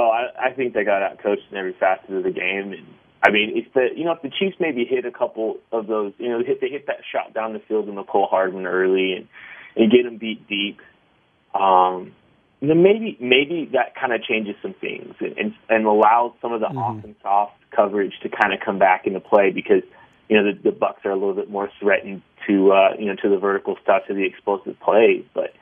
Oh, 0.00 0.08
I, 0.10 0.48
I 0.48 0.52
think 0.52 0.74
they 0.74 0.84
got 0.84 1.02
out 1.02 1.22
coached 1.22 1.42
in 1.50 1.56
every 1.56 1.74
facet 1.78 2.10
of 2.10 2.24
the 2.24 2.30
game. 2.30 2.72
And 2.72 2.86
I 3.22 3.30
mean, 3.30 3.52
if 3.54 3.72
the 3.72 3.88
you 3.96 4.04
know 4.04 4.12
if 4.12 4.22
the 4.22 4.30
Chiefs 4.30 4.56
maybe 4.60 4.84
hit 4.84 5.04
a 5.04 5.10
couple 5.10 5.58
of 5.72 5.86
those, 5.86 6.12
you 6.18 6.28
know, 6.28 6.42
hit 6.44 6.60
they 6.60 6.68
hit 6.68 6.86
that 6.86 7.00
shot 7.10 7.34
down 7.34 7.52
the 7.52 7.60
field 7.60 7.88
in 7.88 7.94
Mecole 7.94 8.28
Hardman 8.28 8.66
early 8.66 9.12
and 9.12 9.28
and 9.76 9.90
get 9.90 10.04
them 10.04 10.18
beat 10.18 10.48
deep. 10.48 10.80
Um, 11.54 12.12
then 12.60 12.82
maybe 12.82 13.16
maybe 13.20 13.70
that 13.72 13.94
kind 13.98 14.12
of 14.12 14.22
changes 14.22 14.54
some 14.62 14.74
things 14.74 15.14
and 15.20 15.36
and, 15.38 15.54
and 15.68 15.86
allows 15.86 16.32
some 16.40 16.52
of 16.52 16.60
the 16.60 16.66
mm-hmm. 16.66 16.78
off 16.78 17.04
and 17.04 17.14
soft 17.22 17.56
coverage 17.74 18.12
to 18.22 18.28
kind 18.28 18.52
of 18.52 18.60
come 18.64 18.78
back 18.78 19.06
into 19.06 19.20
play 19.20 19.50
because 19.50 19.82
you 20.28 20.36
know 20.36 20.52
the, 20.52 20.70
the 20.70 20.72
Bucks 20.72 21.04
are 21.04 21.10
a 21.10 21.14
little 21.14 21.34
bit 21.34 21.50
more 21.50 21.70
threatened 21.80 22.22
to 22.46 22.72
uh, 22.72 22.94
you 22.98 23.06
know 23.06 23.16
to 23.22 23.28
the 23.28 23.38
vertical 23.38 23.76
stuff 23.82 24.02
to 24.08 24.14
the 24.14 24.24
explosive 24.24 24.78
plays. 24.80 25.24
But 25.34 25.54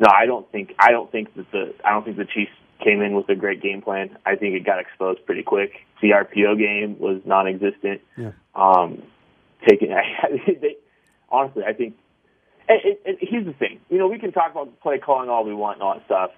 no, 0.00 0.08
I 0.08 0.26
don't 0.26 0.50
think 0.50 0.74
I 0.78 0.90
don't 0.90 1.10
think 1.10 1.34
that 1.34 1.50
the 1.52 1.74
I 1.84 1.90
don't 1.90 2.04
think 2.04 2.16
the 2.16 2.24
Chiefs 2.24 2.52
came 2.82 3.00
in 3.00 3.14
with 3.14 3.28
a 3.28 3.34
great 3.34 3.62
game 3.62 3.82
plan. 3.82 4.16
I 4.26 4.36
think 4.36 4.54
it 4.54 4.64
got 4.64 4.78
exposed 4.78 5.24
pretty 5.26 5.42
quick. 5.42 5.72
The 6.00 6.10
RPO 6.10 6.58
game 6.58 6.98
was 6.98 7.20
non-existent. 7.24 8.00
Yeah. 8.16 8.32
Um, 8.54 9.02
taking 9.68 9.90
they, 10.46 10.76
honestly, 11.30 11.64
I 11.66 11.72
think. 11.72 11.94
And, 12.68 12.80
and, 12.84 12.96
and 13.06 13.18
here's 13.20 13.46
the 13.46 13.52
thing, 13.52 13.80
you 13.90 13.98
know, 13.98 14.06
we 14.06 14.18
can 14.18 14.32
talk 14.32 14.52
about 14.52 14.80
play 14.80 14.98
calling 14.98 15.28
all 15.28 15.44
we 15.44 15.52
want 15.52 15.76
and 15.76 15.82
all 15.82 15.94
that 15.94 16.04
stuff 16.06 16.30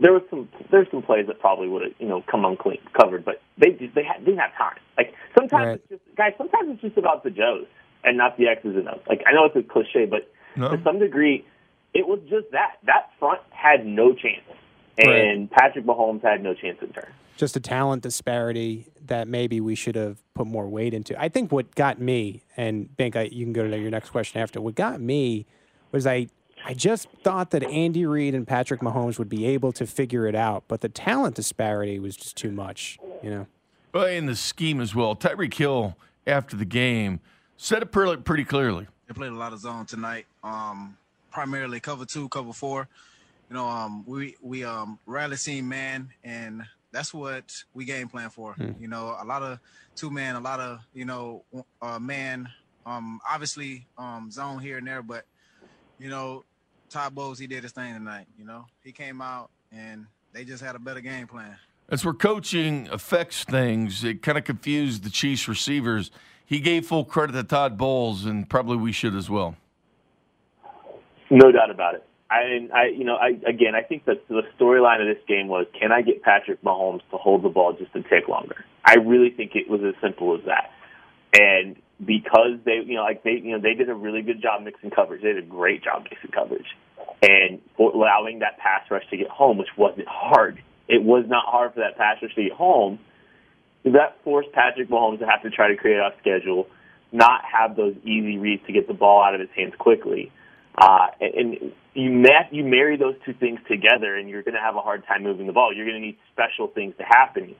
there 0.00 0.12
was 0.12 0.22
some 0.28 0.48
there's 0.70 0.88
some 0.90 1.02
plays 1.02 1.26
that 1.26 1.40
probably 1.40 1.68
would 1.68 1.82
have 1.82 1.92
you 1.98 2.08
know 2.08 2.22
come 2.30 2.44
unclean 2.44 2.78
covered, 2.98 3.24
but 3.24 3.40
they 3.58 3.70
just 3.70 3.94
they 3.94 4.04
had, 4.04 4.24
didn't 4.24 4.38
have 4.38 4.52
time. 4.56 4.76
Like 4.96 5.14
sometimes 5.36 5.66
right. 5.66 5.74
it's 5.74 5.88
just 5.88 6.16
guys. 6.16 6.32
Sometimes 6.36 6.70
it's 6.72 6.82
just 6.82 6.98
about 6.98 7.24
the 7.24 7.30
Joes 7.30 7.66
and 8.04 8.16
not 8.16 8.36
the 8.36 8.48
X's 8.48 8.76
and 8.76 8.88
O's. 8.88 9.00
Like 9.08 9.22
I 9.26 9.32
know 9.32 9.46
it's 9.46 9.56
a 9.56 9.62
cliche, 9.62 10.04
but 10.04 10.30
no. 10.56 10.76
to 10.76 10.82
some 10.84 10.98
degree, 10.98 11.46
it 11.94 12.06
was 12.06 12.20
just 12.28 12.50
that 12.52 12.76
that 12.84 13.10
front 13.18 13.40
had 13.50 13.86
no 13.86 14.12
chance, 14.12 14.44
and 14.98 15.08
right. 15.08 15.50
Patrick 15.50 15.84
Mahomes 15.84 16.22
had 16.22 16.42
no 16.42 16.54
chance 16.54 16.78
in 16.80 16.88
turn. 16.88 17.06
Just 17.36 17.56
a 17.56 17.60
talent 17.60 18.02
disparity 18.02 18.86
that 19.06 19.28
maybe 19.28 19.60
we 19.60 19.74
should 19.74 19.94
have 19.94 20.18
put 20.34 20.46
more 20.46 20.68
weight 20.68 20.94
into. 20.94 21.20
I 21.20 21.28
think 21.28 21.52
what 21.52 21.74
got 21.74 22.00
me, 22.00 22.42
and 22.56 22.94
Bink, 22.96 23.14
I, 23.14 23.22
you 23.24 23.44
can 23.44 23.52
go 23.52 23.68
to 23.68 23.78
your 23.78 23.90
next 23.90 24.10
question 24.10 24.40
after. 24.40 24.60
What 24.60 24.74
got 24.74 25.00
me 25.00 25.46
was 25.92 26.06
I 26.06 26.28
I 26.64 26.74
just 26.74 27.08
thought 27.22 27.50
that 27.50 27.62
Andy 27.62 28.06
Reid 28.06 28.34
and 28.34 28.46
Patrick 28.46 28.80
Mahomes 28.80 29.18
would 29.18 29.28
be 29.28 29.46
able 29.46 29.70
to 29.72 29.86
figure 29.86 30.26
it 30.26 30.34
out, 30.34 30.64
but 30.66 30.80
the 30.80 30.88
talent 30.88 31.36
disparity 31.36 31.98
was 31.98 32.16
just 32.16 32.36
too 32.36 32.50
much, 32.50 32.98
you 33.22 33.30
know. 33.30 33.46
Well, 33.92 34.06
in 34.06 34.26
the 34.26 34.34
scheme 34.34 34.80
as 34.80 34.94
well, 34.94 35.14
Tyreek 35.14 35.54
Hill 35.54 35.96
after 36.26 36.56
the 36.56 36.64
game 36.64 37.20
said 37.56 37.82
it 37.82 37.92
pretty, 37.92 38.20
pretty 38.22 38.44
clearly. 38.44 38.88
They 39.06 39.14
played 39.14 39.30
a 39.30 39.36
lot 39.36 39.52
of 39.52 39.60
zone 39.60 39.86
tonight, 39.86 40.26
um, 40.42 40.96
primarily 41.30 41.78
cover 41.78 42.04
two, 42.04 42.28
cover 42.28 42.52
four. 42.52 42.88
You 43.48 43.54
know, 43.54 43.66
um, 43.66 44.04
we 44.06 44.36
we 44.40 44.64
um, 44.64 44.98
rarely 45.06 45.36
seen 45.36 45.68
man, 45.68 46.10
and 46.24 46.62
that's 46.90 47.14
what 47.14 47.52
we 47.74 47.84
game 47.84 48.08
plan 48.08 48.30
for. 48.30 48.54
Hmm. 48.54 48.72
You 48.80 48.88
know, 48.88 49.16
a 49.20 49.24
lot 49.24 49.42
of 49.42 49.60
two 49.94 50.10
man, 50.10 50.36
a 50.36 50.40
lot 50.40 50.60
of 50.60 50.80
you 50.92 51.04
know 51.04 51.44
uh, 51.80 51.98
man. 51.98 52.48
Um, 52.84 53.20
obviously, 53.28 53.86
um, 53.98 54.30
zone 54.30 54.60
here 54.60 54.78
and 54.78 54.86
there, 54.86 55.02
but 55.02 55.24
you 55.98 56.08
know, 56.08 56.44
Todd 56.88 57.14
Bowles, 57.14 57.38
he 57.38 57.46
did 57.46 57.62
his 57.62 57.72
thing 57.72 57.94
tonight. 57.94 58.26
You 58.38 58.44
know, 58.44 58.66
he 58.84 58.92
came 58.92 59.20
out 59.20 59.50
and 59.72 60.06
they 60.32 60.44
just 60.44 60.62
had 60.62 60.76
a 60.76 60.78
better 60.78 61.00
game 61.00 61.26
plan. 61.26 61.56
That's 61.88 62.04
where 62.04 62.14
coaching 62.14 62.88
affects 62.90 63.44
things. 63.44 64.02
It 64.02 64.22
kind 64.22 64.36
of 64.36 64.44
confused 64.44 65.04
the 65.04 65.10
Chiefs 65.10 65.46
receivers. 65.46 66.10
He 66.44 66.60
gave 66.60 66.86
full 66.86 67.04
credit 67.04 67.32
to 67.32 67.44
Todd 67.44 67.76
Bowles, 67.76 68.24
and 68.24 68.48
probably 68.48 68.76
we 68.76 68.92
should 68.92 69.14
as 69.14 69.30
well. 69.30 69.56
No 71.30 71.50
doubt 71.50 71.70
about 71.70 71.94
it. 71.94 72.04
I, 72.28 72.68
I, 72.74 72.86
you 72.86 73.04
know, 73.04 73.16
I 73.16 73.28
again, 73.48 73.74
I 73.74 73.82
think 73.82 74.04
that 74.06 74.26
the 74.28 74.42
storyline 74.58 75.00
of 75.00 75.14
this 75.14 75.24
game 75.28 75.48
was, 75.48 75.66
can 75.78 75.92
I 75.92 76.02
get 76.02 76.22
Patrick 76.22 76.60
Mahomes 76.62 77.02
to 77.10 77.16
hold 77.16 77.42
the 77.42 77.48
ball 77.48 77.72
just 77.72 77.94
a 77.94 78.02
tick 78.02 78.28
longer? 78.28 78.64
I 78.84 78.96
really 78.96 79.30
think 79.30 79.52
it 79.54 79.70
was 79.70 79.80
as 79.82 79.94
simple 80.00 80.34
as 80.36 80.44
that. 80.46 80.70
And 81.38 81.76
because 82.04 82.58
they, 82.64 82.82
you 82.84 82.94
know, 82.94 83.02
like 83.02 83.22
they, 83.22 83.32
you 83.42 83.52
know, 83.52 83.60
they 83.60 83.74
did 83.74 83.88
a 83.88 83.94
really 83.94 84.22
good 84.22 84.42
job 84.42 84.62
mixing 84.62 84.90
coverage. 84.90 85.22
They 85.22 85.32
did 85.32 85.44
a 85.44 85.46
great 85.46 85.84
job 85.84 86.04
mixing 86.10 86.30
coverage, 86.30 86.66
and 87.22 87.60
allowing 87.78 88.40
that 88.40 88.58
pass 88.58 88.90
rush 88.90 89.04
to 89.10 89.16
get 89.16 89.28
home, 89.28 89.58
which 89.58 89.68
wasn't 89.76 90.08
hard. 90.08 90.62
It 90.88 91.02
was 91.02 91.24
not 91.28 91.44
hard 91.46 91.74
for 91.74 91.80
that 91.80 91.96
pass 91.96 92.18
rush 92.22 92.34
to 92.34 92.42
get 92.42 92.52
home. 92.52 92.98
That 93.84 94.18
forced 94.24 94.52
Patrick 94.52 94.88
Mahomes 94.88 95.20
to 95.20 95.26
have 95.26 95.42
to 95.42 95.50
try 95.50 95.68
to 95.68 95.76
create 95.76 96.00
off 96.00 96.14
schedule, 96.20 96.66
not 97.12 97.42
have 97.44 97.76
those 97.76 97.94
easy 98.02 98.36
reads 98.36 98.66
to 98.66 98.72
get 98.72 98.88
the 98.88 98.94
ball 98.94 99.22
out 99.22 99.34
of 99.34 99.40
his 99.40 99.50
hands 99.54 99.74
quickly. 99.78 100.32
Uh, 100.76 101.06
and, 101.20 101.72
you 101.94 102.10
met, 102.10 102.52
you 102.52 102.62
marry 102.62 102.98
those 102.98 103.14
two 103.24 103.32
things 103.32 103.58
together, 103.66 104.16
and 104.16 104.28
you're 104.28 104.42
going 104.42 104.54
to 104.54 104.60
have 104.60 104.76
a 104.76 104.82
hard 104.82 105.06
time 105.06 105.22
moving 105.22 105.46
the 105.46 105.54
ball. 105.54 105.72
You're 105.74 105.86
going 105.86 105.98
to 105.98 106.06
need 106.06 106.18
special 106.30 106.66
things 106.66 106.94
to 106.98 107.04
happen. 107.04 107.54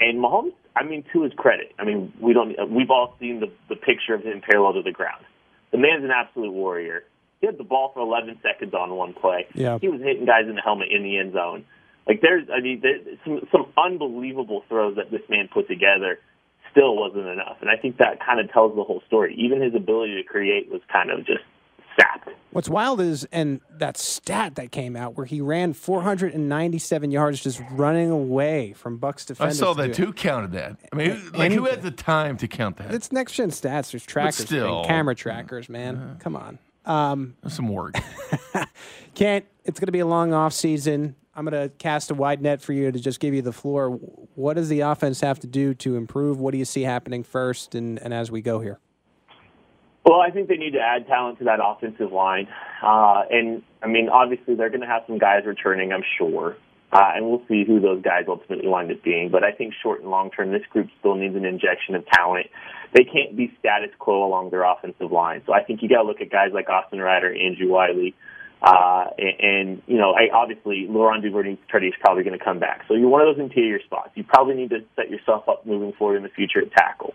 And 0.00 0.18
Mahomes 0.18 0.54
I 0.76 0.84
mean, 0.84 1.04
to 1.12 1.22
his 1.22 1.32
credit, 1.32 1.72
I 1.78 1.84
mean, 1.84 2.12
we 2.20 2.34
don't. 2.34 2.54
We've 2.70 2.90
all 2.90 3.16
seen 3.18 3.40
the 3.40 3.50
the 3.68 3.76
picture 3.76 4.14
of 4.14 4.22
him 4.22 4.42
parallel 4.42 4.74
to 4.74 4.82
the 4.82 4.92
ground. 4.92 5.24
The 5.72 5.78
man's 5.78 6.04
an 6.04 6.10
absolute 6.10 6.52
warrior. 6.52 7.04
He 7.40 7.46
had 7.46 7.58
the 7.58 7.64
ball 7.64 7.90
for 7.92 8.00
11 8.00 8.40
seconds 8.42 8.72
on 8.72 8.94
one 8.94 9.14
play. 9.14 9.46
Yeah. 9.54 9.78
He 9.78 9.88
was 9.88 10.00
hitting 10.00 10.24
guys 10.24 10.44
in 10.48 10.54
the 10.54 10.62
helmet 10.62 10.88
in 10.90 11.02
the 11.02 11.18
end 11.18 11.34
zone. 11.34 11.64
Like 12.06 12.20
there's, 12.22 12.48
I 12.54 12.60
mean, 12.60 12.80
there's 12.82 13.18
some 13.24 13.48
some 13.50 13.72
unbelievable 13.76 14.64
throws 14.68 14.96
that 14.96 15.10
this 15.10 15.22
man 15.30 15.48
put 15.52 15.66
together. 15.66 16.18
Still 16.72 16.94
wasn't 16.94 17.26
enough, 17.26 17.56
and 17.62 17.70
I 17.70 17.76
think 17.80 17.96
that 17.98 18.20
kind 18.20 18.38
of 18.38 18.52
tells 18.52 18.76
the 18.76 18.84
whole 18.84 19.02
story. 19.06 19.34
Even 19.38 19.62
his 19.62 19.74
ability 19.74 20.16
to 20.16 20.22
create 20.24 20.70
was 20.70 20.82
kind 20.92 21.10
of 21.10 21.24
just 21.24 21.40
sapped. 21.98 22.28
What's 22.50 22.70
wild 22.70 23.02
is, 23.02 23.26
and 23.32 23.60
that 23.70 23.98
stat 23.98 24.54
that 24.54 24.72
came 24.72 24.96
out 24.96 25.14
where 25.14 25.26
he 25.26 25.42
ran 25.42 25.74
497 25.74 27.10
yards 27.10 27.42
just 27.42 27.60
running 27.72 28.10
away 28.10 28.72
from 28.72 28.96
Bucks 28.96 29.26
defenders. 29.26 29.60
I 29.60 29.64
saw 29.64 29.74
that 29.74 29.92
too. 29.92 30.14
Counted 30.14 30.52
that. 30.52 30.78
I 30.90 30.96
mean, 30.96 31.10
who, 31.10 31.30
like 31.32 31.52
who 31.52 31.66
had 31.66 31.82
the 31.82 31.90
time 31.90 32.38
to 32.38 32.48
count 32.48 32.78
that? 32.78 32.94
It's 32.94 33.12
next 33.12 33.32
gen 33.34 33.50
stats. 33.50 33.90
There's 33.90 34.06
trackers, 34.06 34.36
still, 34.46 34.84
camera 34.84 35.14
trackers, 35.14 35.68
man. 35.68 35.96
Uh, 35.96 36.16
Come 36.18 36.34
on. 36.34 36.58
Um, 36.86 37.36
some 37.46 37.68
work. 37.68 37.96
Can't. 39.14 39.44
It's 39.64 39.78
going 39.78 39.88
to 39.88 39.92
be 39.92 39.98
a 39.98 40.06
long 40.06 40.32
off 40.32 40.52
season. 40.54 41.16
I'm 41.34 41.44
going 41.44 41.62
to 41.62 41.68
cast 41.76 42.10
a 42.10 42.14
wide 42.14 42.40
net 42.40 42.62
for 42.62 42.72
you 42.72 42.90
to 42.90 42.98
just 42.98 43.20
give 43.20 43.34
you 43.34 43.42
the 43.42 43.52
floor. 43.52 43.90
What 43.90 44.54
does 44.54 44.70
the 44.70 44.80
offense 44.80 45.20
have 45.20 45.38
to 45.40 45.46
do 45.46 45.74
to 45.74 45.96
improve? 45.96 46.38
What 46.38 46.52
do 46.52 46.58
you 46.58 46.64
see 46.64 46.82
happening 46.82 47.22
first, 47.22 47.74
and, 47.74 47.98
and 47.98 48.14
as 48.14 48.30
we 48.30 48.40
go 48.40 48.60
here? 48.60 48.78
Well, 50.06 50.20
I 50.20 50.30
think 50.30 50.48
they 50.48 50.56
need 50.56 50.74
to 50.74 50.80
add 50.80 51.08
talent 51.08 51.38
to 51.38 51.44
that 51.46 51.58
offensive 51.60 52.12
line. 52.12 52.46
Uh, 52.80 53.22
and, 53.28 53.62
I 53.82 53.88
mean, 53.88 54.08
obviously 54.08 54.54
they're 54.54 54.70
going 54.70 54.82
to 54.82 54.86
have 54.86 55.02
some 55.08 55.18
guys 55.18 55.42
returning, 55.44 55.92
I'm 55.92 56.04
sure. 56.16 56.56
Uh, 56.92 57.10
and 57.16 57.26
we'll 57.26 57.42
see 57.48 57.64
who 57.66 57.80
those 57.80 58.02
guys 58.02 58.26
ultimately 58.28 58.68
wind 58.68 58.92
up 58.92 59.02
being. 59.02 59.30
But 59.30 59.42
I 59.42 59.50
think 59.50 59.74
short 59.82 60.00
and 60.02 60.08
long 60.08 60.30
term, 60.30 60.52
this 60.52 60.62
group 60.70 60.86
still 61.00 61.16
needs 61.16 61.34
an 61.34 61.44
injection 61.44 61.96
of 61.96 62.06
talent. 62.06 62.46
They 62.94 63.02
can't 63.02 63.36
be 63.36 63.52
status 63.58 63.90
quo 63.98 64.24
along 64.24 64.50
their 64.50 64.62
offensive 64.62 65.10
line. 65.10 65.42
So 65.44 65.52
I 65.52 65.64
think 65.64 65.82
you 65.82 65.88
got 65.88 66.02
to 66.02 66.06
look 66.06 66.20
at 66.20 66.30
guys 66.30 66.50
like 66.54 66.68
Austin 66.68 67.00
Reiter, 67.00 67.34
Andrew 67.34 67.68
Wylie, 67.68 68.14
uh, 68.62 69.06
and, 69.18 69.40
and, 69.40 69.82
you 69.88 69.98
know, 69.98 70.14
I, 70.14 70.32
obviously 70.32 70.86
Laurent 70.88 71.24
Duvernay-Tardif 71.24 71.88
is 71.88 71.94
probably 71.98 72.22
going 72.22 72.38
to 72.38 72.44
come 72.44 72.60
back. 72.60 72.82
So 72.86 72.94
you're 72.94 73.08
one 73.08 73.26
of 73.26 73.34
those 73.34 73.42
interior 73.42 73.80
spots. 73.84 74.10
You 74.14 74.22
probably 74.22 74.54
need 74.54 74.70
to 74.70 74.84
set 74.94 75.10
yourself 75.10 75.48
up 75.48 75.66
moving 75.66 75.92
forward 75.98 76.16
in 76.18 76.22
the 76.22 76.28
future 76.28 76.60
at 76.60 76.70
tackle. 76.70 77.12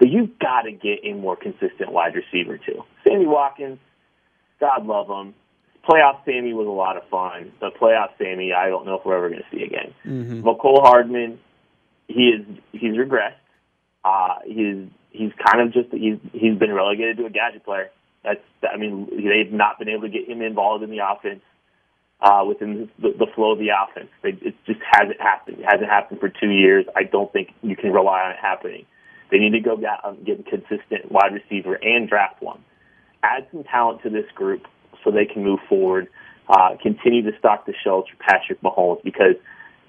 But 0.00 0.08
you've 0.08 0.38
got 0.38 0.62
to 0.62 0.72
get 0.72 1.04
a 1.04 1.12
more 1.12 1.36
consistent 1.36 1.92
wide 1.92 2.14
receiver 2.14 2.58
too. 2.58 2.82
Sammy 3.06 3.26
Watkins, 3.26 3.78
God 4.58 4.86
love 4.86 5.08
him. 5.08 5.34
Playoff 5.86 6.24
Sammy 6.24 6.54
was 6.54 6.66
a 6.66 6.70
lot 6.70 6.96
of 6.96 7.06
fun, 7.10 7.52
but 7.60 7.74
playoff 7.76 8.08
Sammy, 8.18 8.52
I 8.52 8.68
don't 8.68 8.86
know 8.86 8.94
if 8.94 9.04
we're 9.04 9.16
ever 9.16 9.28
going 9.28 9.42
to 9.42 9.56
see 9.56 9.62
again. 9.62 9.94
Mm-hmm. 10.06 10.42
Hardman, 10.84 11.38
he 12.08 12.30
is 12.30 12.46
he's 12.72 12.94
regressed. 12.94 13.34
Uh, 14.02 14.36
he's 14.46 14.88
he's 15.10 15.32
kind 15.46 15.66
of 15.66 15.72
just 15.74 15.92
he's 15.92 16.18
he's 16.32 16.58
been 16.58 16.72
relegated 16.72 17.18
to 17.18 17.26
a 17.26 17.30
gadget 17.30 17.64
player. 17.64 17.90
That's 18.24 18.40
I 18.62 18.78
mean 18.78 19.06
they've 19.10 19.52
not 19.52 19.78
been 19.78 19.88
able 19.88 20.02
to 20.02 20.08
get 20.08 20.28
him 20.28 20.40
involved 20.40 20.82
in 20.82 20.90
the 20.90 21.00
offense 21.06 21.42
uh, 22.20 22.44
within 22.46 22.88
the, 22.98 23.14
the 23.18 23.26
flow 23.34 23.52
of 23.52 23.58
the 23.58 23.68
offense. 23.68 24.10
They, 24.22 24.30
it 24.30 24.54
just 24.66 24.80
hasn't 24.90 25.20
happened. 25.20 25.58
It 25.60 25.64
hasn't 25.64 25.90
happened 25.90 26.20
for 26.20 26.28
two 26.28 26.50
years. 26.50 26.86
I 26.96 27.04
don't 27.04 27.32
think 27.32 27.50
you 27.62 27.76
can 27.76 27.92
rely 27.92 28.22
on 28.22 28.30
it 28.32 28.38
happening. 28.40 28.86
They 29.30 29.38
need 29.38 29.52
to 29.52 29.60
go 29.60 29.76
get, 29.76 30.04
um, 30.04 30.18
get 30.24 30.40
a 30.40 30.42
consistent 30.42 31.10
wide 31.10 31.32
receiver 31.32 31.74
and 31.74 32.08
draft 32.08 32.42
one. 32.42 32.62
Add 33.22 33.46
some 33.52 33.64
talent 33.64 34.02
to 34.02 34.10
this 34.10 34.26
group 34.34 34.62
so 35.04 35.10
they 35.10 35.26
can 35.26 35.44
move 35.44 35.60
forward. 35.68 36.08
Uh, 36.48 36.70
continue 36.82 37.22
to 37.22 37.38
stock 37.38 37.66
the 37.66 37.74
shelves 37.84 38.08
for 38.10 38.16
Patrick 38.16 38.60
Mahomes 38.62 39.02
because 39.04 39.36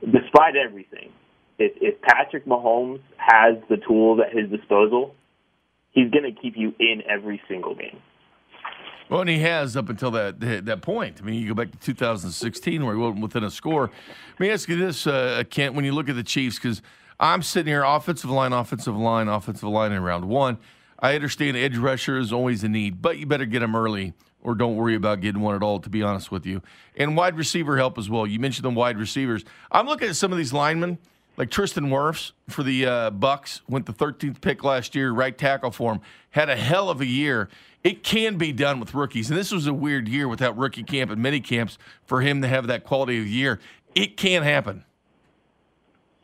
despite 0.03 0.55
everything, 0.55 1.11
if, 1.57 1.71
if 1.81 2.01
Patrick 2.01 2.45
Mahomes 2.45 3.01
has 3.17 3.57
the 3.69 3.77
tools 3.77 4.19
at 4.25 4.35
his 4.35 4.49
disposal, 4.49 5.15
he's 5.91 6.09
going 6.11 6.23
to 6.23 6.39
keep 6.39 6.55
you 6.57 6.73
in 6.79 7.01
every 7.09 7.41
single 7.47 7.75
game. 7.75 7.99
Well, 9.09 9.21
and 9.21 9.29
he 9.29 9.39
has 9.39 9.75
up 9.75 9.89
until 9.89 10.09
that 10.11 10.39
that 10.39 10.81
point. 10.81 11.19
I 11.21 11.25
mean, 11.25 11.41
you 11.41 11.49
go 11.49 11.53
back 11.53 11.71
to 11.71 11.77
2016 11.77 12.85
where 12.85 12.95
he 12.95 13.01
wasn't 13.01 13.21
within 13.21 13.43
a 13.43 13.51
score. 13.51 13.91
Let 14.29 14.39
me 14.39 14.49
ask 14.49 14.69
you 14.69 14.77
this, 14.77 15.05
uh, 15.05 15.43
Kent, 15.49 15.75
when 15.75 15.83
you 15.83 15.91
look 15.91 16.07
at 16.07 16.15
the 16.15 16.23
Chiefs, 16.23 16.57
because 16.57 16.81
I'm 17.21 17.41
sitting 17.41 17.71
here, 17.71 17.83
offensive 17.83 18.29
line, 18.29 18.51
offensive 18.51 18.97
line, 18.97 19.29
offensive 19.29 19.69
line 19.69 19.93
in 19.93 20.03
round 20.03 20.25
one. 20.25 20.57
I 20.99 21.15
understand 21.15 21.55
edge 21.55 21.77
rusher 21.77 22.17
is 22.17 22.33
always 22.33 22.63
a 22.63 22.67
need, 22.67 23.01
but 23.01 23.17
you 23.17 23.25
better 23.25 23.45
get 23.45 23.59
them 23.59 23.75
early 23.75 24.13
or 24.43 24.55
don't 24.55 24.75
worry 24.75 24.95
about 24.95 25.21
getting 25.21 25.41
one 25.41 25.55
at 25.55 25.63
all, 25.63 25.79
to 25.79 25.89
be 25.89 26.03
honest 26.03 26.31
with 26.31 26.45
you. 26.45 26.61
And 26.97 27.15
wide 27.15 27.37
receiver 27.37 27.77
help 27.77 27.97
as 27.97 28.09
well. 28.09 28.27
You 28.27 28.39
mentioned 28.39 28.65
the 28.65 28.71
wide 28.71 28.97
receivers. 28.97 29.45
I'm 29.71 29.85
looking 29.85 30.09
at 30.09 30.17
some 30.17 30.33
of 30.33 30.37
these 30.37 30.51
linemen– 30.51 30.97
like 31.37 31.49
Tristan 31.49 31.85
Wirfs 31.85 32.33
for 32.49 32.63
the 32.63 32.85
uh, 32.85 33.09
Bucks 33.09 33.61
went 33.67 33.85
the 33.85 33.93
13th 33.93 34.41
pick 34.41 34.63
last 34.63 34.95
year, 34.95 35.11
right 35.11 35.37
tackle 35.37 35.71
for 35.71 35.93
him. 35.93 36.01
Had 36.31 36.49
a 36.49 36.55
hell 36.55 36.89
of 36.89 37.01
a 37.01 37.05
year. 37.05 37.49
It 37.83 38.03
can 38.03 38.37
be 38.37 38.51
done 38.51 38.79
with 38.79 38.93
rookies, 38.93 39.29
and 39.29 39.39
this 39.39 39.51
was 39.51 39.65
a 39.65 39.73
weird 39.73 40.07
year 40.07 40.27
without 40.27 40.55
rookie 40.57 40.83
camp 40.83 41.09
and 41.09 41.21
mini 41.21 41.39
camps 41.39 41.77
for 42.05 42.21
him 42.21 42.41
to 42.43 42.47
have 42.47 42.67
that 42.67 42.83
quality 42.83 43.19
of 43.19 43.25
year. 43.25 43.59
It 43.95 44.17
can 44.17 44.43
happen. 44.43 44.85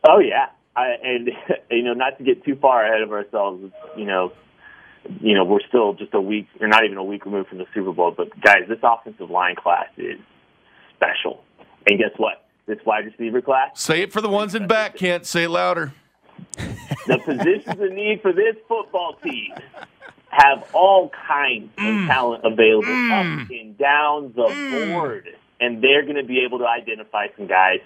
Oh 0.07 0.19
yeah, 0.19 0.49
I, 0.77 0.95
and 1.03 1.29
you 1.71 1.83
know, 1.83 1.93
not 1.93 2.17
to 2.19 2.23
get 2.23 2.43
too 2.45 2.55
far 2.55 2.85
ahead 2.85 3.01
of 3.01 3.11
ourselves, 3.11 3.71
you 3.97 4.05
know, 4.05 4.31
you 5.21 5.33
know, 5.33 5.43
we're 5.45 5.65
still 5.67 5.93
just 5.93 6.13
a 6.13 6.21
week, 6.21 6.47
or 6.59 6.67
not 6.67 6.85
even 6.85 6.97
a 6.97 7.03
week 7.03 7.25
removed 7.25 7.49
from 7.49 7.57
the 7.57 7.65
Super 7.73 7.91
Bowl. 7.91 8.13
But 8.15 8.39
guys, 8.41 8.63
this 8.69 8.79
offensive 8.83 9.29
line 9.29 9.55
class 9.55 9.87
is 9.97 10.19
special, 10.95 11.43
and 11.85 11.97
guess 11.97 12.11
what? 12.17 12.43
this 12.67 12.77
wide 12.85 13.05
receiver 13.05 13.41
class. 13.41 13.71
Say 13.81 14.01
it 14.01 14.13
for 14.13 14.21
the 14.21 14.29
ones 14.29 14.53
in 14.53 14.67
back, 14.67 14.95
Kent. 14.95 15.25
Say 15.25 15.43
it 15.43 15.49
louder. 15.49 15.93
The 17.07 17.17
positions 17.17 17.81
of 17.81 17.91
need 17.93 18.21
for 18.21 18.33
this 18.33 18.55
football 18.67 19.15
team 19.23 19.53
have 20.29 20.69
all 20.73 21.09
kinds 21.27 21.69
mm. 21.77 22.03
of 22.03 22.07
talent 22.07 22.43
available 22.45 22.89
mm. 22.89 23.11
up 23.11 23.49
and 23.49 23.77
down 23.77 24.33
the 24.35 24.43
mm. 24.43 24.93
board, 24.93 25.29
and 25.59 25.81
they're 25.81 26.03
going 26.03 26.17
to 26.17 26.25
be 26.25 26.43
able 26.45 26.59
to 26.59 26.67
identify 26.67 27.27
some 27.37 27.47
guys 27.47 27.79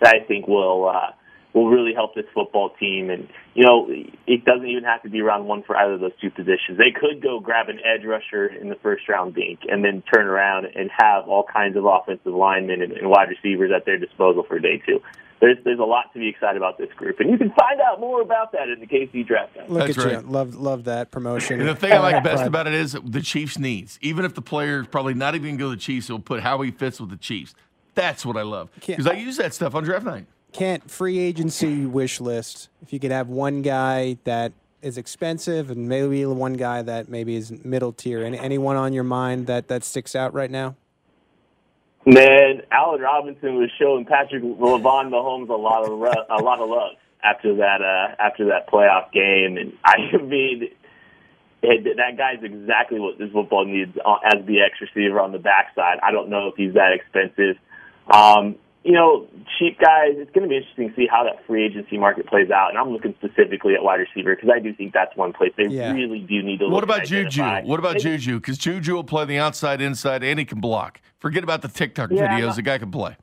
that 0.00 0.14
I 0.14 0.26
think 0.26 0.48
will 0.48 0.88
uh, 0.88 1.12
will 1.54 1.70
really 1.70 1.94
help 1.94 2.14
this 2.14 2.26
football 2.34 2.70
team. 2.80 3.10
And, 3.10 3.28
you 3.54 3.64
know, 3.64 3.86
it 3.88 4.44
doesn't 4.44 4.66
even 4.66 4.84
have 4.84 5.02
to 5.04 5.08
be 5.08 5.22
round 5.22 5.46
one 5.46 5.62
for 5.62 5.76
either 5.76 5.94
of 5.94 6.00
those 6.00 6.18
two 6.20 6.30
positions. 6.30 6.76
They 6.76 6.90
could 6.90 7.22
go 7.22 7.40
grab 7.40 7.68
an 7.68 7.78
edge 7.78 8.04
rusher 8.04 8.46
in 8.46 8.68
the 8.68 8.74
first 8.76 9.08
round 9.08 9.34
dink 9.34 9.60
and 9.68 9.84
then 9.84 10.02
turn 10.12 10.26
around 10.26 10.66
and 10.66 10.90
have 10.90 11.28
all 11.28 11.44
kinds 11.44 11.76
of 11.76 11.84
offensive 11.86 12.34
linemen 12.34 12.82
and, 12.82 12.92
and 12.92 13.08
wide 13.08 13.28
receivers 13.28 13.70
at 13.74 13.86
their 13.86 13.98
disposal 13.98 14.42
for 14.42 14.58
day 14.58 14.82
two. 14.84 15.00
There's, 15.40 15.58
there's 15.64 15.78
a 15.78 15.84
lot 15.84 16.12
to 16.14 16.18
be 16.18 16.28
excited 16.28 16.56
about 16.56 16.78
this 16.78 16.90
group, 16.96 17.20
and 17.20 17.28
you 17.30 17.36
can 17.36 17.50
find 17.50 17.80
out 17.80 18.00
more 18.00 18.22
about 18.22 18.52
that 18.52 18.68
in 18.68 18.80
the 18.80 18.86
KC 18.86 19.26
draft. 19.26 19.56
Look 19.68 19.86
That's 19.86 19.98
at 19.98 20.04
right. 20.04 20.24
you, 20.24 20.30
love 20.30 20.54
love 20.54 20.84
that 20.84 21.10
promotion. 21.10 21.60
And 21.60 21.68
the 21.68 21.74
thing 21.74 21.92
I 21.92 21.98
like 21.98 22.24
best 22.24 22.44
about 22.44 22.66
it 22.66 22.72
is 22.72 22.96
the 23.04 23.20
Chiefs 23.20 23.58
needs. 23.58 23.98
Even 24.00 24.24
if 24.24 24.34
the 24.34 24.40
player 24.40 24.84
probably 24.84 25.12
not 25.12 25.34
even 25.34 25.48
going 25.48 25.58
to 25.58 25.64
go 25.64 25.70
to 25.70 25.76
the 25.76 25.82
Chiefs, 25.82 26.08
it'll 26.08 26.20
put 26.20 26.40
how 26.40 26.62
he 26.62 26.70
fits 26.70 26.98
with 27.00 27.10
the 27.10 27.16
Chiefs. 27.16 27.54
That's 27.94 28.24
what 28.24 28.36
I 28.36 28.42
love 28.42 28.70
because 28.74 29.06
I 29.06 29.14
use 29.14 29.36
that 29.36 29.52
stuff 29.52 29.74
on 29.74 29.84
draft 29.84 30.06
night. 30.06 30.26
Kent 30.54 30.88
free 30.88 31.18
agency 31.18 31.84
wish 31.84 32.20
list. 32.20 32.68
If 32.80 32.92
you 32.92 33.00
could 33.00 33.10
have 33.10 33.28
one 33.28 33.60
guy 33.60 34.18
that 34.22 34.52
is 34.82 34.96
expensive 34.96 35.70
and 35.70 35.88
maybe 35.88 36.24
one 36.26 36.52
guy 36.52 36.80
that 36.80 37.08
maybe 37.08 37.34
is 37.34 37.50
middle 37.64 37.92
tier. 37.92 38.22
Any, 38.22 38.38
anyone 38.38 38.76
on 38.76 38.92
your 38.92 39.02
mind 39.02 39.48
that 39.48 39.66
that 39.68 39.82
sticks 39.82 40.14
out 40.14 40.32
right 40.32 40.50
now? 40.50 40.76
Man, 42.06 42.62
Allen 42.70 43.00
Robinson 43.00 43.56
was 43.56 43.70
showing 43.78 44.04
Patrick 44.04 44.44
Lavon 44.44 45.10
Mahomes 45.10 45.48
a 45.48 45.54
lot 45.54 45.84
of 45.84 45.90
a 45.90 46.42
lot 46.42 46.60
of 46.60 46.68
love 46.68 46.92
after 47.24 47.56
that 47.56 47.80
uh, 47.82 48.14
after 48.22 48.46
that 48.46 48.68
playoff 48.68 49.10
game, 49.12 49.56
and 49.56 49.72
I 49.84 50.16
mean. 50.22 50.70
that 51.62 52.18
guy's 52.18 52.44
exactly 52.44 53.00
what 53.00 53.16
this 53.18 53.32
football 53.32 53.64
needs 53.64 53.96
uh, 54.04 54.16
as 54.22 54.44
the 54.44 54.60
X 54.60 54.74
receiver 54.82 55.18
on 55.18 55.32
the 55.32 55.38
backside. 55.38 55.98
I 56.02 56.12
don't 56.12 56.28
know 56.28 56.48
if 56.48 56.56
he's 56.56 56.74
that 56.74 56.92
expensive. 56.92 57.56
Um, 58.06 58.56
you 58.84 58.92
know, 58.92 59.26
cheap 59.58 59.78
guys, 59.80 60.12
it's 60.16 60.30
going 60.32 60.42
to 60.42 60.48
be 60.48 60.56
interesting 60.56 60.90
to 60.90 60.94
see 60.94 61.06
how 61.10 61.24
that 61.24 61.44
free 61.46 61.64
agency 61.64 61.96
market 61.96 62.26
plays 62.26 62.50
out. 62.50 62.68
And 62.68 62.78
I'm 62.78 62.90
looking 62.90 63.14
specifically 63.18 63.74
at 63.74 63.82
wide 63.82 64.00
receiver 64.00 64.36
because 64.36 64.50
I 64.54 64.58
do 64.58 64.74
think 64.74 64.92
that's 64.92 65.16
one 65.16 65.32
place 65.32 65.52
they 65.56 65.68
yeah. 65.68 65.92
really 65.92 66.20
do 66.20 66.42
need 66.42 66.58
to. 66.58 66.68
What 66.68 66.84
about 66.84 67.04
Juju? 67.04 67.42
What 67.64 67.80
about 67.80 67.98
Juju? 67.98 68.36
Because 68.40 68.58
Juju 68.58 68.94
will 68.94 69.04
play 69.04 69.24
the 69.24 69.38
outside, 69.38 69.80
inside, 69.80 70.22
and 70.22 70.38
he 70.38 70.44
can 70.44 70.60
block. 70.60 71.00
Forget 71.18 71.42
about 71.42 71.62
the 71.62 71.68
TikTok 71.68 72.10
yeah, 72.12 72.38
videos. 72.38 72.56
The 72.56 72.62
guy 72.62 72.76
can 72.76 72.90
play. 72.90 73.16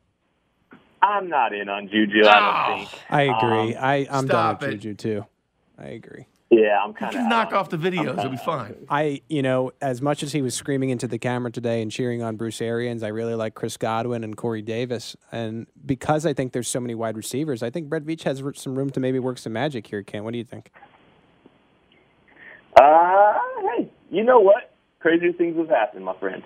I'm 1.04 1.30
not 1.30 1.54
in 1.54 1.70
on 1.70 1.88
Juju. 1.88 2.26
I 2.28 2.76
don't 2.76 2.88
think. 2.88 3.02
I 3.10 3.22
agree. 3.24 3.76
Um, 3.76 3.84
I 3.84 4.08
I'm 4.10 4.28
done 4.28 4.58
with 4.60 4.70
it. 4.70 4.78
Juju 4.78 4.96
too. 4.96 5.26
I 5.78 5.90
agree. 5.90 6.26
Yeah, 6.52 6.80
I'm 6.84 6.94
kind 6.94 7.16
of 7.16 7.28
knock 7.28 7.54
off 7.54 7.70
the 7.70 7.78
videos. 7.78 8.20
It'll 8.20 8.30
be 8.30 8.36
fine. 8.36 8.76
I, 8.90 9.22
you 9.30 9.42
know, 9.42 9.72
as 9.82 10.02
much 10.02 10.22
as 10.22 10.34
he 10.34 10.42
was 10.42 10.54
screaming 10.54 10.90
into 10.90 11.08
the 11.08 11.18
camera 11.18 11.50
today 11.50 11.82
and 11.82 11.90
cheering 11.90 12.22
on 12.22 12.36
Bruce 12.36 12.62
Arians, 12.62 13.04
I 13.04 13.08
really 13.08 13.36
like 13.36 13.56
Chris 13.56 13.78
Godwin 13.78 14.26
and 14.26 14.36
Corey 14.36 14.62
Davis. 14.62 15.16
And 15.32 15.66
because 15.86 16.26
I 16.26 16.34
think 16.34 16.52
there's 16.52 16.68
so 16.68 16.82
many 16.82 16.94
wide 16.94 17.16
receivers, 17.16 17.64
I 17.64 17.70
think 17.70 17.88
Brett 17.88 18.04
Veach 18.04 18.24
has 18.24 18.44
some 18.62 18.78
room 18.78 18.90
to 18.90 19.00
maybe 19.00 19.18
work 19.18 19.38
some 19.38 19.54
magic 19.54 19.88
here. 19.88 20.04
Ken, 20.04 20.26
what 20.26 20.34
do 20.34 20.40
you 20.40 20.44
think? 20.44 20.72
Uh, 22.78 23.34
hey, 23.78 23.90
you 24.10 24.26
know 24.26 24.42
what? 24.42 24.74
Crazier 25.00 25.32
things 25.32 25.56
have 25.56 25.70
happened, 25.70 26.04
my 26.04 26.18
friend. 26.18 26.44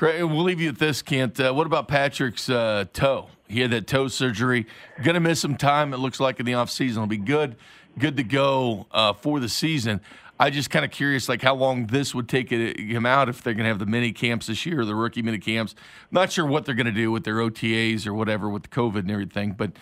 We'll 0.00 0.44
leave 0.44 0.60
you 0.60 0.68
at 0.68 0.78
this, 0.78 1.02
Kent. 1.02 1.40
Uh, 1.40 1.52
what 1.52 1.66
about 1.66 1.88
Patrick's 1.88 2.48
uh, 2.48 2.84
toe? 2.92 3.30
He 3.48 3.62
had 3.62 3.72
that 3.72 3.88
toe 3.88 4.06
surgery. 4.06 4.66
Going 5.02 5.14
to 5.14 5.20
miss 5.20 5.40
some 5.40 5.56
time, 5.56 5.92
it 5.92 5.96
looks 5.96 6.20
like, 6.20 6.38
in 6.38 6.46
the 6.46 6.52
offseason. 6.52 6.92
It'll 6.92 7.06
be 7.08 7.16
good 7.16 7.56
good 7.98 8.16
to 8.16 8.24
go 8.24 8.86
uh, 8.90 9.12
for 9.12 9.40
the 9.40 9.48
season. 9.48 10.00
I 10.40 10.50
just 10.50 10.70
kind 10.70 10.84
of 10.84 10.92
curious, 10.92 11.28
like 11.28 11.42
how 11.42 11.54
long 11.54 11.86
this 11.86 12.14
would 12.14 12.28
take 12.28 12.50
him 12.50 13.04
out 13.04 13.28
if 13.28 13.42
they're 13.42 13.54
going 13.54 13.64
to 13.64 13.68
have 13.68 13.80
the 13.80 13.86
mini 13.86 14.12
camps 14.12 14.46
this 14.46 14.64
year, 14.64 14.84
the 14.84 14.94
rookie 14.94 15.20
mini 15.20 15.38
camps. 15.38 15.74
not 16.12 16.30
sure 16.30 16.46
what 16.46 16.64
they're 16.64 16.76
going 16.76 16.86
to 16.86 16.92
do 16.92 17.10
with 17.10 17.24
their 17.24 17.36
OTAs 17.36 18.06
or 18.06 18.14
whatever 18.14 18.48
with 18.48 18.62
the 18.62 18.68
COVID 18.68 19.00
and 19.00 19.10
everything, 19.10 19.52
but 19.52 19.72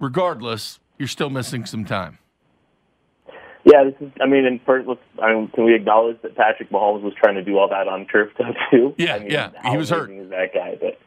regardless, 0.00 0.80
you're 0.98 1.08
still 1.08 1.30
missing 1.30 1.64
some 1.64 1.84
time. 1.84 2.18
Yeah, 3.64 3.84
this 3.84 3.94
is. 4.00 4.12
I 4.20 4.26
mean, 4.26 4.46
and 4.46 4.60
first, 4.64 4.88
let's. 4.88 5.00
I 5.22 5.34
mean, 5.34 5.48
can 5.48 5.64
we 5.64 5.74
acknowledge 5.74 6.20
that 6.22 6.34
Patrick 6.34 6.70
Mahomes 6.70 7.02
was 7.02 7.12
trying 7.22 7.34
to 7.34 7.44
do 7.44 7.58
all 7.58 7.68
that 7.68 7.88
on 7.88 8.06
turf 8.06 8.30
too? 8.70 8.94
Yeah, 8.96 9.16
I 9.16 9.18
mean, 9.18 9.30
yeah, 9.30 9.70
he 9.70 9.76
was 9.76 9.90
hurt. 9.90 10.10
Is 10.10 10.30
that 10.30 10.54
guy? 10.54 10.78
But 10.80 10.98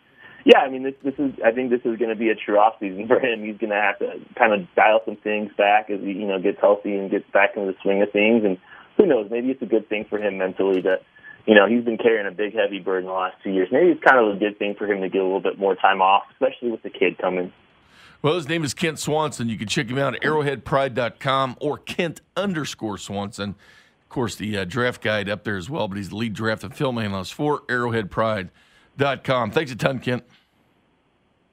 yeah, 0.45 0.60
I 0.60 0.69
mean, 0.69 0.84
this 0.84 0.95
this 1.03 1.13
is. 1.17 1.32
I 1.43 1.51
think 1.51 1.69
this 1.69 1.79
is 1.86 1.97
going 1.97 2.10
to 2.10 2.15
be 2.15 2.29
a 2.29 2.36
true 2.36 2.58
off 2.58 2.75
season 2.79 3.08
for 3.08 3.19
him. 3.19 3.43
He's 3.43 3.58
going 3.58 3.69
to 3.69 3.79
have 3.79 3.99
to 3.99 4.19
kind 4.38 4.53
of 4.53 4.67
dial 4.75 4.99
some 5.06 5.15
things 5.15 5.51
back 5.58 5.89
as 5.89 6.01
he 6.01 6.12
you 6.12 6.27
know 6.27 6.39
gets 6.39 6.60
healthy 6.60 6.95
and 6.95 7.10
gets 7.10 7.29
back 7.32 7.51
into 7.56 7.71
the 7.71 7.77
swing 7.82 8.01
of 8.01 8.12
things. 8.12 8.43
And 8.43 8.58
who 8.97 9.06
knows? 9.06 9.29
Maybe 9.32 9.51
it's 9.51 9.62
a 9.62 9.65
good 9.65 9.88
thing 9.88 10.06
for 10.10 10.19
him 10.19 10.38
mentally 10.38 10.82
to, 10.82 10.97
you 11.45 11.56
know, 11.56 11.67
he's 11.67 11.86
been 11.86 11.97
carrying 11.97 12.27
a 12.27 12.32
big 12.32 12.53
heavy 12.53 12.79
burden 12.79 13.08
the 13.08 13.13
last 13.15 13.38
two 13.41 13.51
years. 13.51 13.69
Maybe 13.71 13.88
it's 13.88 14.03
kind 14.03 14.19
of 14.19 14.36
a 14.36 14.39
good 14.39 14.60
thing 14.60 14.75
for 14.77 14.86
him 14.86 15.01
to 15.01 15.10
get 15.10 15.21
a 15.21 15.23
little 15.23 15.41
bit 15.41 15.58
more 15.58 15.75
time 15.75 16.01
off, 16.01 16.23
especially 16.34 16.71
with 16.71 16.84
the 16.84 16.89
kid 16.89 17.17
coming. 17.17 17.53
Well, 18.21 18.36
his 18.36 18.47
name 18.47 18.63
is 18.63 18.73
Kent 18.73 18.99
Swanson. 18.99 19.49
You 19.49 19.58
can 19.58 19.67
check 19.67 19.88
him 19.88 19.97
out 19.97 20.15
at 20.15 20.21
arrowheadpride.com 20.21 21.58
or 21.60 21.77
Kent 21.77 22.21
underscore 22.36 22.97
Swanson. 22.97 23.51
Of 24.01 24.10
course, 24.10 24.36
the 24.36 24.58
uh, 24.58 24.65
draft 24.65 25.01
guide 25.01 25.29
up 25.29 25.43
there 25.43 25.58
as 25.58 25.69
well, 25.69 25.88
but 25.88 25.97
he's 25.97 26.10
the 26.10 26.15
lead 26.17 26.34
draft 26.34 26.63
and 26.63 26.75
film 26.75 26.97
analyst 26.97 27.34
for 27.34 27.63
arrowheadpride.com. 28.97 29.51
Thanks 29.51 29.71
a 29.71 29.75
ton, 29.75 29.99
Kent. 29.99 30.23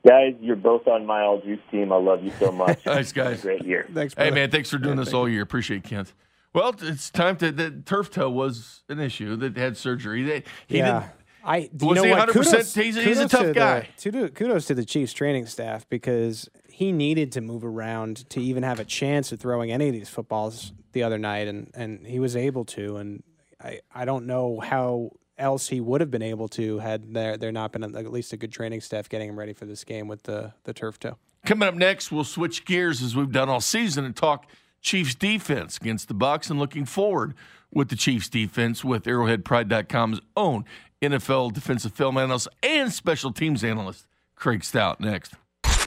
Guys, 0.06 0.34
you're 0.40 0.56
both 0.56 0.86
on 0.86 1.04
my 1.04 1.22
all 1.22 1.40
juice 1.42 1.60
team. 1.70 1.92
I 1.92 1.96
love 1.96 2.24
you 2.24 2.32
so 2.38 2.50
much. 2.50 2.80
thanks, 2.84 3.12
guys. 3.12 3.42
Great 3.42 3.64
year. 3.64 3.86
Thanks. 3.92 4.14
Brother. 4.14 4.30
Hey, 4.30 4.34
man. 4.34 4.50
Thanks 4.50 4.70
for 4.70 4.78
doing 4.78 4.96
yeah, 4.96 5.04
this 5.04 5.12
all 5.12 5.28
year. 5.28 5.42
Appreciate 5.42 5.78
it, 5.78 5.84
Kent. 5.84 6.14
Well, 6.54 6.74
it's 6.80 7.10
time 7.10 7.36
to. 7.36 7.52
The 7.52 7.70
turf 7.70 8.10
toe 8.10 8.30
was 8.30 8.82
an 8.88 8.98
issue 8.98 9.36
that 9.36 9.56
had 9.56 9.76
surgery. 9.76 10.22
They, 10.22 10.42
he 10.66 10.78
yeah. 10.78 11.00
Didn't, 11.00 11.12
I 11.42 11.70
do 11.74 11.86
you 11.86 11.94
know 11.94 12.04
what? 12.04 12.28
Kudos, 12.30 12.74
he's, 12.74 12.96
he's 12.96 13.18
a 13.18 13.28
tough 13.28 13.46
to 13.46 13.52
guy. 13.52 13.88
The, 14.02 14.28
kudos 14.28 14.66
to 14.66 14.74
the 14.74 14.84
Chiefs 14.84 15.12
training 15.12 15.46
staff 15.46 15.88
because 15.88 16.50
he 16.68 16.92
needed 16.92 17.32
to 17.32 17.40
move 17.40 17.64
around 17.64 18.28
to 18.30 18.40
even 18.40 18.62
have 18.62 18.78
a 18.78 18.84
chance 18.84 19.32
at 19.32 19.40
throwing 19.40 19.70
any 19.70 19.88
of 19.88 19.94
these 19.94 20.08
footballs 20.08 20.72
the 20.92 21.02
other 21.02 21.18
night, 21.18 21.48
and 21.48 21.70
and 21.74 22.06
he 22.06 22.18
was 22.18 22.36
able 22.36 22.64
to. 22.66 22.96
And 22.96 23.22
I 23.62 23.80
I 23.94 24.04
don't 24.04 24.26
know 24.26 24.60
how 24.60 25.12
else 25.40 25.68
he 25.68 25.80
would 25.80 26.00
have 26.00 26.10
been 26.10 26.22
able 26.22 26.48
to 26.48 26.78
had 26.78 27.12
there 27.12 27.36
there 27.36 27.52
not 27.52 27.72
been 27.72 27.82
at 27.82 28.12
least 28.12 28.32
a 28.32 28.36
good 28.36 28.52
training 28.52 28.80
staff 28.80 29.08
getting 29.08 29.28
him 29.28 29.38
ready 29.38 29.52
for 29.52 29.64
this 29.64 29.84
game 29.84 30.06
with 30.06 30.22
the 30.24 30.52
the 30.64 30.72
turf 30.72 30.98
toe. 30.98 31.16
Coming 31.44 31.68
up 31.68 31.74
next, 31.74 32.12
we'll 32.12 32.24
switch 32.24 32.64
gears 32.64 33.02
as 33.02 33.16
we've 33.16 33.32
done 33.32 33.48
all 33.48 33.60
season 33.60 34.04
and 34.04 34.14
talk 34.14 34.46
Chiefs 34.82 35.14
defense 35.14 35.76
against 35.78 36.08
the 36.08 36.14
Bucks 36.14 36.50
and 36.50 36.58
looking 36.58 36.84
forward 36.84 37.34
with 37.72 37.88
the 37.88 37.96
Chiefs 37.96 38.28
defense 38.28 38.84
with 38.84 39.04
ArrowheadPride.com's 39.04 40.20
own 40.36 40.64
NFL 41.00 41.52
defensive 41.52 41.92
film 41.92 42.18
analyst 42.18 42.48
and 42.62 42.92
special 42.92 43.32
teams 43.32 43.64
analyst 43.64 44.06
Craig 44.36 44.64
Stout 44.64 45.00
next. 45.00 45.34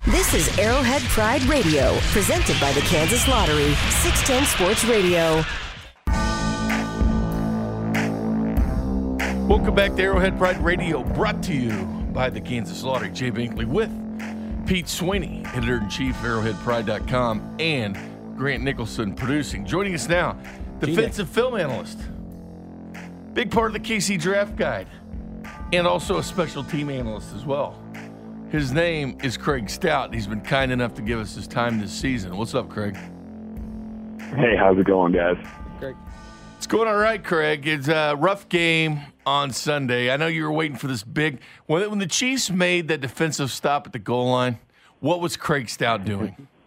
This 0.06 0.34
is 0.34 0.60
Arrowhead 0.60 1.02
Pride 1.04 1.44
Radio, 1.44 1.98
presented 2.12 2.60
by 2.60 2.72
the 2.74 2.82
Kansas 2.82 3.26
Lottery, 3.28 3.74
610 4.02 4.46
Sports 4.46 4.84
Radio. 4.84 5.44
Welcome 9.54 9.76
back 9.76 9.94
to 9.98 10.02
Arrowhead 10.02 10.40
Pride 10.40 10.60
Radio, 10.66 11.04
brought 11.04 11.44
to 11.44 11.54
you 11.54 11.84
by 12.12 12.32
the 12.32 12.42
Kansas 12.42 12.82
Lottery. 12.82 13.12
Jay 13.12 13.30
Binkley 13.30 13.66
with 13.66 13.92
Pete 14.66 14.90
Sweeney, 14.90 15.44
editor 15.54 15.78
in 15.78 15.88
chief 15.92 16.16
of 16.24 16.26
ArrowheadPride.com, 16.26 17.58
and 17.60 17.96
Grant 18.36 18.64
Nicholson 18.64 19.14
producing. 19.14 19.64
Joining 19.64 19.94
us 19.94 20.10
now, 20.10 20.36
defensive 20.80 21.30
film 21.30 21.56
analyst, 21.56 22.00
big 23.36 23.52
part 23.52 23.68
of 23.68 23.74
the 23.74 23.80
KC 23.80 24.20
Draft 24.20 24.56
Guide, 24.56 24.88
and 25.72 25.86
also 25.86 26.18
a 26.18 26.24
special 26.24 26.64
team 26.64 26.90
analyst 26.90 27.36
as 27.36 27.46
well. 27.46 27.80
His 28.50 28.72
name 28.72 29.20
is 29.22 29.38
Craig 29.38 29.70
Stout. 29.70 30.16
He's 30.16 30.26
been 30.26 30.42
kind 30.42 30.72
enough 30.72 30.96
to 30.96 31.04
give 31.04 31.20
us 31.20 31.36
his 31.36 31.48
time 31.48 31.80
this 31.80 31.92
season. 31.92 32.36
What's 32.36 32.56
up, 32.56 32.70
Craig? 32.70 32.96
Hey, 34.36 34.56
how's 34.58 34.80
it 34.80 34.88
going, 34.88 35.12
guys? 35.12 35.38
Craig. 35.78 35.96
It's 36.58 36.66
going 36.66 36.88
all 36.88 36.98
right, 36.98 37.24
Craig. 37.24 37.68
It's 37.68 37.88
a 37.88 38.16
rough 38.18 38.50
game 38.50 39.00
on 39.26 39.52
Sunday. 39.52 40.12
I 40.12 40.18
know 40.18 40.28
you 40.28 40.44
were 40.44 40.52
waiting 40.52 40.78
for 40.78 40.88
this 40.88 41.04
big. 41.04 41.40
When, 41.66 41.88
when 41.90 42.00
the 42.00 42.08
Chiefs 42.08 42.50
made 42.50 42.88
that 42.90 43.02
defensive 43.02 43.52
stop 43.52 43.88
at 43.88 43.94
the 43.94 44.00
goal 44.00 44.32
line, 44.32 44.60
what 45.00 45.20
was 45.22 45.38
Craig 45.38 45.70
Stout 45.70 46.06
doing? 46.06 46.48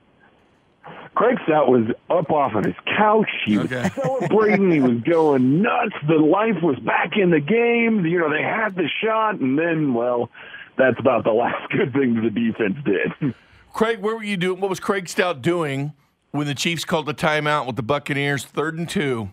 Craig 1.14 1.38
Stout 1.44 1.68
was 1.70 1.86
up 2.10 2.30
off 2.30 2.54
of 2.54 2.64
his 2.64 2.74
couch. 2.96 3.30
He 3.46 3.56
was 3.56 3.72
Okay. 3.72 3.88
celebrating. 3.94 4.70
he 4.70 4.80
was 4.80 5.00
going 5.00 5.62
nuts. 5.62 5.94
The 6.06 6.14
life 6.14 6.62
was 6.62 6.78
back 6.80 7.12
in 7.16 7.30
the 7.30 7.40
game. 7.40 8.04
You 8.04 8.18
know, 8.18 8.30
they 8.30 8.42
had 8.42 8.74
the 8.76 8.86
shot, 9.02 9.36
and 9.40 9.58
then, 9.58 9.94
well, 9.94 10.30
that's 10.76 10.98
about 10.98 11.24
the 11.24 11.32
last 11.32 11.70
good 11.70 11.92
thing 11.94 12.22
the 12.22 12.28
defense 12.30 12.76
did. 12.84 13.34
Craig, 13.72 14.00
where 14.00 14.14
were 14.14 14.22
you 14.24 14.36
doing? 14.36 14.60
What 14.60 14.68
was 14.68 14.78
Craig 14.78 15.08
Stout 15.08 15.40
doing 15.40 15.94
when 16.32 16.46
the 16.46 16.54
Chiefs 16.54 16.84
called 16.84 17.06
the 17.06 17.14
timeout 17.14 17.66
with 17.66 17.76
the 17.76 17.82
Buccaneers, 17.82 18.44
third 18.44 18.78
and 18.78 18.86
two, 18.88 19.30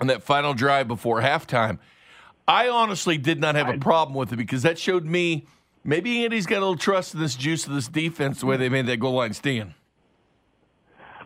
on 0.00 0.06
that 0.06 0.22
final 0.22 0.54
drive 0.54 0.88
before 0.88 1.20
halftime? 1.20 1.78
I 2.46 2.68
honestly 2.68 3.18
did 3.18 3.40
not 3.40 3.54
have 3.54 3.68
a 3.68 3.78
problem 3.78 4.14
with 4.14 4.32
it 4.32 4.36
because 4.36 4.62
that 4.62 4.78
showed 4.78 5.04
me 5.04 5.46
maybe 5.84 6.24
Andy's 6.24 6.46
got 6.46 6.58
a 6.58 6.60
little 6.60 6.76
trust 6.76 7.14
in 7.14 7.20
this 7.20 7.34
juice 7.34 7.66
of 7.66 7.72
this 7.72 7.88
defense 7.88 8.40
the 8.40 8.46
way 8.46 8.56
they 8.56 8.68
made 8.68 8.86
that 8.86 8.98
goal 8.98 9.14
line 9.14 9.32
stand. 9.32 9.74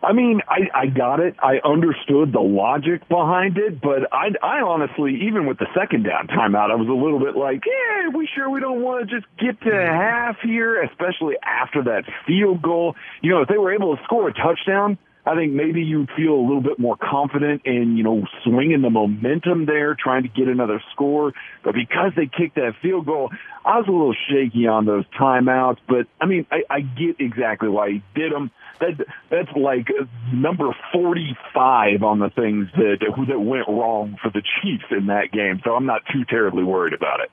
I 0.03 0.13
mean, 0.13 0.41
I, 0.47 0.69
I 0.73 0.85
got 0.85 1.19
it. 1.19 1.35
I 1.41 1.59
understood 1.65 2.31
the 2.31 2.39
logic 2.39 3.07
behind 3.09 3.57
it, 3.57 3.81
but 3.81 4.07
I, 4.11 4.29
I 4.43 4.61
honestly, 4.61 5.21
even 5.27 5.47
with 5.47 5.57
the 5.57 5.65
second 5.75 6.03
down 6.03 6.27
timeout, 6.27 6.71
I 6.71 6.75
was 6.75 6.87
a 6.87 6.93
little 6.93 7.19
bit 7.19 7.35
like, 7.35 7.63
yeah, 7.65 8.09
we 8.15 8.29
sure 8.33 8.49
we 8.49 8.59
don't 8.59 8.81
want 8.81 9.09
to 9.09 9.15
just 9.15 9.27
get 9.37 9.59
to 9.61 9.69
mm-hmm. 9.69 9.95
half 9.95 10.37
here, 10.43 10.81
especially 10.83 11.35
after 11.43 11.83
that 11.83 12.03
field 12.25 12.61
goal. 12.61 12.95
You 13.21 13.31
know, 13.31 13.41
if 13.41 13.49
they 13.49 13.57
were 13.57 13.73
able 13.73 13.97
to 13.97 14.03
score 14.03 14.27
a 14.29 14.33
touchdown, 14.33 14.97
I 15.27 15.35
think 15.35 15.51
maybe 15.51 15.81
you'd 15.81 16.09
feel 16.15 16.35
a 16.35 16.41
little 16.41 16.61
bit 16.61 16.79
more 16.79 16.95
confident 16.95 17.63
in, 17.65 17.97
you 17.97 18.03
know, 18.03 18.25
swinging 18.45 18.81
the 18.81 18.89
momentum 18.89 19.65
there, 19.65 19.93
trying 19.93 20.23
to 20.23 20.29
get 20.29 20.47
another 20.47 20.81
score. 20.93 21.33
But 21.65 21.73
because 21.73 22.13
they 22.15 22.27
kicked 22.27 22.55
that 22.55 22.75
field 22.81 23.07
goal, 23.07 23.29
I 23.65 23.77
was 23.77 23.89
a 23.89 23.91
little 23.91 24.15
shaky 24.29 24.67
on 24.67 24.85
those 24.85 25.03
timeouts. 25.19 25.79
But 25.85 26.07
I 26.21 26.27
mean, 26.27 26.45
I, 26.49 26.63
I 26.69 26.79
get 26.79 27.19
exactly 27.19 27.67
why 27.67 27.91
he 27.91 28.01
did 28.15 28.31
them. 28.31 28.51
That 28.79 29.05
that's 29.29 29.51
like 29.53 29.89
number 30.31 30.73
forty-five 30.93 32.03
on 32.03 32.19
the 32.19 32.29
things 32.29 32.69
that 32.77 32.99
that 33.27 33.41
went 33.41 33.67
wrong 33.67 34.15
for 34.21 34.29
the 34.29 34.41
Chiefs 34.61 34.85
in 34.91 35.07
that 35.07 35.33
game. 35.33 35.59
So 35.65 35.75
I'm 35.75 35.85
not 35.85 36.03
too 36.13 36.23
terribly 36.23 36.63
worried 36.63 36.93
about 36.93 37.19
it. 37.19 37.29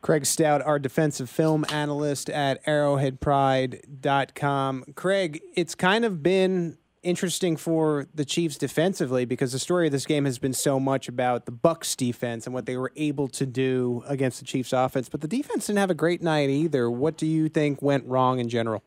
Craig 0.00 0.24
Stout, 0.24 0.62
our 0.62 0.78
defensive 0.78 1.28
film 1.28 1.66
analyst 1.70 2.30
at 2.30 2.64
arrowheadpride.com. 2.64 4.84
Craig, 4.94 5.42
it's 5.54 5.74
kind 5.74 6.06
of 6.06 6.22
been 6.22 6.78
interesting 7.02 7.56
for 7.56 8.06
the 8.14 8.24
Chiefs 8.24 8.56
defensively 8.56 9.24
because 9.24 9.52
the 9.52 9.58
story 9.58 9.86
of 9.86 9.92
this 9.92 10.06
game 10.06 10.24
has 10.24 10.38
been 10.38 10.52
so 10.52 10.78
much 10.78 11.08
about 11.08 11.46
the 11.46 11.52
Bucks 11.52 11.96
defense 11.96 12.46
and 12.46 12.54
what 12.54 12.66
they 12.66 12.76
were 12.76 12.92
able 12.96 13.28
to 13.28 13.46
do 13.46 14.02
against 14.06 14.38
the 14.38 14.44
Chiefs 14.44 14.72
offense, 14.72 15.08
but 15.08 15.20
the 15.20 15.28
defense 15.28 15.66
didn't 15.66 15.78
have 15.78 15.90
a 15.90 15.94
great 15.94 16.22
night 16.22 16.50
either. 16.50 16.90
What 16.90 17.16
do 17.16 17.26
you 17.26 17.48
think 17.48 17.80
went 17.82 18.06
wrong 18.06 18.38
in 18.38 18.48
general? 18.48 18.82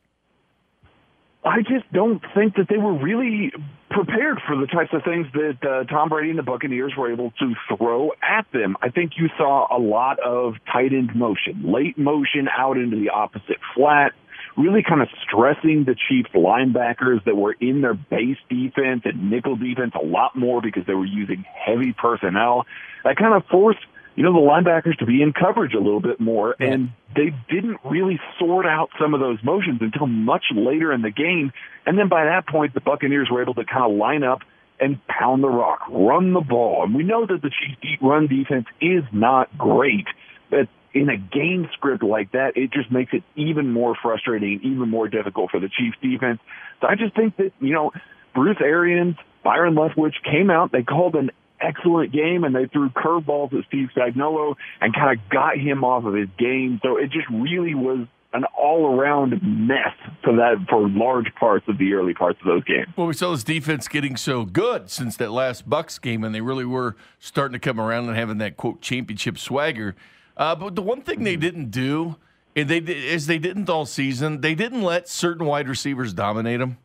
I 1.45 1.61
just 1.61 1.91
don't 1.91 2.21
think 2.33 2.55
that 2.55 2.67
they 2.69 2.77
were 2.77 2.93
really 2.93 3.51
prepared 3.89 4.39
for 4.47 4.55
the 4.55 4.65
types 4.65 4.91
of 4.93 5.03
things 5.03 5.27
that 5.33 5.57
uh, 5.61 5.83
Tom 5.85 6.09
Brady 6.09 6.29
and 6.29 6.39
the 6.39 6.43
Buccaneers 6.43 6.93
were 6.97 7.11
able 7.11 7.31
to 7.31 7.53
throw 7.67 8.11
at 8.21 8.45
them. 8.53 8.77
I 8.81 8.89
think 8.89 9.13
you 9.17 9.29
saw 9.37 9.67
a 9.75 9.77
lot 9.77 10.19
of 10.19 10.55
tight 10.71 10.93
end 10.93 11.15
motion, 11.15 11.61
late 11.63 11.97
motion 11.97 12.47
out 12.57 12.77
into 12.77 12.97
the 12.97 13.09
opposite 13.09 13.57
flat, 13.75 14.13
really 14.57 14.83
kind 14.83 15.01
of 15.01 15.09
stressing 15.23 15.85
the 15.85 15.95
Chiefs 15.95 16.29
linebackers 16.33 17.23
that 17.25 17.35
were 17.35 17.55
in 17.59 17.81
their 17.81 17.93
base 17.93 18.37
defense 18.49 19.01
and 19.05 19.29
nickel 19.29 19.55
defense 19.55 19.93
a 19.99 20.05
lot 20.05 20.35
more 20.35 20.61
because 20.61 20.85
they 20.85 20.93
were 20.93 21.05
using 21.05 21.45
heavy 21.53 21.93
personnel. 21.93 22.65
That 23.03 23.17
kind 23.17 23.33
of 23.33 23.45
forced 23.47 23.79
you 24.15 24.23
know, 24.23 24.33
the 24.33 24.39
linebackers 24.39 24.97
to 24.99 25.05
be 25.05 25.21
in 25.21 25.33
coverage 25.33 25.73
a 25.73 25.79
little 25.79 25.99
bit 25.99 26.19
more, 26.19 26.55
and 26.59 26.91
they 27.15 27.33
didn't 27.49 27.79
really 27.83 28.19
sort 28.37 28.65
out 28.65 28.89
some 29.01 29.13
of 29.13 29.19
those 29.19 29.39
motions 29.43 29.81
until 29.81 30.05
much 30.05 30.45
later 30.53 30.93
in 30.93 31.01
the 31.01 31.09
game. 31.09 31.51
And 31.85 31.97
then 31.97 32.09
by 32.09 32.25
that 32.25 32.47
point, 32.47 32.73
the 32.73 32.81
Buccaneers 32.81 33.29
were 33.31 33.41
able 33.41 33.55
to 33.55 33.65
kind 33.65 33.91
of 33.91 33.97
line 33.97 34.23
up 34.23 34.41
and 34.79 34.99
pound 35.07 35.43
the 35.43 35.49
rock, 35.49 35.81
run 35.89 36.33
the 36.33 36.41
ball. 36.41 36.83
And 36.83 36.93
we 36.93 37.03
know 37.03 37.25
that 37.25 37.41
the 37.41 37.49
Chiefs' 37.49 38.01
run 38.01 38.27
defense 38.27 38.65
is 38.81 39.03
not 39.11 39.55
great, 39.57 40.05
but 40.49 40.67
in 40.93 41.09
a 41.09 41.17
game 41.17 41.67
script 41.73 42.03
like 42.03 42.31
that, 42.33 42.55
it 42.55 42.71
just 42.71 42.91
makes 42.91 43.13
it 43.13 43.23
even 43.35 43.71
more 43.71 43.95
frustrating, 44.01 44.59
even 44.63 44.89
more 44.89 45.07
difficult 45.07 45.51
for 45.51 45.59
the 45.59 45.69
Chiefs 45.69 45.97
defense. 46.01 46.39
So 46.81 46.87
I 46.87 46.95
just 46.95 47.15
think 47.15 47.37
that, 47.37 47.51
you 47.59 47.73
know, 47.73 47.91
Bruce 48.35 48.57
Arians, 48.61 49.15
Byron 49.43 49.75
Leftwich 49.75 50.15
came 50.23 50.49
out, 50.49 50.71
they 50.71 50.83
called 50.83 51.15
an 51.15 51.31
excellent 51.59 52.11
game, 52.11 52.43
and 52.43 52.55
they 52.55 52.65
threw 52.67 52.89
curveballs 52.89 53.57
at 53.57 53.65
Steve 53.67 53.89
Spagnuolo 53.95 54.55
and 54.81 54.93
kind 54.93 55.17
of 55.17 55.29
got 55.29 55.57
him 55.57 55.83
off 55.83 56.05
of 56.05 56.13
his 56.13 56.29
game. 56.37 56.79
So 56.83 56.97
it 56.97 57.09
just 57.11 57.27
really 57.29 57.73
was 57.73 58.07
an 58.33 58.45
all-around 58.57 59.39
mess 59.43 59.93
for 60.23 60.35
that 60.35 60.65
for 60.67 60.89
large 60.89 61.33
parts 61.35 61.65
of 61.67 61.77
the 61.77 61.93
early 61.93 62.15
parts 62.15 62.39
of 62.41 62.47
those 62.47 62.63
games. 62.63 62.87
Well, 62.97 63.05
we 63.07 63.13
saw 63.13 63.31
this 63.31 63.43
defense 63.43 63.87
getting 63.87 64.17
so 64.17 64.43
good 64.43 64.89
since 64.89 65.15
that 65.17 65.31
last 65.31 65.69
Bucks 65.69 65.99
game, 65.99 66.23
and 66.23 66.33
they 66.33 66.41
really 66.41 66.65
were 66.65 66.95
starting 67.19 67.53
to 67.53 67.59
come 67.59 67.79
around 67.79 68.07
and 68.07 68.17
having 68.17 68.39
that 68.39 68.57
quote 68.57 68.81
championship 68.81 69.37
swagger. 69.37 69.95
Uh, 70.35 70.55
but 70.55 70.75
the 70.75 70.81
one 70.81 71.01
thing 71.01 71.23
they 71.23 71.35
didn't 71.35 71.69
do, 71.69 72.15
and 72.55 72.69
they 72.69 72.77
is 72.77 73.27
they 73.27 73.39
didn't 73.39 73.69
all 73.69 73.85
season, 73.85 74.41
they 74.41 74.55
didn't 74.55 74.81
let 74.81 75.07
certain 75.07 75.45
wide 75.45 75.67
receivers 75.67 76.13
dominate 76.13 76.59
them. 76.59 76.77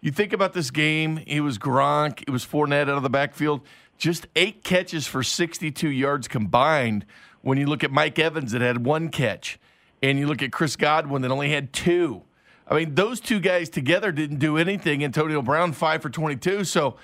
You 0.00 0.12
think 0.12 0.32
about 0.32 0.52
this 0.52 0.70
game, 0.70 1.22
it 1.26 1.40
was 1.40 1.58
Gronk, 1.58 2.22
it 2.22 2.30
was 2.30 2.46
Fournette 2.46 2.82
out 2.82 2.90
of 2.90 3.02
the 3.02 3.10
backfield, 3.10 3.62
just 3.98 4.26
eight 4.36 4.62
catches 4.62 5.06
for 5.06 5.22
62 5.22 5.88
yards 5.88 6.28
combined. 6.28 7.04
When 7.42 7.58
you 7.58 7.66
look 7.66 7.82
at 7.82 7.90
Mike 7.90 8.18
Evans, 8.18 8.52
that 8.52 8.60
had 8.60 8.84
one 8.84 9.08
catch, 9.08 9.58
and 10.02 10.18
you 10.18 10.26
look 10.26 10.42
at 10.42 10.52
Chris 10.52 10.76
Godwin, 10.76 11.22
that 11.22 11.30
only 11.30 11.50
had 11.50 11.72
two. 11.72 12.22
I 12.70 12.74
mean, 12.74 12.94
those 12.94 13.20
two 13.20 13.40
guys 13.40 13.68
together 13.68 14.12
didn't 14.12 14.38
do 14.38 14.56
anything. 14.58 15.02
Antonio 15.02 15.40
Brown, 15.40 15.72
five 15.72 16.02
for 16.02 16.10
22. 16.10 16.64
So 16.64 16.96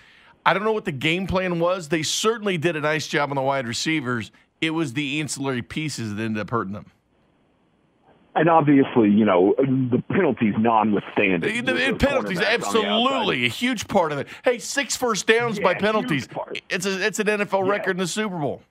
I 0.44 0.52
don't 0.52 0.62
know 0.62 0.72
what 0.72 0.84
the 0.84 0.92
game 0.92 1.26
plan 1.26 1.58
was. 1.58 1.88
They 1.88 2.02
certainly 2.02 2.58
did 2.58 2.76
a 2.76 2.80
nice 2.80 3.06
job 3.06 3.30
on 3.30 3.36
the 3.36 3.42
wide 3.42 3.66
receivers. 3.66 4.30
It 4.60 4.70
was 4.70 4.94
the 4.94 5.20
ancillary 5.20 5.62
pieces 5.62 6.14
that 6.14 6.22
ended 6.22 6.40
up 6.40 6.50
hurting 6.50 6.72
them. 6.72 6.86
And 8.36 8.48
obviously, 8.48 9.10
you 9.10 9.24
know, 9.24 9.54
the 9.58 10.02
penalties 10.10 10.54
notwithstanding. 10.58 11.64
The, 11.64 11.72
the- 11.72 11.96
penalties, 11.96 12.40
absolutely 12.40 13.44
a 13.44 13.48
huge 13.48 13.86
part 13.86 14.10
of 14.10 14.18
it. 14.18 14.26
Hey, 14.44 14.58
six 14.58 14.96
first 14.96 15.26
downs 15.28 15.60
by 15.60 15.74
penalties. 15.74 16.26
It's, 16.68 16.84
a 16.84 17.06
it's 17.06 17.20
an 17.20 17.26
NFL 17.28 17.64
Yeah. 17.66 17.70
record 17.70 17.90
in 17.92 17.98
the 17.98 18.08
Super 18.08 18.36
Bowl. 18.38 18.62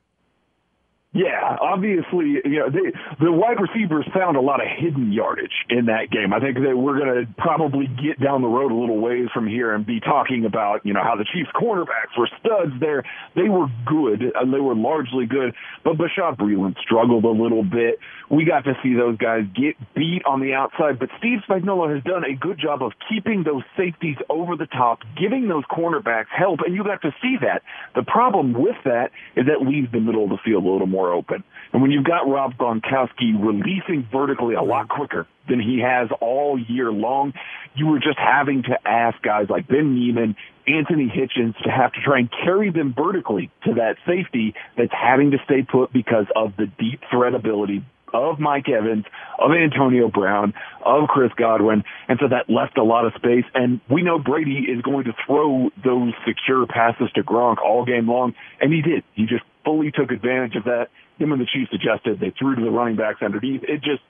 Yeah, 1.14 1.58
obviously, 1.62 2.42
you 2.44 2.58
know, 2.58 2.70
they, 2.72 2.90
the 3.24 3.32
wide 3.32 3.62
receivers 3.62 4.04
found 4.16 4.36
a 4.36 4.42
lot 4.42 4.60
of 4.62 4.68
hidden 4.68 5.12
yardage 5.12 5.54
in 5.70 5.86
that 5.86 6.10
game. 6.10 6.34
I 6.34 6.40
think 6.40 6.58
that 6.58 6.76
we're 6.76 6.98
going 6.98 7.14
to 7.14 7.34
probably 7.38 7.86
get 7.86 8.20
down 8.20 8.42
the 8.42 8.48
road 8.48 8.72
a 8.72 8.76
little 8.76 9.00
ways 9.00 9.28
from 9.32 9.46
here 9.46 9.76
and 9.76 9.86
be 9.86 10.00
talking 10.00 10.44
about, 10.46 10.84
you 10.84 10.92
know, 10.92 11.04
how 11.04 11.16
the 11.16 11.26
Chiefs 11.32 11.52
cornerbacks 11.54 12.18
were 12.18 12.28
studs 12.40 12.74
there. 12.80 13.04
They 13.36 13.48
were 13.48 13.68
good, 13.86 14.34
and 14.34 14.52
they 14.52 14.60
were 14.60 14.74
largely 14.74 15.28
good, 15.28 15.54
but 15.84 15.98
Bashad 15.98 16.38
Breeland 16.38 16.80
struggled 16.82 17.26
a 17.26 17.30
little 17.30 17.64
bit. 17.64 18.00
We 18.34 18.46
got 18.46 18.64
to 18.64 18.74
see 18.82 18.96
those 18.96 19.16
guys 19.18 19.44
get 19.54 19.76
beat 19.94 20.24
on 20.26 20.40
the 20.40 20.54
outside, 20.54 20.98
but 20.98 21.10
Steve 21.20 21.42
Spagnuolo 21.48 21.94
has 21.94 22.04
done 22.04 22.24
a 22.26 22.34
good 22.34 22.58
job 22.58 22.82
of 22.82 22.94
keeping 23.08 23.44
those 23.44 23.62
safeties 23.78 24.16
over 24.28 24.56
the 24.56 24.66
top, 24.66 25.02
giving 25.16 25.48
those 25.48 25.64
cornerbacks 25.66 26.34
help, 26.36 26.62
and 26.66 26.74
you 26.74 26.84
got 26.84 27.04
to 27.04 27.14
see 27.22 27.38
that. 27.42 27.62
The 27.94 28.02
problem 28.02 28.54
with 28.54 28.78
that 28.86 29.12
is 29.36 29.46
that 29.46 29.62
leaves 29.62 29.92
the 29.92 30.00
middle 30.00 30.24
of 30.24 30.32
the 30.32 30.40
field 30.44 30.66
a 30.66 30.68
little 30.68 30.88
more 30.88 31.14
open. 31.14 31.44
And 31.74 31.84
when 31.84 31.92
you've 31.92 32.06
got 32.06 32.28
Rob 32.28 32.56
Gronkowski 32.58 33.38
releasing 33.40 34.08
vertically 34.12 34.56
a 34.56 34.64
lot 34.64 34.90
quicker 34.90 35.28
than 35.48 35.60
he 35.60 35.82
has 35.82 36.10
all 36.20 36.58
year 36.58 36.92
long, 36.92 37.34
you 37.76 37.86
were 37.86 38.00
just 38.00 38.18
having 38.18 38.64
to 38.64 38.80
ask 38.84 39.22
guys 39.22 39.46
like 39.48 39.68
Ben 39.68 39.94
Niemann, 39.94 40.36
Anthony 40.66 41.06
Hitchens 41.06 41.56
to 41.62 41.70
have 41.70 41.94
to 41.94 42.02
try 42.02 42.18
and 42.18 42.32
carry 42.32 42.72
them 42.72 42.96
vertically 42.98 43.52
to 43.66 43.76
that 43.76 43.98
safety 44.08 44.56
that's 44.76 44.92
having 44.92 45.30
to 45.32 45.38
stay 45.46 45.62
put 45.62 45.94
because 45.94 46.26
of 46.36 46.56
the 46.58 46.66
deep 46.66 47.02
threat 47.12 47.36
ability 47.36 47.84
of 48.14 48.40
Mike 48.40 48.70
Evans, 48.70 49.06
of 49.40 49.52
Antonio 49.52 50.08
Brown, 50.08 50.54
of 50.86 51.08
Chris 51.08 51.32
Godwin. 51.36 51.84
And 52.08 52.20
so 52.22 52.28
that 52.30 52.50
left 52.50 52.78
a 52.78 52.84
lot 52.84 53.06
of 53.06 53.14
space. 53.16 53.46
And 53.54 53.82
we 53.90 54.02
know 54.04 54.20
Brady 54.20 54.68
is 54.70 54.82
going 54.82 55.06
to 55.06 55.14
throw 55.26 55.70
those 55.84 56.14
secure 56.26 56.66
passes 56.68 57.12
to 57.16 57.24
Gronk 57.24 57.58
all 57.58 57.86
game 57.86 58.08
long. 58.08 58.34
And 58.62 58.72
he 58.72 58.82
did. 58.82 59.04
He 59.14 59.26
just 59.26 59.44
fully 59.66 59.92
took 59.92 60.12
advantage 60.12 60.56
of 60.56 60.66
that. 60.66 60.88
Him 61.18 61.32
and 61.32 61.42
the 61.42 61.46
Chiefs 61.46 61.72
adjusted. 61.74 62.20
They 62.20 62.34
threw 62.38 62.56
to 62.56 62.62
the 62.62 62.72
running 62.72 62.96
backs 62.96 63.22
underneath. 63.22 63.64
It 63.64 63.82
just, 63.82 64.02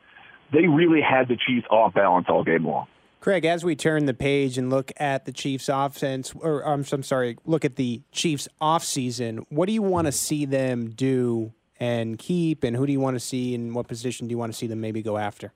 they 0.51 0.67
really 0.67 1.01
had 1.01 1.27
the 1.27 1.37
Chiefs 1.37 1.67
off 1.69 1.93
balance 1.93 2.27
all 2.29 2.43
game 2.43 2.65
long. 2.65 2.87
Craig, 3.23 3.45
as 3.45 3.63
we 3.63 3.73
turn 3.73 4.05
the 4.05 4.13
page 4.13 4.57
and 4.57 4.69
look 4.69 4.91
at 4.97 5.23
the 5.23 5.31
Chiefs' 5.31 5.69
offense, 5.69 6.33
or 6.35 6.61
I'm, 6.67 6.83
I'm 6.91 7.03
sorry, 7.03 7.37
look 7.45 7.63
at 7.63 7.77
the 7.77 8.01
Chiefs' 8.11 8.49
offseason, 8.61 9.45
what 9.47 9.67
do 9.67 9.71
you 9.71 9.81
want 9.81 10.07
to 10.07 10.11
see 10.11 10.45
them 10.45 10.89
do 10.89 11.53
and 11.83 12.17
keep, 12.17 12.63
and 12.63 12.75
who 12.75 12.85
do 12.85 12.91
you 12.91 12.99
want 12.99 13.15
to 13.15 13.19
see, 13.19 13.53
and 13.55 13.75
what 13.75 13.87
position 13.87 14.27
do 14.27 14.31
you 14.31 14.37
want 14.37 14.51
to 14.51 14.57
see 14.57 14.67
them 14.67 14.79
maybe 14.79 15.01
go 15.01 15.17
after? 15.17 15.51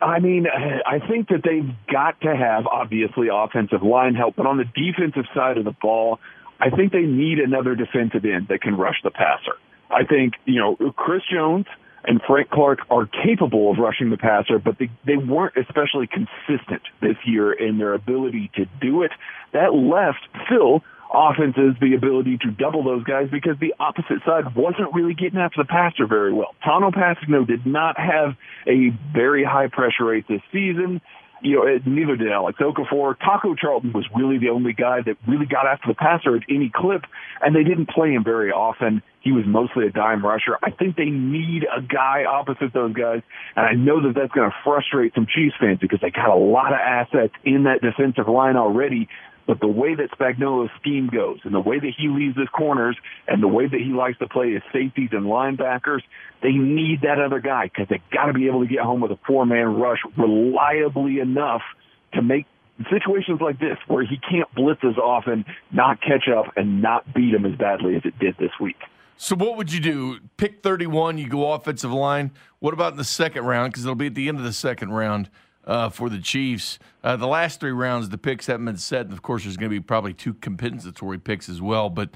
I 0.00 0.18
mean, 0.18 0.46
I 0.46 0.98
think 1.06 1.28
that 1.28 1.42
they've 1.44 1.70
got 1.92 2.18
to 2.22 2.34
have 2.34 2.66
obviously 2.66 3.28
offensive 3.30 3.82
line 3.82 4.14
help, 4.14 4.36
but 4.36 4.46
on 4.46 4.56
the 4.56 4.64
defensive 4.64 5.26
side 5.34 5.58
of 5.58 5.64
the 5.64 5.76
ball, 5.82 6.18
I 6.58 6.70
think 6.70 6.92
they 6.92 7.02
need 7.02 7.38
another 7.38 7.74
defensive 7.74 8.24
end 8.24 8.48
that 8.48 8.62
can 8.62 8.76
rush 8.76 8.96
the 9.04 9.10
passer. 9.10 9.56
I 9.90 10.04
think, 10.04 10.34
you 10.46 10.58
know, 10.58 10.76
Chris 10.96 11.22
Jones– 11.30 11.66
and 12.04 12.20
Frank 12.26 12.50
Clark 12.50 12.80
are 12.90 13.06
capable 13.06 13.70
of 13.70 13.78
rushing 13.78 14.10
the 14.10 14.16
passer, 14.16 14.58
but 14.58 14.78
they, 14.78 14.90
they 15.04 15.16
weren't 15.16 15.54
especially 15.56 16.06
consistent 16.06 16.82
this 17.00 17.16
year 17.24 17.52
in 17.52 17.78
their 17.78 17.94
ability 17.94 18.50
to 18.54 18.64
do 18.80 19.02
it. 19.02 19.10
That 19.52 19.74
left 19.74 20.26
Phil 20.48 20.82
offenses 21.12 21.74
the 21.80 21.94
ability 21.94 22.38
to 22.38 22.50
double 22.50 22.84
those 22.84 23.04
guys 23.04 23.28
because 23.30 23.56
the 23.60 23.74
opposite 23.80 24.22
side 24.24 24.54
wasn't 24.54 24.92
really 24.94 25.14
getting 25.14 25.38
after 25.38 25.62
the 25.62 25.66
passer 25.66 26.06
very 26.06 26.32
well. 26.32 26.54
Tanoh 26.64 26.92
Kpassagnon 26.92 27.46
did 27.46 27.66
not 27.66 27.98
have 27.98 28.36
a 28.66 28.90
very 29.12 29.44
high 29.44 29.68
pressure 29.68 30.04
rate 30.04 30.26
this 30.28 30.42
season 30.52 31.00
you 31.42 31.56
know, 31.56 31.78
neither 31.86 32.16
did 32.16 32.30
Alex 32.30 32.58
Okafor. 32.60 33.18
Taco 33.18 33.54
Charlton 33.54 33.92
was 33.92 34.04
really 34.14 34.38
the 34.38 34.50
only 34.50 34.72
guy 34.72 35.00
that 35.04 35.16
really 35.26 35.46
got 35.46 35.66
after 35.66 35.88
the 35.88 35.94
passer 35.94 36.36
at 36.36 36.42
any 36.48 36.70
clip, 36.74 37.02
and 37.40 37.54
they 37.54 37.64
didn't 37.64 37.88
play 37.88 38.12
him 38.12 38.24
very 38.24 38.50
often. 38.52 39.02
He 39.20 39.32
was 39.32 39.44
mostly 39.46 39.86
a 39.86 39.90
dime 39.90 40.24
rusher. 40.24 40.56
I 40.62 40.70
think 40.70 40.96
they 40.96 41.10
need 41.10 41.64
a 41.64 41.82
guy 41.82 42.24
opposite 42.24 42.72
those 42.72 42.94
guys, 42.94 43.22
and 43.56 43.66
I 43.66 43.72
know 43.72 44.02
that 44.06 44.14
that's 44.14 44.32
going 44.32 44.50
to 44.50 44.56
frustrate 44.64 45.14
some 45.14 45.26
Chiefs 45.26 45.56
fans 45.60 45.78
because 45.80 46.00
they 46.00 46.10
got 46.10 46.28
a 46.28 46.36
lot 46.36 46.72
of 46.72 46.78
assets 46.78 47.34
in 47.44 47.64
that 47.64 47.80
defensive 47.80 48.28
line 48.28 48.56
already 48.56 49.08
but 49.46 49.60
the 49.60 49.68
way 49.68 49.94
that 49.94 50.10
Spagnuolo's 50.12 50.70
scheme 50.80 51.08
goes 51.12 51.38
and 51.44 51.54
the 51.54 51.60
way 51.60 51.78
that 51.78 51.92
he 51.96 52.08
leaves 52.08 52.36
his 52.38 52.48
corners 52.48 52.96
and 53.26 53.42
the 53.42 53.48
way 53.48 53.66
that 53.66 53.80
he 53.80 53.92
likes 53.92 54.18
to 54.18 54.28
play 54.28 54.52
his 54.52 54.62
safeties 54.72 55.10
and 55.12 55.26
linebackers, 55.26 56.02
they 56.42 56.52
need 56.52 57.02
that 57.02 57.20
other 57.20 57.40
guy 57.40 57.64
because 57.64 57.88
they 57.88 58.00
got 58.12 58.26
to 58.26 58.32
be 58.32 58.46
able 58.46 58.60
to 58.60 58.68
get 58.68 58.80
home 58.80 59.00
with 59.00 59.10
a 59.10 59.18
four-man 59.26 59.76
rush 59.76 59.98
reliably 60.16 61.18
enough 61.18 61.62
to 62.14 62.22
make 62.22 62.46
situations 62.90 63.40
like 63.40 63.58
this 63.58 63.76
where 63.88 64.04
he 64.04 64.18
can't 64.18 64.52
blitz 64.54 64.80
as 64.84 64.96
often, 64.96 65.44
not 65.70 66.00
catch 66.00 66.28
up, 66.28 66.52
and 66.56 66.80
not 66.80 67.12
beat 67.12 67.34
him 67.34 67.44
as 67.44 67.58
badly 67.58 67.96
as 67.96 68.02
it 68.04 68.18
did 68.18 68.36
this 68.38 68.52
week. 68.60 68.76
So 69.16 69.36
what 69.36 69.56
would 69.56 69.70
you 69.70 69.80
do? 69.80 70.20
Pick 70.38 70.62
31, 70.62 71.18
you 71.18 71.28
go 71.28 71.52
offensive 71.52 71.92
line. 71.92 72.30
What 72.58 72.72
about 72.72 72.92
in 72.92 72.98
the 72.98 73.04
second 73.04 73.44
round? 73.44 73.72
Because 73.72 73.84
it'll 73.84 73.94
be 73.94 74.06
at 74.06 74.14
the 74.14 74.28
end 74.28 74.38
of 74.38 74.44
the 74.44 74.52
second 74.52 74.92
round 74.92 75.28
uh, 75.70 75.88
for 75.88 76.10
the 76.10 76.18
Chiefs. 76.18 76.80
Uh, 77.04 77.16
the 77.16 77.28
last 77.28 77.60
three 77.60 77.70
rounds, 77.70 78.08
the 78.08 78.18
picks 78.18 78.46
haven't 78.46 78.66
been 78.66 78.76
set. 78.76 79.02
And 79.02 79.12
of 79.12 79.22
course, 79.22 79.44
there's 79.44 79.56
going 79.56 79.70
to 79.70 79.76
be 79.76 79.80
probably 79.80 80.12
two 80.12 80.34
compensatory 80.34 81.18
picks 81.18 81.48
as 81.48 81.62
well. 81.62 81.88
But 81.88 82.10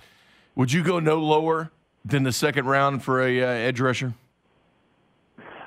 would 0.57 0.73
you 0.73 0.83
go 0.83 0.99
no 0.99 1.19
lower 1.19 1.71
than 2.05 2.25
the 2.25 2.33
second 2.33 2.67
round 2.67 3.05
for 3.05 3.23
a 3.23 3.41
uh, 3.41 3.47
edge 3.47 3.81
rusher? 3.81 4.15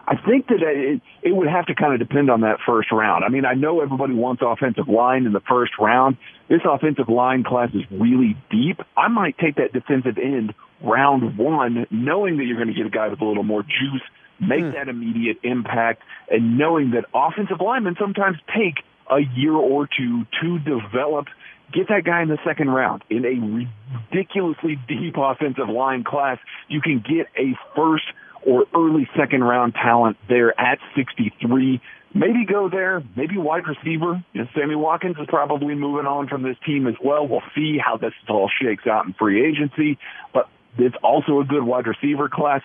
I 0.10 0.16
think 0.16 0.48
that 0.48 0.62
it, 0.62 1.02
it 1.22 1.36
would 1.36 1.48
have 1.48 1.66
to 1.66 1.76
kind 1.76 1.94
of 1.94 2.00
depend 2.00 2.30
on 2.30 2.42
that 2.42 2.60
first 2.66 2.92
round. 2.92 3.26
I 3.26 3.30
mean, 3.30 3.46
I 3.46 3.54
know 3.54 3.82
everybody 3.82 4.14
wants 4.14 4.42
offensive 4.46 4.88
line 4.88 5.26
in 5.26 5.34
the 5.34 5.42
first 5.42 5.74
round. 5.80 6.18
This 6.50 6.62
offensive 6.70 7.10
line 7.10 7.44
class 7.44 7.70
is 7.74 7.84
really 7.92 8.38
deep. 8.50 8.80
I 8.96 9.08
might 9.08 9.38
take 9.38 9.56
that 9.56 9.74
defensive 9.74 10.18
end 10.18 10.54
round 10.82 11.38
one, 11.38 11.88
knowing 11.90 12.38
that 12.38 12.46
you're 12.46 12.56
going 12.56 12.70
to 12.70 12.74
get 12.74 12.86
a 12.86 12.90
guy 12.90 13.08
with 13.10 13.20
a 13.20 13.26
little 13.26 13.44
more 13.44 13.64
juice 13.64 14.02
make 14.40 14.64
mm. 14.64 14.74
that 14.74 14.88
immediate 14.88 15.38
impact, 15.44 16.02
and 16.30 16.58
knowing 16.58 16.92
that 16.92 17.06
offensive 17.14 17.62
linemen 17.62 17.96
sometimes 18.00 18.38
take 18.56 18.84
a 19.10 19.20
year 19.36 19.54
or 19.54 19.88
two 19.88 20.26
to 20.42 20.60
develop. 20.60 21.28
Get 21.74 21.90
that 21.90 22.06
guy 22.06 22.22
in 22.22 22.30
the 22.30 22.38
second 22.46 22.70
round. 22.70 23.04
In 23.10 23.26
a 23.26 24.14
ridiculously 24.14 24.80
deep 24.88 25.16
offensive 25.18 25.70
line 25.70 26.04
class, 26.04 26.40
you 26.68 26.82
can 26.82 27.00
get 27.00 27.28
a 27.38 27.58
first 27.76 28.06
or 28.46 28.66
early 28.76 29.10
second 29.18 29.44
round 29.44 29.74
talent 29.74 30.18
there 30.30 30.60
at 30.60 30.80
63. 30.96 31.82
Maybe 32.14 32.46
go 32.46 32.70
there, 32.70 33.04
maybe 33.16 33.38
wide 33.38 33.68
receiver. 33.68 34.24
You 34.34 34.42
know, 34.42 34.48
Sammy 34.56 34.76
Watkins 34.76 35.18
is 35.20 35.28
probably 35.28 35.76
moving 35.76 36.06
on 36.06 36.28
from 36.28 36.42
this 36.42 36.56
team 36.66 36.88
as 36.88 36.96
well. 37.04 37.28
We'll 37.28 37.44
see 37.54 37.78
how 37.78 37.98
this 37.98 38.14
all 38.30 38.50
shakes 38.62 38.88
out 38.88 39.06
in 39.06 39.14
free 39.14 39.46
agency, 39.46 40.00
but 40.34 40.50
it's 40.78 40.96
also 41.04 41.42
a 41.42 41.46
good 41.46 41.64
wide 41.64 41.86
receiver 41.86 42.30
class 42.30 42.62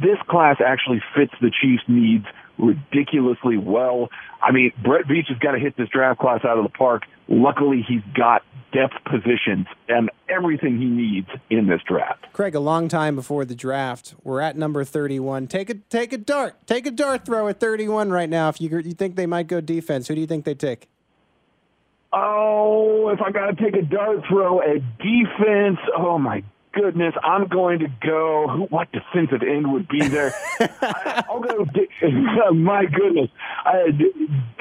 this 0.00 0.18
class 0.28 0.56
actually 0.64 1.02
fits 1.14 1.32
the 1.40 1.50
Chiefs' 1.50 1.82
needs 1.88 2.26
ridiculously 2.58 3.56
well. 3.56 4.08
I 4.42 4.52
mean, 4.52 4.72
Brett 4.82 5.06
Veach 5.06 5.28
has 5.28 5.38
got 5.38 5.52
to 5.52 5.58
hit 5.58 5.76
this 5.76 5.88
draft 5.88 6.20
class 6.20 6.44
out 6.44 6.58
of 6.58 6.64
the 6.64 6.70
park. 6.70 7.04
Luckily, 7.28 7.84
he's 7.86 8.02
got 8.14 8.42
depth 8.72 8.94
positions 9.04 9.66
and 9.88 10.10
everything 10.28 10.78
he 10.78 10.86
needs 10.86 11.28
in 11.48 11.68
this 11.68 11.80
draft. 11.86 12.26
Craig, 12.32 12.54
a 12.54 12.60
long 12.60 12.88
time 12.88 13.14
before 13.14 13.44
the 13.44 13.54
draft, 13.54 14.14
we're 14.24 14.40
at 14.40 14.56
number 14.56 14.84
31. 14.84 15.46
Take 15.46 15.70
a 15.70 15.74
take 15.74 16.12
a 16.12 16.18
dart, 16.18 16.66
take 16.66 16.86
a 16.86 16.90
dart 16.90 17.24
throw 17.24 17.48
at 17.48 17.60
31 17.60 18.10
right 18.10 18.28
now. 18.28 18.48
If 18.48 18.60
you 18.60 18.68
you 18.78 18.92
think 18.92 19.16
they 19.16 19.26
might 19.26 19.46
go 19.46 19.60
defense, 19.60 20.08
who 20.08 20.14
do 20.14 20.20
you 20.20 20.26
think 20.26 20.44
they 20.44 20.54
take? 20.54 20.88
Oh, 22.12 23.08
if 23.08 23.20
I 23.20 23.30
got 23.30 23.46
to 23.46 23.56
take 23.56 23.74
a 23.74 23.82
dart 23.82 24.20
throw 24.28 24.60
at 24.60 24.98
defense, 24.98 25.78
oh 25.96 26.18
my 26.18 26.44
goodness, 26.74 27.14
I'm 27.22 27.48
going 27.48 27.80
to 27.80 27.88
go. 28.00 28.46
Who, 28.48 28.62
what 28.64 28.88
defensive 28.92 29.42
end 29.42 29.72
would 29.72 29.88
be 29.88 30.06
there? 30.08 30.34
I, 30.60 31.24
will 31.28 31.40
go. 31.40 31.66
My 32.52 32.84
goodness, 32.86 33.30
I, 33.64 33.88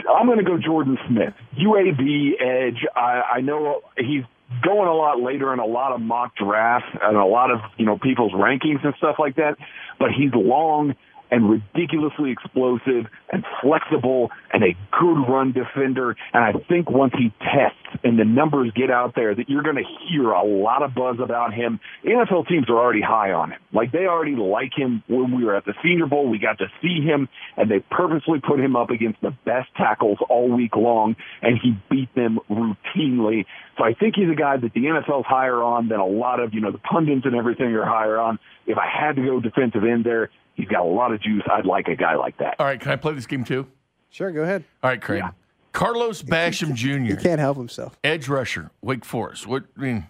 I'm 0.10 0.28
going 0.28 0.40
to 0.40 0.44
go 0.44 0.58
Jordan 0.58 0.98
Smith, 1.08 1.34
UAB 1.58 2.42
edge. 2.42 2.86
I, 2.96 3.22
I 3.36 3.42
know 3.42 3.82
he's 3.98 4.24
going 4.62 4.88
a 4.88 4.94
lot 4.94 5.20
later 5.22 5.52
in 5.54 5.60
a 5.60 5.66
lot 5.66 5.94
of 5.94 6.02
mock 6.02 6.36
drafts 6.36 6.90
and 7.02 7.18
a 7.18 7.26
lot 7.26 7.52
of 7.52 7.60
you 7.78 7.86
know 7.86 7.98
people's 7.98 8.34
rankings 8.34 8.84
and 8.84 8.94
stuff 8.98 9.16
like 9.20 9.36
that. 9.36 9.58
But 10.00 10.10
he's 10.12 10.32
long 10.34 10.96
and 11.34 11.50
ridiculously 11.50 12.30
explosive 12.30 13.08
and 13.32 13.44
flexible 13.60 14.30
and 14.54 14.64
a 14.64 14.78
good 14.92 15.18
run 15.28 15.52
defender. 15.52 16.16
And 16.32 16.44
I 16.44 16.52
think 16.70 16.92
once 16.92 17.12
he 17.18 17.34
tests 17.40 17.80
and 18.04 18.20
the 18.20 18.24
numbers 18.24 18.72
get 18.76 18.92
out 18.92 19.16
there 19.16 19.34
that 19.34 19.50
you're 19.50 19.64
going 19.64 19.78
to 19.78 19.90
hear 20.08 20.30
a 20.30 20.46
lot 20.46 20.84
of 20.84 20.94
buzz 20.94 21.18
about 21.20 21.52
him. 21.52 21.80
NFL 22.06 22.48
teams 22.48 22.70
are 22.70 22.78
already 22.78 23.02
high 23.02 23.32
on 23.32 23.52
him. 23.52 23.60
Like 23.74 23.92
they 23.92 24.06
already 24.06 24.36
like 24.36 24.74
him 24.78 25.02
when 25.08 25.36
we 25.36 25.44
were 25.44 25.56
at 25.56 25.66
the 25.66 25.74
Senior 25.82 26.06
Bowl. 26.06 26.30
We 26.30 26.38
got 26.38 26.60
to 26.60 26.68
see 26.84 27.02
him 27.02 27.28
and 27.58 27.70
they 27.70 27.80
purposely 27.80 28.40
put 28.40 28.60
him 28.60 28.76
up 28.76 28.92
against 28.92 29.20
the 29.22 29.36
best 29.44 29.70
tackles 29.76 30.20
all 30.30 30.56
week 30.56 30.76
long 30.76 31.16
and 31.42 31.58
he 31.62 31.76
beat 31.90 32.14
them 32.14 32.38
routinely. 32.48 33.46
So 33.78 33.84
I 33.84 33.94
think 33.94 34.16
he's 34.16 34.30
a 34.30 34.36
guy 34.36 34.58
that 34.58 34.74
the 34.74 34.82
NFL's 34.82 35.26
higher 35.26 35.64
on 35.64 35.88
than 35.88 36.00
a 36.00 36.06
lot 36.06 36.40
of, 36.40 36.54
you 36.54 36.62
know, 36.62 36.72
the 36.72 36.78
pundits 36.78 37.26
and 37.26 37.36
everything 37.36 37.74
are 37.74 37.86
higher 37.86 38.20
on. 38.20 38.38
If 38.68 38.78
I 38.78 38.88
had 38.88 39.16
to 39.16 39.24
go 39.24 39.40
defensive 39.40 39.84
end 39.84 40.04
there, 40.04 40.30
He's 40.56 40.68
got 40.68 40.82
a 40.82 40.88
lot 40.88 41.12
of 41.12 41.22
juice. 41.22 41.44
I'd 41.52 41.66
like 41.66 41.88
a 41.88 41.96
guy 41.96 42.16
like 42.16 42.38
that. 42.38 42.56
All 42.60 42.66
right, 42.66 42.80
can 42.80 42.92
I 42.92 42.96
play 42.96 43.14
this 43.14 43.26
game 43.26 43.44
too? 43.44 43.68
Sure, 44.10 44.32
go 44.32 44.44
ahead. 44.44 44.64
All 44.84 44.90
right, 44.90 45.02
Craig. 45.02 45.24
Yeah. 45.24 45.32
Carlos 45.72 46.22
Basham 46.22 46.76
Jr. 46.76 47.16
He 47.16 47.16
can't 47.16 47.40
help 47.40 47.58
himself. 47.58 47.98
Edge 48.04 48.30
rusher, 48.30 48.70
Wake 48.82 49.04
Forest. 49.04 49.48
What 49.48 49.64
I 49.76 49.82
mean? 49.82 50.08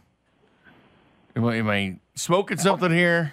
Am 1.35 1.45
I, 1.45 1.55
am 1.55 1.69
I 1.69 1.99
smoking 2.15 2.57
something 2.57 2.91
here? 2.91 3.31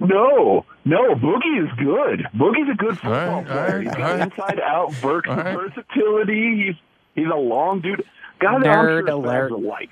No, 0.00 0.64
no. 0.86 1.14
Boogie 1.14 1.62
is 1.62 1.70
good. 1.78 2.26
Boogie's 2.34 2.70
a 2.72 2.76
good 2.76 2.98
football 2.98 3.42
right, 3.42 3.46
player. 3.46 3.76
Right, 3.76 3.82
he's 3.82 3.94
got 3.94 4.00
right. 4.00 4.20
inside 4.20 4.60
out 4.60 4.92
versatility. 4.94 6.64
He's 6.64 6.74
he's 7.14 7.30
a 7.30 7.36
long 7.36 7.82
dude. 7.82 8.02
Guy 8.40 8.58
that 8.58 8.66
Nerd 8.66 9.00
I'm 9.00 9.06
sure 9.06 9.08
alert. 9.08 9.52
like. 9.52 9.90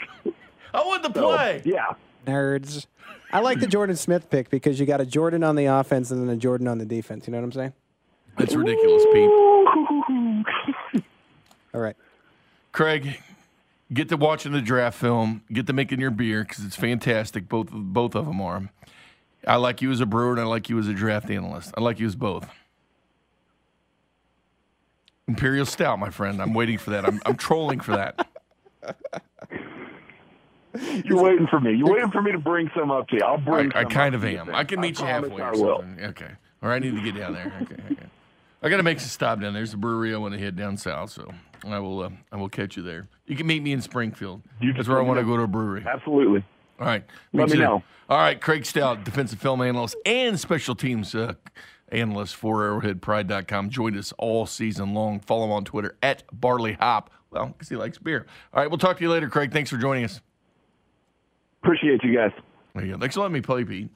I 0.74 0.84
want 0.84 1.04
to 1.04 1.10
play. 1.10 1.60
So, 1.64 1.70
yeah. 1.70 1.94
Nerds. 2.26 2.86
I 3.32 3.40
like 3.40 3.60
the 3.60 3.66
Jordan 3.66 3.96
Smith 3.96 4.30
pick 4.30 4.48
because 4.50 4.80
you 4.80 4.86
got 4.86 5.00
a 5.00 5.06
Jordan 5.06 5.44
on 5.44 5.54
the 5.54 5.66
offense 5.66 6.10
and 6.10 6.22
then 6.22 6.34
a 6.34 6.36
Jordan 6.38 6.66
on 6.66 6.78
the 6.78 6.86
defense. 6.86 7.26
You 7.26 7.32
know 7.32 7.38
what 7.38 7.44
I'm 7.44 7.52
saying? 7.52 7.72
That's 8.38 8.54
ridiculous, 8.54 9.04
Pete. 9.12 11.04
All 11.74 11.80
right. 11.80 11.96
Craig, 12.72 13.20
get 13.92 14.08
to 14.08 14.16
watching 14.16 14.52
the 14.52 14.62
draft 14.62 14.98
film. 14.98 15.42
Get 15.52 15.66
to 15.66 15.72
making 15.72 16.00
your 16.00 16.10
beer 16.10 16.44
because 16.44 16.64
it's 16.64 16.76
fantastic. 16.76 17.48
Both 17.48 17.68
both 17.70 18.14
of 18.14 18.26
them 18.26 18.40
are. 18.40 18.70
I 19.46 19.56
like 19.56 19.82
you 19.82 19.90
as 19.90 20.00
a 20.00 20.06
brewer 20.06 20.32
and 20.32 20.40
I 20.40 20.44
like 20.44 20.68
you 20.68 20.78
as 20.78 20.88
a 20.88 20.94
draft 20.94 21.30
analyst. 21.30 21.72
I 21.76 21.80
like 21.80 22.00
you 22.00 22.06
as 22.06 22.16
both. 22.16 22.48
Imperial 25.26 25.66
Stout, 25.66 25.98
my 25.98 26.10
friend. 26.10 26.40
I'm 26.40 26.54
waiting 26.54 26.78
for 26.78 26.90
that. 26.90 27.04
I'm, 27.04 27.20
I'm 27.26 27.36
trolling 27.36 27.80
for 27.80 27.92
that. 27.92 28.27
You're 31.04 31.22
waiting 31.22 31.46
for 31.46 31.60
me. 31.60 31.74
You're 31.74 31.92
waiting 31.92 32.10
for 32.10 32.22
me 32.22 32.32
to 32.32 32.38
bring 32.38 32.70
some 32.76 32.90
up 32.90 33.08
to 33.08 33.16
you. 33.16 33.22
I'll 33.24 33.34
I, 33.34 33.36
bring. 33.38 33.72
I 33.72 33.82
some 33.82 33.90
kind 33.90 34.14
of 34.14 34.24
am. 34.24 34.54
I 34.54 34.64
can 34.64 34.80
meet 34.80 34.98
you 34.98 35.06
halfway 35.06 35.42
I 35.42 35.50
or 35.50 35.52
will. 35.52 35.78
something. 35.80 36.04
Okay. 36.06 36.30
Or 36.62 36.72
I 36.72 36.78
need 36.78 36.94
to 36.94 37.02
get 37.02 37.16
down 37.16 37.34
there. 37.34 37.52
Okay. 37.62 37.76
okay. 37.92 38.06
I 38.62 38.68
got 38.68 38.78
to 38.78 38.82
make 38.82 38.98
a 38.98 39.00
stop 39.00 39.40
down 39.40 39.52
there. 39.52 39.60
There's 39.60 39.74
a 39.74 39.78
brewery 39.78 40.12
I 40.14 40.18
want 40.18 40.34
to 40.34 40.40
head 40.40 40.56
down 40.56 40.76
south, 40.76 41.10
so 41.10 41.30
I 41.64 41.78
will. 41.78 42.02
Uh, 42.02 42.10
I 42.32 42.36
will 42.36 42.48
catch 42.48 42.76
you 42.76 42.82
there. 42.82 43.08
You 43.26 43.36
can 43.36 43.46
meet 43.46 43.62
me 43.62 43.72
in 43.72 43.80
Springfield. 43.80 44.42
That's 44.60 44.88
where 44.88 44.98
I 44.98 45.02
want 45.02 45.20
to 45.20 45.24
go 45.24 45.36
to 45.36 45.44
a 45.44 45.46
brewery. 45.48 45.84
Absolutely. 45.86 46.44
All 46.80 46.86
right. 46.86 47.04
Let 47.32 47.48
me 47.48 47.56
there. 47.56 47.66
know. 47.66 47.82
All 48.08 48.18
right. 48.18 48.40
Craig 48.40 48.66
Stout, 48.66 49.04
defensive 49.04 49.40
film 49.40 49.62
analyst 49.62 49.96
and 50.04 50.38
special 50.38 50.74
teams 50.74 51.14
uh, 51.14 51.34
analyst 51.90 52.36
for 52.36 52.62
ArrowheadPride.com. 52.62 53.70
Joined 53.70 53.96
us 53.96 54.12
all 54.18 54.46
season 54.46 54.94
long. 54.94 55.20
Follow 55.20 55.44
him 55.46 55.52
on 55.52 55.64
Twitter 55.64 55.96
at 56.02 56.24
Barley 56.32 56.74
Hop. 56.74 57.10
Well, 57.30 57.46
because 57.46 57.68
he 57.68 57.76
likes 57.76 57.98
beer. 57.98 58.26
All 58.52 58.62
right. 58.62 58.70
We'll 58.70 58.78
talk 58.78 58.96
to 58.98 59.02
you 59.02 59.10
later, 59.10 59.28
Craig. 59.28 59.52
Thanks 59.52 59.70
for 59.70 59.76
joining 59.76 60.04
us. 60.04 60.20
Appreciate 61.62 62.02
you 62.02 62.14
guys. 62.14 62.32
There 62.74 62.84
you 62.84 62.92
go. 62.92 62.98
Thanks 62.98 63.14
for 63.14 63.22
letting 63.22 63.34
me 63.34 63.40
play, 63.40 63.64
Pete. 63.64 63.90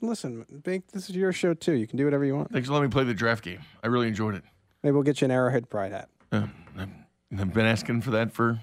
Listen, 0.00 0.44
Bink, 0.62 0.90
this 0.92 1.10
is 1.10 1.16
your 1.16 1.32
show 1.32 1.54
too. 1.54 1.72
You 1.72 1.86
can 1.86 1.96
do 1.96 2.04
whatever 2.04 2.24
you 2.24 2.36
want. 2.36 2.52
Thanks 2.52 2.68
for 2.68 2.74
letting 2.74 2.88
me 2.88 2.92
play 2.92 3.04
the 3.04 3.14
draft 3.14 3.42
game. 3.44 3.60
I 3.82 3.88
really 3.88 4.08
enjoyed 4.08 4.34
it. 4.34 4.44
Maybe 4.82 4.92
we'll 4.92 5.02
get 5.02 5.20
you 5.20 5.24
an 5.26 5.30
Arrowhead 5.30 5.68
Pride 5.68 5.92
hat. 5.92 6.08
Uh, 6.30 6.46
I've, 6.76 6.88
I've 7.38 7.52
been 7.52 7.66
asking 7.66 8.02
for 8.02 8.12
that 8.12 8.32
for 8.32 8.60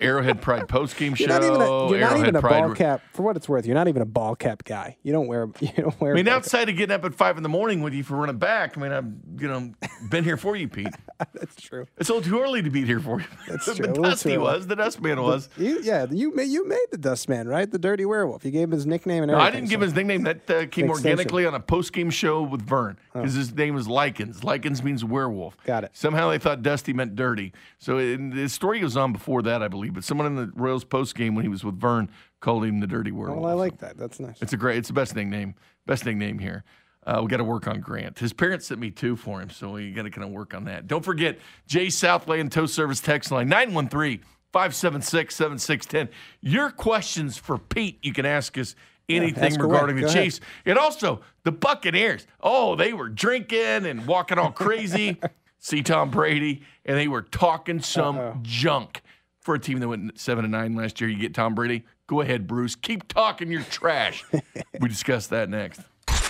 Arrowhead 0.00 0.40
Pride 0.40 0.68
post 0.68 0.96
game 0.96 1.14
show. 1.14 1.24
You're 1.24 1.28
not 1.32 1.44
even 1.44 1.60
a, 1.60 1.90
you're 1.90 2.00
not 2.00 2.18
even 2.18 2.36
a 2.36 2.40
Pride. 2.40 2.60
ball 2.66 2.74
cap. 2.74 3.02
For 3.12 3.22
what 3.22 3.36
it's 3.36 3.48
worth, 3.48 3.66
you're 3.66 3.74
not 3.74 3.88
even 3.88 4.02
a 4.02 4.06
ball 4.06 4.34
cap 4.36 4.64
guy. 4.64 4.96
You 5.02 5.12
don't 5.12 5.26
wear. 5.26 5.48
You 5.60 5.70
don't 5.76 6.00
wear. 6.00 6.12
I 6.12 6.16
mean, 6.16 6.28
outside 6.28 6.68
of 6.68 6.76
getting 6.76 6.94
up 6.94 7.04
at 7.04 7.14
five 7.14 7.36
in 7.36 7.42
the 7.42 7.48
morning 7.48 7.82
with 7.82 7.94
you 7.94 8.02
for 8.02 8.16
running 8.16 8.38
back, 8.38 8.76
I 8.76 8.80
mean, 8.80 8.92
I've 8.92 9.06
you 9.40 9.48
know 9.48 9.72
been 10.10 10.24
here 10.24 10.36
for 10.36 10.56
you, 10.56 10.68
Pete. 10.68 10.88
That's 11.34 11.56
true. 11.60 11.86
It's 11.98 12.08
a 12.08 12.14
little 12.14 12.28
too 12.30 12.40
early 12.42 12.62
to 12.62 12.70
be 12.70 12.84
here 12.84 12.98
for 13.00 13.20
you. 13.20 13.26
That's 13.48 13.66
the 13.66 13.74
true. 13.74 13.86
Little 13.86 14.02
Dusty 14.04 14.38
was, 14.38 14.66
the 14.66 14.76
Dustman 14.76 15.20
was. 15.22 15.48
You, 15.56 15.80
yeah, 15.82 16.06
you 16.10 16.34
made 16.34 16.48
you 16.48 16.66
made 16.66 16.86
the 16.90 16.98
Dustman, 16.98 17.46
right? 17.48 17.70
The 17.70 17.78
Dirty 17.78 18.04
Werewolf. 18.04 18.44
You 18.44 18.50
gave 18.50 18.64
him 18.64 18.72
his 18.72 18.86
nickname 18.86 19.22
and 19.24 19.32
No, 19.32 19.38
everything. 19.38 19.52
I 19.52 19.60
didn't 19.60 19.70
give 19.70 19.78
so- 19.78 19.82
him 19.82 19.88
his 19.88 19.94
nickname. 19.94 20.22
That 20.24 20.50
uh, 20.50 20.66
came 20.66 20.90
organically 20.90 21.46
on 21.46 21.54
a 21.54 21.60
post 21.60 21.92
game 21.92 22.10
show 22.10 22.42
with 22.42 22.62
Vern 22.62 22.98
because 23.12 23.34
his 23.34 23.54
name 23.54 23.74
was 23.74 23.86
Likens. 23.88 24.42
Likens 24.44 24.82
means 24.82 25.04
werewolf. 25.04 25.56
Got 25.64 25.84
it. 25.84 25.90
Somehow 25.92 26.30
they 26.30 26.38
thought 26.38 26.62
Dusty 26.62 26.92
meant 26.92 27.14
dirty. 27.16 27.52
So 27.78 27.98
it, 27.98 28.16
the 28.34 28.48
story 28.48 28.80
goes 28.80 28.96
on 28.96 29.12
before 29.12 29.42
that, 29.42 29.62
I 29.62 29.68
believe. 29.70 29.94
But 29.94 30.04
someone 30.04 30.26
in 30.26 30.36
the 30.36 30.52
Royals 30.54 30.84
post 30.84 31.14
game 31.14 31.34
when 31.34 31.44
he 31.44 31.48
was 31.48 31.64
with 31.64 31.78
Vern 31.80 32.10
called 32.40 32.64
him 32.64 32.80
the 32.80 32.86
dirty 32.86 33.12
werewolf. 33.12 33.40
Well, 33.40 33.50
I 33.50 33.54
like 33.54 33.78
that. 33.78 33.96
That's 33.96 34.20
nice. 34.20 34.40
It's 34.42 34.52
a 34.52 34.56
great. 34.56 34.78
It's 34.78 34.88
the 34.88 34.94
best 34.94 35.14
nickname. 35.14 35.54
Best 35.86 36.04
nickname 36.04 36.38
here. 36.38 36.64
Uh, 37.06 37.20
we 37.22 37.28
got 37.28 37.38
to 37.38 37.44
work 37.44 37.66
on 37.66 37.80
Grant. 37.80 38.18
His 38.18 38.32
parents 38.32 38.66
sent 38.66 38.78
me 38.78 38.90
two 38.90 39.16
for 39.16 39.40
him, 39.40 39.48
so 39.48 39.70
we 39.70 39.90
got 39.92 40.02
to 40.02 40.10
kind 40.10 40.24
of 40.24 40.30
work 40.30 40.52
on 40.52 40.64
that. 40.64 40.86
Don't 40.86 41.04
forget 41.04 41.38
Jay 41.66 41.88
Southland 41.88 42.52
Tow 42.52 42.66
Service 42.66 43.00
text 43.00 43.30
line 43.30 43.48
913 43.48 44.20
576 44.52 45.34
7610. 45.34 46.14
Your 46.42 46.70
questions 46.70 47.38
for 47.38 47.56
Pete, 47.56 47.98
you 48.02 48.12
can 48.12 48.26
ask 48.26 48.58
us 48.58 48.74
anything 49.08 49.56
away. 49.56 49.72
regarding 49.72 49.96
the 49.96 50.04
ahead. 50.06 50.24
Chiefs. 50.24 50.40
And 50.66 50.78
also 50.78 51.20
the 51.44 51.52
Buccaneers. 51.52 52.26
Oh, 52.40 52.76
they 52.76 52.92
were 52.92 53.08
drinking 53.08 53.86
and 53.86 54.06
walking 54.06 54.38
all 54.38 54.52
crazy. 54.52 55.18
See 55.58 55.82
Tom 55.82 56.10
Brady, 56.10 56.62
and 56.86 56.96
they 56.96 57.06
were 57.06 57.20
talking 57.20 57.80
some 57.80 58.40
junk 58.42 59.02
for 59.40 59.54
a 59.54 59.58
team 59.58 59.80
that 59.80 59.88
went 59.88 60.18
seven 60.18 60.44
and 60.44 60.52
nine 60.52 60.74
last 60.74 61.00
year. 61.00 61.10
You 61.10 61.18
get 61.18 61.34
Tom 61.34 61.54
Brady. 61.54 61.84
Go 62.06 62.20
ahead, 62.20 62.46
Bruce. 62.46 62.74
Keep 62.76 63.08
talking 63.08 63.50
your 63.50 63.62
trash. 63.62 64.24
we 64.80 64.88
discuss 64.88 65.26
that 65.28 65.48
next. 65.48 65.80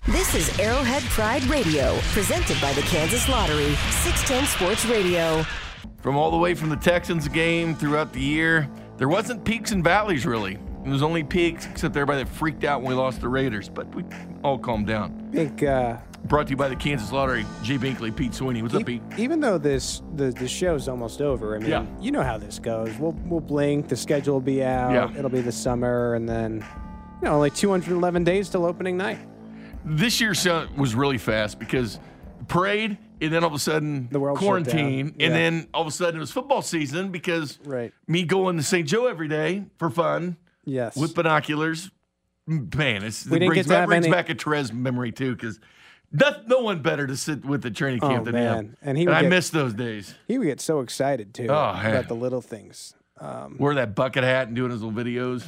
This 0.06 0.34
is 0.34 0.58
Arrowhead 0.58 1.02
Pride 1.04 1.44
Radio, 1.44 1.98
presented 2.12 2.61
by 2.61 2.72
the 2.72 2.82
Kansas 2.82 3.28
Lottery, 3.28 3.74
610 4.02 4.46
Sports 4.46 4.86
Radio. 4.86 5.44
From 5.98 6.16
all 6.16 6.30
the 6.30 6.38
way 6.38 6.54
from 6.54 6.70
the 6.70 6.76
Texans 6.76 7.28
game 7.28 7.74
throughout 7.74 8.12
the 8.12 8.20
year, 8.20 8.68
there 8.96 9.08
wasn't 9.08 9.44
peaks 9.44 9.72
and 9.72 9.84
valleys 9.84 10.24
really. 10.24 10.58
It 10.85 10.89
was 10.89 11.03
only 11.03 11.22
peaks, 11.22 11.66
except 11.66 11.95
everybody 11.97 12.24
that 12.24 12.31
freaked 12.31 12.64
out 12.64 12.81
when 12.83 12.91
we 12.91 12.95
lost 13.01 13.20
the 13.20 13.28
Raiders. 13.28 13.68
But 13.68 13.95
we 13.95 14.05
all 14.43 14.59
calmed 14.59 14.87
down. 14.87 15.28
I 15.31 15.37
think 15.37 15.62
uh, 15.62 15.99
Brought 16.24 16.47
to 16.47 16.51
you 16.51 16.57
by 16.57 16.68
the 16.68 16.76
Kansas 16.76 17.12
Lottery. 17.12 17.47
Jay 17.62 17.78
Binkley, 17.78 18.14
Pete 18.14 18.35
Sweeney. 18.35 18.61
What's 18.62 18.74
up, 18.74 18.83
e- 18.83 18.85
Pete? 18.85 19.03
even 19.18 19.41
though 19.41 19.57
this 19.59 20.03
the 20.16 20.31
the 20.31 20.47
show's 20.49 20.87
almost 20.89 21.20
over, 21.22 21.55
I 21.57 21.59
mean, 21.59 21.70
Yeah. 21.70 21.87
you 22.01 22.11
know 22.12 22.22
how 22.22 22.37
this 22.39 22.59
goes. 22.59 22.95
We'll 22.99 23.12
we'll 23.26 23.41
blink. 23.41 23.89
The 23.89 23.97
schedule 23.97 24.35
will 24.35 24.41
be 24.41 24.62
out. 24.62 24.93
Yeah. 24.93 25.18
It'll 25.18 25.31
be 25.31 25.41
the 25.41 25.53
summer, 25.53 26.14
and 26.14 26.28
then 26.28 26.64
you 27.22 27.28
know, 27.28 27.35
only 27.37 27.51
211 27.51 28.24
days 28.24 28.49
till 28.51 28.64
opening 28.66 28.97
night. 28.97 29.18
This 29.85 30.20
year 30.20 30.35
was 30.76 30.95
really 30.95 31.18
fast 31.18 31.59
because 31.59 31.99
parade, 32.49 32.99
and 33.20 33.33
then 33.33 33.43
all 33.43 33.49
of 33.49 33.55
a 33.55 33.59
sudden 33.59 34.09
The 34.11 34.20
world 34.20 34.39
quarantine, 34.39 35.07
down. 35.07 35.14
and 35.20 35.35
then 35.35 35.68
all 35.72 35.83
of 35.83 35.89
a 35.89 35.91
sudden 35.91 36.16
it 36.16 36.20
was 36.20 36.31
football 36.31 36.61
season 36.62 37.11
because 37.11 37.59
Right. 37.64 37.93
me 38.07 38.24
going 38.24 38.57
to 38.59 38.62
St. 38.62 38.87
Joe 38.87 39.07
every 39.07 39.28
day 39.28 39.64
for 39.78 39.89
fun 39.91 40.37
Yes. 40.70 40.96
with 40.96 41.14
binoculars. 41.14 41.90
Man, 42.46 43.02
it's, 43.04 43.26
We 43.26 43.38
it 43.40 43.46
brings, 43.46 43.66
that 43.66 43.86
brings 43.86 44.06
any- 44.06 44.12
back 44.14 44.28
a 44.30 44.34
Terez 44.34 44.72
memory 44.72 45.12
too 45.12 45.34
because 45.34 45.60
no, 46.12 46.30
no 46.46 46.60
one 46.60 46.82
better 46.82 47.06
to 47.06 47.16
sit 47.16 47.44
with 47.44 47.62
the 47.62 47.70
training 47.70 48.00
camp 48.00 48.22
Oh, 48.22 48.24
than 48.24 48.34
man. 48.34 48.54
him. 48.56 48.76
And 48.82 48.98
he 48.98 49.06
would 49.06 49.14
I 49.14 49.22
get- 49.22 49.30
miss 49.30 49.50
those 49.50 49.74
days. 49.74 50.14
he 50.26 50.38
would 50.38 50.46
get 50.46 50.60
so 50.60 50.80
excited 50.80 51.34
too 51.34 51.46
Oh, 51.48 51.72
man. 51.74 51.90
about 51.90 52.08
the 52.08 52.14
little 52.16 52.40
things. 52.40 52.94
Um, 53.20 53.56
Wearing 53.58 53.76
that 53.76 53.94
bucket 53.94 54.24
hat 54.24 54.46
and 54.48 54.56
doing 54.56 54.70
his 54.70 54.82
little 54.82 54.98
videos. 54.98 55.44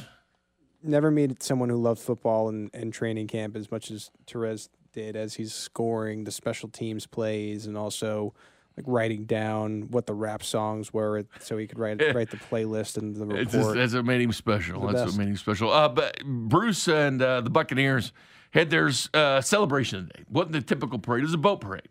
never 0.83 1.09
meet 1.11 1.41
someone 1.41 1.69
who 1.69 1.77
loved 1.77 1.99
football 2.01 2.47
and, 2.49 2.69
and 2.73 2.93
training 2.93 3.27
camp 3.27 3.55
as 3.55 3.71
much 3.71 3.89
as 3.89 4.11
Terez 4.27 4.69
did 4.93 5.15
as 5.15 5.33
he's 5.35 5.53
scoring 5.53 6.23
the 6.25 6.31
special 6.31 6.69
teams 6.69 7.07
plays 7.07 7.65
and 7.65 7.75
also 7.77 8.33
like 8.77 8.85
writing 8.87 9.25
down 9.25 9.83
what 9.91 10.05
the 10.07 10.13
rap 10.13 10.43
songs 10.43 10.93
were 10.93 11.25
so 11.39 11.57
he 11.57 11.67
could 11.67 11.77
write 11.79 12.01
write 12.15 12.31
the 12.31 12.37
playlist 12.37 12.97
and 12.97 13.15
the 13.15 13.29
It's 13.35 13.51
just, 13.51 13.55
report. 13.55 13.77
that's 13.77 13.93
what 13.93 14.05
made 14.05 14.21
him 14.21 14.31
special. 14.31 14.81
That's 14.81 14.93
best. 14.93 15.05
what 15.07 15.17
made 15.17 15.27
him 15.29 15.37
special. 15.37 15.71
Uh, 15.71 15.89
but 15.89 16.23
Bruce 16.25 16.87
and 16.87 17.21
uh, 17.21 17.41
the 17.41 17.49
Buccaneers 17.49 18.11
had 18.51 18.69
their 18.69 18.89
uh, 19.13 19.41
celebration 19.41 20.07
today. 20.07 20.23
Wasn't 20.29 20.53
the 20.53 20.61
typical 20.61 20.99
parade? 20.99 21.21
It 21.21 21.25
was 21.25 21.33
a 21.33 21.37
boat 21.37 21.61
parade. 21.61 21.87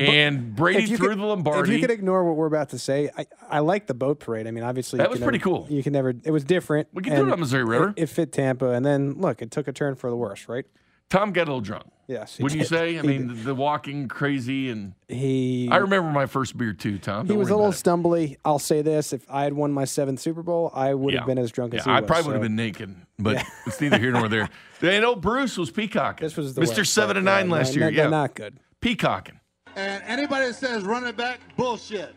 And 0.00 0.54
Brady 0.54 0.86
threw 0.94 1.08
could- 1.08 1.18
the 1.18 1.24
Lombardi. 1.26 1.68
If 1.72 1.74
you 1.74 1.80
could 1.80 1.90
ignore 1.90 2.24
what 2.24 2.36
we're 2.36 2.46
about 2.46 2.68
to 2.70 2.78
say, 2.78 3.10
I, 3.18 3.26
I 3.50 3.58
like 3.58 3.88
the 3.88 3.94
boat 3.94 4.20
parade. 4.20 4.46
I 4.46 4.52
mean, 4.52 4.62
obviously 4.62 4.98
That 4.98 5.10
was 5.10 5.18
pretty 5.18 5.38
never- 5.38 5.50
cool. 5.50 5.66
You 5.68 5.82
can 5.82 5.92
never. 5.92 6.10
It 6.22 6.30
was 6.30 6.44
different. 6.44 6.86
We 6.92 7.02
can 7.02 7.16
do 7.16 7.26
it 7.26 7.32
on 7.32 7.40
Missouri 7.40 7.64
River. 7.64 7.92
It, 7.96 8.04
it 8.04 8.06
fit 8.06 8.30
Tampa, 8.30 8.68
and 8.70 8.86
then 8.86 9.14
look, 9.14 9.42
it 9.42 9.50
took 9.50 9.66
a 9.66 9.72
turn 9.72 9.96
for 9.96 10.08
the 10.08 10.14
worse, 10.16 10.48
right? 10.48 10.64
Tom 11.10 11.32
got 11.32 11.42
a 11.42 11.50
little 11.50 11.60
drunk. 11.60 11.84
Yes. 12.06 12.36
he 12.36 12.42
Wouldn't 12.42 12.58
you 12.60 12.66
say? 12.66 12.98
I 12.98 13.02
He 13.02 13.06
mean, 13.06 13.28
the, 13.28 13.34
the 13.34 13.54
walking 13.54 14.08
crazy 14.08 14.68
and 14.68 14.94
he 15.08 15.68
I 15.70 15.76
remember 15.76 16.10
my 16.10 16.26
first 16.26 16.56
beer 16.56 16.72
too, 16.72 16.98
Tom. 16.98 17.26
he 17.26 17.28
Don't 17.28 17.38
was 17.38 17.50
a 17.50 17.56
little 17.56 17.70
stumbly. 17.72 18.36
I'll 18.44 18.58
say 18.58 18.82
this: 18.82 19.12
if 19.12 19.24
I 19.30 19.44
had 19.44 19.52
won 19.52 19.70
my 19.70 19.84
seventh 19.84 20.18
Super 20.18 20.42
Bowl, 20.42 20.72
I 20.74 20.92
would 20.94 21.14
it. 21.14 21.18
have 21.18 21.26
been 21.26 21.38
as 21.38 21.52
drunk 21.52 21.72
yeah, 21.72 21.80
as 21.80 21.84
he 21.84 21.90
I 21.92 22.00
was. 22.00 22.08
probably 22.08 22.26
would 22.28 22.32
have 22.34 22.42
been 22.42 22.56
naked, 22.56 22.96
but 23.18 23.44
it's 23.66 23.80
neither 23.80 23.98
here 23.98 24.10
nor 24.12 24.28
there. 24.28 24.48
And 24.82 25.04
old 25.04 25.20
Bruce 25.20 25.58
was 25.58 25.70
peacocking. 25.70 26.24
This 26.26 26.36
was 26.38 26.54
the 26.54 26.62
Mr. 26.62 26.78
worst, 26.78 26.94
Seven 26.94 27.10
but, 27.10 27.16
and 27.18 27.24
Nine 27.26 27.48
yeah, 27.48 27.54
last 27.54 27.76
year. 27.76 27.84
no, 27.90 28.02
yeah, 28.02 28.08
not 28.08 28.34
good. 28.34 28.56
peacocking. 28.80 29.38
And 29.76 30.02
anybody 30.06 30.46
that 30.46 30.54
says 30.54 30.82
running 30.84 31.12
back, 31.14 31.38
bullshit. 31.56 32.14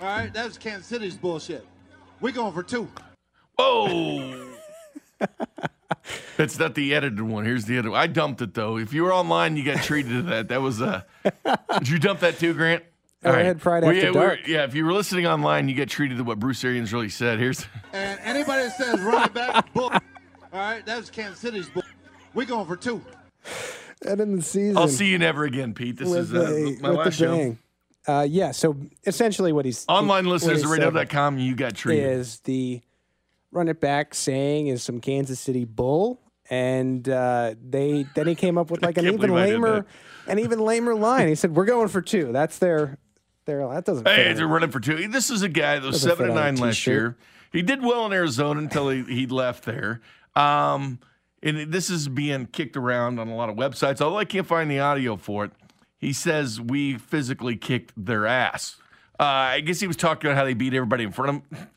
All 0.00 0.06
right, 0.06 0.32
that's 0.32 0.56
Kansas 0.56 0.86
City's 0.86 1.16
bullshit. 1.16 1.66
We're 2.20 2.30
going 2.32 2.52
for 2.54 2.62
two. 2.62 2.88
Whoa. 3.58 4.52
That's 6.36 6.58
not 6.58 6.74
the 6.74 6.94
edited 6.94 7.20
one. 7.20 7.44
Here's 7.44 7.64
the 7.66 7.74
edited. 7.78 7.94
I 7.94 8.06
dumped 8.06 8.40
it 8.42 8.54
though. 8.54 8.76
If 8.78 8.92
you 8.92 9.02
were 9.04 9.12
online, 9.12 9.56
you 9.56 9.64
got 9.64 9.82
treated 9.82 10.10
to 10.10 10.22
that. 10.22 10.48
That 10.48 10.62
was 10.62 10.80
uh 10.80 11.02
Did 11.78 11.88
you 11.88 11.98
dump 11.98 12.20
that 12.20 12.38
too, 12.38 12.54
Grant? 12.54 12.84
Oh, 13.22 13.32
I 13.32 13.42
had 13.42 13.60
Pride 13.60 13.82
Well, 13.82 13.92
After 13.92 14.06
yeah, 14.06 14.12
Dark. 14.12 14.46
yeah, 14.46 14.64
if 14.64 14.74
you 14.74 14.84
were 14.86 14.94
listening 14.94 15.26
online, 15.26 15.68
you 15.68 15.74
got 15.74 15.88
treated 15.88 16.16
to 16.18 16.24
what 16.24 16.38
Bruce 16.38 16.64
Arians 16.64 16.90
really 16.92 17.10
said. 17.10 17.38
Here's 17.38 17.66
And 17.92 18.18
anybody 18.22 18.62
that 18.64 18.76
says 18.78 18.98
running 19.00 19.34
back, 19.34 19.72
bull. 19.74 19.90
All 19.92 20.00
right, 20.52 20.84
that's 20.86 21.10
Kansas 21.10 21.38
City's 21.38 21.68
bull. 21.68 21.82
We're 22.32 22.46
going 22.46 22.66
for 22.66 22.76
two. 22.76 23.02
And 24.06 24.20
in 24.20 24.36
the 24.36 24.42
season, 24.42 24.78
I'll 24.78 24.88
see 24.88 25.08
you 25.08 25.18
never 25.18 25.44
again, 25.44 25.74
Pete. 25.74 25.98
This 25.98 26.08
is 26.10 26.32
uh, 26.32 26.38
the, 26.40 26.78
my 26.80 26.90
last 26.90 27.16
show. 27.18 27.56
Uh, 28.08 28.26
yeah. 28.28 28.50
So 28.52 28.76
essentially, 29.04 29.52
what 29.52 29.66
he's 29.66 29.84
Online 29.86 30.24
what 30.24 30.32
listeners 30.32 30.60
he 30.60 30.64
at 30.64 30.70
said 30.70 30.94
radio.com, 30.94 31.38
you 31.38 31.54
got 31.54 31.74
treated. 31.74 32.10
is 32.12 32.40
the 32.40 32.80
run 33.52 33.68
it 33.68 33.80
back 33.80 34.14
saying 34.14 34.68
is 34.68 34.82
some 34.82 35.00
Kansas 35.00 35.40
City 35.40 35.64
bull, 35.64 36.20
and 36.48 37.08
uh, 37.08 37.54
they 37.62 38.06
then 38.14 38.26
he 38.26 38.34
came 38.34 38.58
up 38.58 38.70
with 38.70 38.82
like 38.84 38.98
an 38.98 39.06
even 39.06 39.20
believe 39.20 39.34
I 39.34 39.46
did 39.46 39.52
lamer, 39.54 39.86
an 40.26 40.38
even 40.38 40.60
lamer 40.60 40.94
line. 40.94 41.28
He 41.28 41.34
said, 41.34 41.54
"We're 41.54 41.64
going 41.64 41.88
for 41.88 42.02
two. 42.02 42.32
That's 42.32 42.58
their 42.58 42.98
their 43.46 43.66
that 43.68 43.84
doesn't. 43.84 44.06
Hey, 44.06 44.32
they're 44.32 44.48
running 44.48 44.70
for 44.70 44.80
two. 44.80 45.08
This 45.08 45.30
is 45.30 45.42
a 45.42 45.48
guy 45.48 45.78
that 45.78 45.86
was 45.86 46.00
seven 46.00 46.26
and 46.26 46.34
nine 46.34 46.56
last 46.56 46.86
year. 46.86 47.16
He 47.52 47.62
did 47.62 47.82
well 47.82 48.06
in 48.06 48.12
Arizona 48.12 48.60
until 48.60 48.88
he, 48.90 49.02
he 49.02 49.26
left 49.26 49.64
there. 49.64 50.00
Um, 50.36 51.00
and 51.42 51.72
this 51.72 51.90
is 51.90 52.06
being 52.06 52.46
kicked 52.46 52.76
around 52.76 53.18
on 53.18 53.28
a 53.28 53.34
lot 53.34 53.48
of 53.48 53.56
websites, 53.56 54.00
although 54.00 54.18
I 54.18 54.24
can't 54.24 54.46
find 54.46 54.70
the 54.70 54.78
audio 54.78 55.16
for 55.16 55.46
it. 55.46 55.52
He 55.98 56.12
says 56.12 56.60
we 56.60 56.96
physically 56.96 57.56
kicked 57.56 57.92
their 57.96 58.26
ass. 58.26 58.76
Uh, 59.18 59.24
I 59.24 59.60
guess 59.60 59.80
he 59.80 59.86
was 59.86 59.96
talking 59.96 60.30
about 60.30 60.38
how 60.38 60.44
they 60.44 60.54
beat 60.54 60.72
everybody 60.72 61.04
in 61.04 61.12
front 61.12 61.28
of 61.28 61.50
them. 61.50 61.68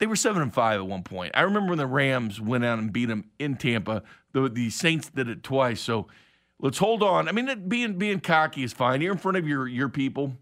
They 0.00 0.06
were 0.06 0.16
seven 0.16 0.42
and 0.42 0.52
five 0.52 0.80
at 0.80 0.86
one 0.86 1.04
point. 1.04 1.32
I 1.34 1.42
remember 1.42 1.70
when 1.70 1.78
the 1.78 1.86
Rams 1.86 2.40
went 2.40 2.64
out 2.64 2.78
and 2.78 2.92
beat 2.92 3.06
them 3.06 3.26
in 3.38 3.56
Tampa. 3.56 4.02
The 4.32 4.48
the 4.48 4.70
Saints 4.70 5.08
did 5.10 5.28
it 5.28 5.42
twice. 5.44 5.80
So 5.80 6.08
let's 6.58 6.78
hold 6.78 7.02
on. 7.02 7.28
I 7.28 7.32
mean, 7.32 7.48
it, 7.48 7.68
being 7.68 7.98
being 7.98 8.20
cocky 8.20 8.64
is 8.64 8.72
fine. 8.72 9.00
You're 9.00 9.12
in 9.12 9.18
front 9.18 9.36
of 9.36 9.46
your 9.46 9.68
your 9.68 9.88
people, 9.88 10.32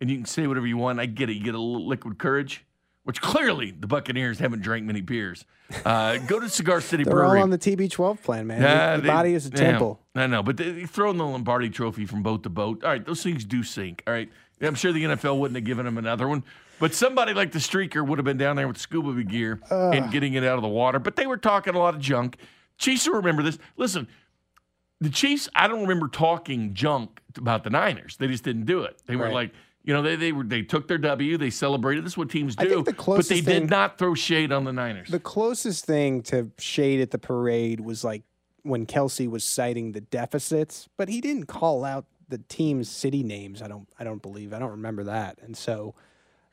and 0.00 0.08
you 0.08 0.16
can 0.16 0.24
say 0.24 0.46
whatever 0.46 0.66
you 0.66 0.78
want. 0.78 1.00
I 1.00 1.06
get 1.06 1.28
it. 1.28 1.34
You 1.34 1.44
get 1.44 1.54
a 1.54 1.60
little 1.60 1.86
liquid 1.86 2.18
courage 2.18 2.64
which 3.08 3.22
clearly 3.22 3.70
the 3.70 3.86
Buccaneers 3.86 4.38
haven't 4.38 4.60
drank 4.60 4.84
many 4.84 5.00
beers. 5.00 5.46
Uh, 5.82 6.18
go 6.18 6.38
to 6.38 6.46
Cigar 6.46 6.82
City 6.82 7.04
They're 7.04 7.14
Brewery. 7.14 7.38
all 7.38 7.44
on 7.44 7.48
the 7.48 7.56
TB12 7.56 8.22
plan, 8.22 8.46
man. 8.46 8.60
Yeah, 8.60 8.96
the 8.96 9.00
they- 9.02 9.08
body 9.08 9.32
is 9.32 9.46
a 9.46 9.48
yeah, 9.48 9.56
temple. 9.56 9.98
I 10.14 10.26
know, 10.26 10.42
but 10.42 10.58
they, 10.58 10.72
they 10.72 10.84
throw 10.84 11.08
in 11.10 11.16
the 11.16 11.24
Lombardi 11.24 11.70
Trophy 11.70 12.04
from 12.04 12.22
boat 12.22 12.42
to 12.42 12.50
boat. 12.50 12.84
All 12.84 12.90
right, 12.90 13.02
those 13.02 13.22
things 13.22 13.46
do 13.46 13.62
sink. 13.62 14.02
All 14.06 14.12
right, 14.12 14.28
I'm 14.60 14.74
sure 14.74 14.92
the 14.92 15.04
NFL 15.04 15.38
wouldn't 15.38 15.56
have 15.56 15.64
given 15.64 15.86
them 15.86 15.96
another 15.96 16.28
one, 16.28 16.44
but 16.78 16.94
somebody 16.94 17.34
like 17.34 17.52
the 17.52 17.58
Streaker 17.58 18.06
would 18.06 18.18
have 18.18 18.24
been 18.24 18.38
down 18.38 18.56
there 18.56 18.68
with 18.68 18.78
scuba 18.78 19.22
gear 19.24 19.60
and 19.70 20.10
getting 20.10 20.34
it 20.34 20.44
out 20.44 20.56
of 20.56 20.62
the 20.62 20.68
water. 20.68 20.98
But 20.98 21.16
they 21.16 21.26
were 21.26 21.36
talking 21.36 21.74
a 21.74 21.78
lot 21.78 21.94
of 21.94 22.00
junk. 22.00 22.36
Chiefs 22.78 23.06
will 23.06 23.16
remember 23.16 23.42
this. 23.42 23.58
Listen, 23.76 24.08
the 25.00 25.10
Chiefs. 25.10 25.48
I 25.54 25.68
don't 25.68 25.82
remember 25.82 26.08
talking 26.08 26.74
junk 26.74 27.20
about 27.36 27.64
the 27.64 27.70
Niners. 27.70 28.16
They 28.16 28.26
just 28.26 28.44
didn't 28.44 28.66
do 28.66 28.82
it. 28.82 29.00
They 29.06 29.16
were 29.16 29.30
like. 29.30 29.52
You 29.84 29.94
know, 29.94 30.02
they 30.02 30.16
they 30.16 30.32
were 30.32 30.44
they 30.44 30.60
took 30.60 30.86
their 30.86 30.98
W, 30.98 31.38
they 31.38 31.48
celebrated. 31.48 32.04
This 32.04 32.12
is 32.12 32.18
what 32.18 32.28
teams 32.28 32.54
do. 32.54 32.68
the 32.68 32.76
but 32.82 32.86
they 32.86 32.92
closest 32.92 33.44
did 33.46 33.70
not 33.70 33.96
throw 33.96 34.14
shade 34.14 34.52
on 34.52 34.64
the 34.64 34.72
Niners. 34.72 35.08
The 35.08 35.20
closest 35.20 35.86
thing 35.86 36.20
to 36.24 36.50
shade 36.58 37.00
at 37.00 37.10
the 37.10 37.16
parade 37.16 37.80
was 37.80 38.04
like 38.04 38.22
when 38.64 38.84
Kelce 38.84 39.30
was 39.30 39.44
citing 39.44 39.92
the 39.92 40.02
deficits, 40.02 40.90
but 40.98 41.08
he 41.08 41.22
didn't 41.22 41.46
call 41.46 41.86
out 41.86 42.04
the 42.28 42.36
team's 42.36 42.90
city 42.90 43.22
names. 43.22 43.62
I 43.62 43.68
don't. 43.68 43.88
I 43.98 44.04
don't 44.04 44.20
believe. 44.20 44.52
I 44.52 44.58
don't 44.58 44.72
remember 44.72 45.04
that. 45.04 45.38
And 45.40 45.56
so, 45.56 45.94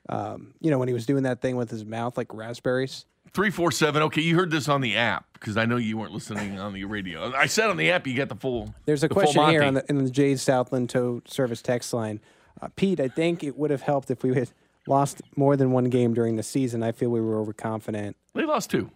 um, 0.09 0.53
you 0.61 0.71
know, 0.71 0.77
when 0.77 0.87
he 0.87 0.93
was 0.93 1.05
doing 1.05 1.23
that 1.23 1.41
thing 1.41 1.55
with 1.55 1.69
his 1.69 1.85
mouth 1.85 2.17
like 2.17 2.33
raspberries. 2.33 3.05
Three 3.33 3.49
four 3.49 3.71
seven. 3.71 4.01
Okay, 4.03 4.21
you 4.21 4.35
heard 4.35 4.51
this 4.51 4.69
on 4.69 4.81
the 4.81 4.95
app 4.95 5.25
because 5.33 5.57
I 5.57 5.65
know 5.65 5.75
you 5.77 5.97
weren't 5.97 6.13
listening 6.13 6.57
on 6.57 6.73
the 6.73 6.85
radio. 6.85 7.33
I 7.33 7.47
said 7.47 7.69
on 7.69 7.75
the 7.75 7.91
app 7.91 8.07
you 8.07 8.15
got 8.15 8.29
the 8.29 8.35
full. 8.35 8.73
There's 8.85 9.03
a 9.03 9.07
the 9.07 9.13
question 9.13 9.49
here 9.49 9.63
on 9.63 9.73
the, 9.73 9.85
in 9.89 10.03
the 10.03 10.09
Jade 10.09 10.39
Southland 10.39 10.89
Tow 10.89 11.21
Service 11.25 11.61
text 11.61 11.93
line. 11.93 12.21
Uh, 12.61 12.69
Pete, 12.75 13.01
I 13.01 13.09
think 13.09 13.43
it 13.43 13.57
would 13.57 13.71
have 13.71 13.81
helped 13.81 14.09
if 14.09 14.23
we 14.23 14.33
had 14.33 14.51
lost 14.87 15.21
more 15.35 15.57
than 15.57 15.71
one 15.71 15.85
game 15.85 16.13
during 16.13 16.37
the 16.37 16.43
season. 16.43 16.83
I 16.83 16.93
feel 16.93 17.09
we 17.09 17.19
were 17.19 17.37
overconfident. 17.39 18.15
They 18.33 18.45
lost 18.45 18.69
two. 18.69 18.91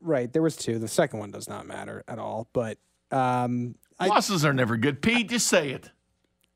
Right, 0.00 0.32
there 0.32 0.42
was 0.42 0.56
two. 0.56 0.78
The 0.78 0.88
second 0.88 1.20
one 1.20 1.30
does 1.30 1.48
not 1.48 1.66
matter 1.66 2.02
at 2.08 2.18
all. 2.18 2.48
But 2.52 2.78
um, 3.12 3.76
I, 3.98 4.06
Losses 4.06 4.44
are 4.44 4.54
never 4.54 4.76
good. 4.76 5.02
Pete, 5.02 5.28
just 5.28 5.46
say 5.46 5.70
it. 5.70 5.90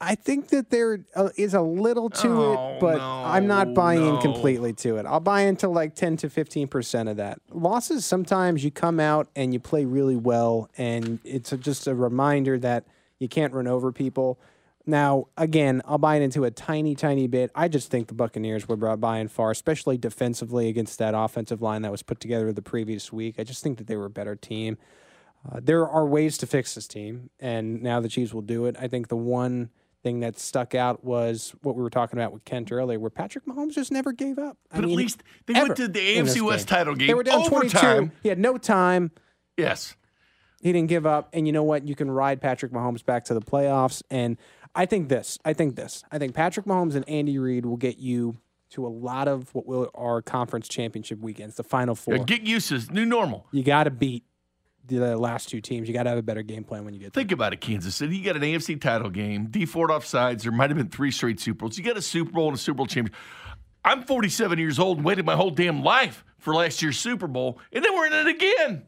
I 0.05 0.15
think 0.15 0.49
that 0.49 0.71
there 0.71 1.05
uh, 1.17 1.31
a 1.37 1.63
little 1.63 2.11
to 2.11 2.29
Oh, 2.29 2.53
it, 2.53 2.81
but 2.81 3.01
I'm 3.01 3.47
not 3.47 3.75
buying 3.75 4.07
in 4.07 4.21
completely 4.21 4.73
to 4.75 4.97
it. 4.97 5.07
I'll 5.07 5.21
buy 5.21 5.43
into 5.43 5.69
like 5.69 5.95
10 5.95 6.19
to 6.19 6.31
15 6.31 6.69
percent 6.69 7.09
of 7.09 7.17
that. 7.17 7.41
Losses 7.51 8.05
sometimes 8.05 8.63
you 8.65 8.71
come 8.71 9.01
out 9.01 9.29
and 9.35 9.53
you 9.53 9.61
play 9.61 9.85
really 9.85 10.17
well, 10.17 10.69
and 10.77 11.19
it's 11.25 11.53
a, 11.53 11.57
just 11.57 11.87
a 11.87 11.95
reminder 11.95 12.59
that 12.59 12.85
you 13.19 13.29
can't 13.29 13.53
run 13.53 13.67
over 13.67 13.93
people. 13.93 14.39
Now, 14.87 15.29
again, 15.39 15.81
I'll 15.87 15.97
buy 15.99 16.17
it 16.17 16.23
into 16.23 16.45
a 16.45 16.51
tiny, 16.51 16.95
tiny 16.95 17.27
bit. 17.27 17.51
I 17.55 17.69
just 17.69 17.91
think 17.91 18.09
the 18.09 18.15
Buccaneers 18.15 18.69
were 18.69 18.77
brought 18.77 19.01
by 19.01 19.17
and 19.17 19.33
far, 19.33 19.51
especially 19.51 19.97
defensively 19.97 20.69
against 20.69 20.99
that 20.99 21.15
offensive 21.17 21.63
line 21.63 21.83
that 21.83 21.91
was 21.91 22.03
put 22.03 22.21
together 22.21 22.53
the 22.53 22.61
previous 22.61 23.11
week. 23.11 23.37
I 23.39 23.45
just 23.45 23.63
think 23.63 23.79
that 23.79 23.87
they 23.87 23.97
were 23.97 24.07
a 24.07 24.11
better 24.11 24.37
team. 24.37 24.77
Uh, 25.51 25.61
there 25.63 25.89
are 25.89 26.07
ways 26.07 26.37
to 26.39 26.47
fix 26.47 26.75
this 26.75 26.87
team, 26.87 27.31
and 27.41 27.83
now 27.83 28.01
the 28.01 28.09
Chiefs 28.09 28.35
will 28.35 28.43
do 28.43 28.67
it. 28.67 28.77
I 28.79 28.89
think 28.89 29.09
the 29.09 29.17
one 29.17 29.71
thing 30.05 30.21
that 30.21 30.39
stuck 30.39 30.75
out 30.75 31.03
was 31.03 31.55
what 31.63 31.75
we 31.75 31.83
were 31.83 31.91
talking 31.91 32.19
about 32.19 32.33
with 32.33 32.45
Kent 32.45 32.71
earlier, 32.71 33.01
where 33.01 33.11
Patrick 33.11 33.47
Mahomes 33.47 33.73
just 33.73 33.91
never 33.91 34.13
gave 34.13 34.39
up. 34.39 34.57
I 34.71 34.77
But 34.77 34.85
at 34.85 34.91
least 34.91 35.25
they 35.47 35.55
went 35.55 35.75
to 35.77 35.89
the 35.89 35.99
AFC 35.99 36.41
West 36.43 36.69
game. 36.69 36.77
title 36.77 36.95
game. 36.95 37.09
They 37.09 37.15
were 37.15 37.25
down 37.25 37.41
overtime. 37.41 37.97
22. 38.11 38.11
He 38.23 38.29
had 38.29 38.39
no 38.39 38.57
time. 38.59 39.11
Yes. 39.57 39.97
He 40.61 40.73
didn't 40.73 40.89
give 40.89 41.07
up. 41.07 41.31
And 41.33 41.47
you 41.47 41.53
know 41.53 41.65
what? 41.65 41.89
You 41.89 41.97
can 41.97 42.11
ride 42.11 42.41
Patrick 42.41 42.71
Mahomes 42.71 43.05
back 43.05 43.25
to 43.25 43.35
the 43.35 43.41
playoffs. 43.41 44.03
And 44.11 44.37
I 44.75 44.87
think 44.87 45.09
this. 45.09 45.39
I 45.45 45.53
think 45.55 45.75
this. 45.75 46.05
I 46.13 46.19
think 46.19 46.35
Patrick 46.35 46.67
Mahomes 46.67 46.95
and 46.95 47.09
Andy 47.09 47.39
Reid 47.39 47.65
will 47.67 47.77
get 47.77 47.99
you 47.99 48.37
to 48.71 48.87
a 48.87 48.89
lot 48.89 49.27
of 49.27 49.55
what 49.55 49.67
will 49.67 49.91
our 49.95 50.21
conference 50.21 50.69
championship 50.69 51.21
weekends, 51.21 51.57
the 51.57 51.65
final 51.65 51.95
four. 51.95 52.17
Yeah, 52.17 52.25
get 52.25 52.43
used 52.43 52.69
to 52.69 52.75
this 52.79 52.91
new 52.91 53.07
normal. 53.07 53.47
you 53.53 53.63
got 53.63 53.85
to 53.85 53.91
beat 53.91 54.25
the 54.87 55.17
last 55.17 55.49
two 55.49 55.61
teams. 55.61 55.89
You 55.89 55.95
got 55.95 56.05
to 56.05 56.11
have 56.11 56.19
a 56.19 56.23
better 56.23 56.43
game 56.43 56.65
plan 56.65 56.85
when 56.85 56.95
you 56.95 57.01
get 57.01 57.13
there. 57.13 57.23
Think 57.23 57.33
about 57.33 57.53
it, 57.53 57.61
Kansas 57.61 57.95
City. 57.95 58.17
You 58.17 58.25
got 58.25 58.37
an 58.37 58.43
AFC 58.43 58.81
title 58.81 59.11
game. 59.11 59.47
Dee 59.47 59.67
Ford 59.67 59.91
offsides. 59.91 60.43
There 60.43 60.53
might 60.53 60.71
have 60.71 60.77
been 60.77 60.89
three 60.89 61.11
straight 61.11 61.41
Super 61.41 61.61
Bowls. 61.61 61.79
You 61.79 61.85
got 61.85 61.97
a 61.97 62.03
Super 62.03 62.33
Bowl 62.33 62.49
and 62.49 62.57
a 62.57 62.61
Super 62.61 62.77
Bowl 62.79 62.87
champion. 62.87 63.17
I'm 63.85 64.03
47 64.03 64.59
years 64.59 64.79
old 64.79 64.99
and 64.99 65.05
waited 65.05 65.27
my 65.27 65.37
whole 65.37 65.51
damn 65.51 65.83
life 65.83 66.25
for 66.39 66.55
last 66.55 66.81
year's 66.83 66.99
Super 66.99 67.27
Bowl, 67.27 67.59
and 67.73 67.85
then 67.85 67.95
we're 67.95 68.07
in 68.07 68.13
it 68.13 68.27
again. 68.29 68.87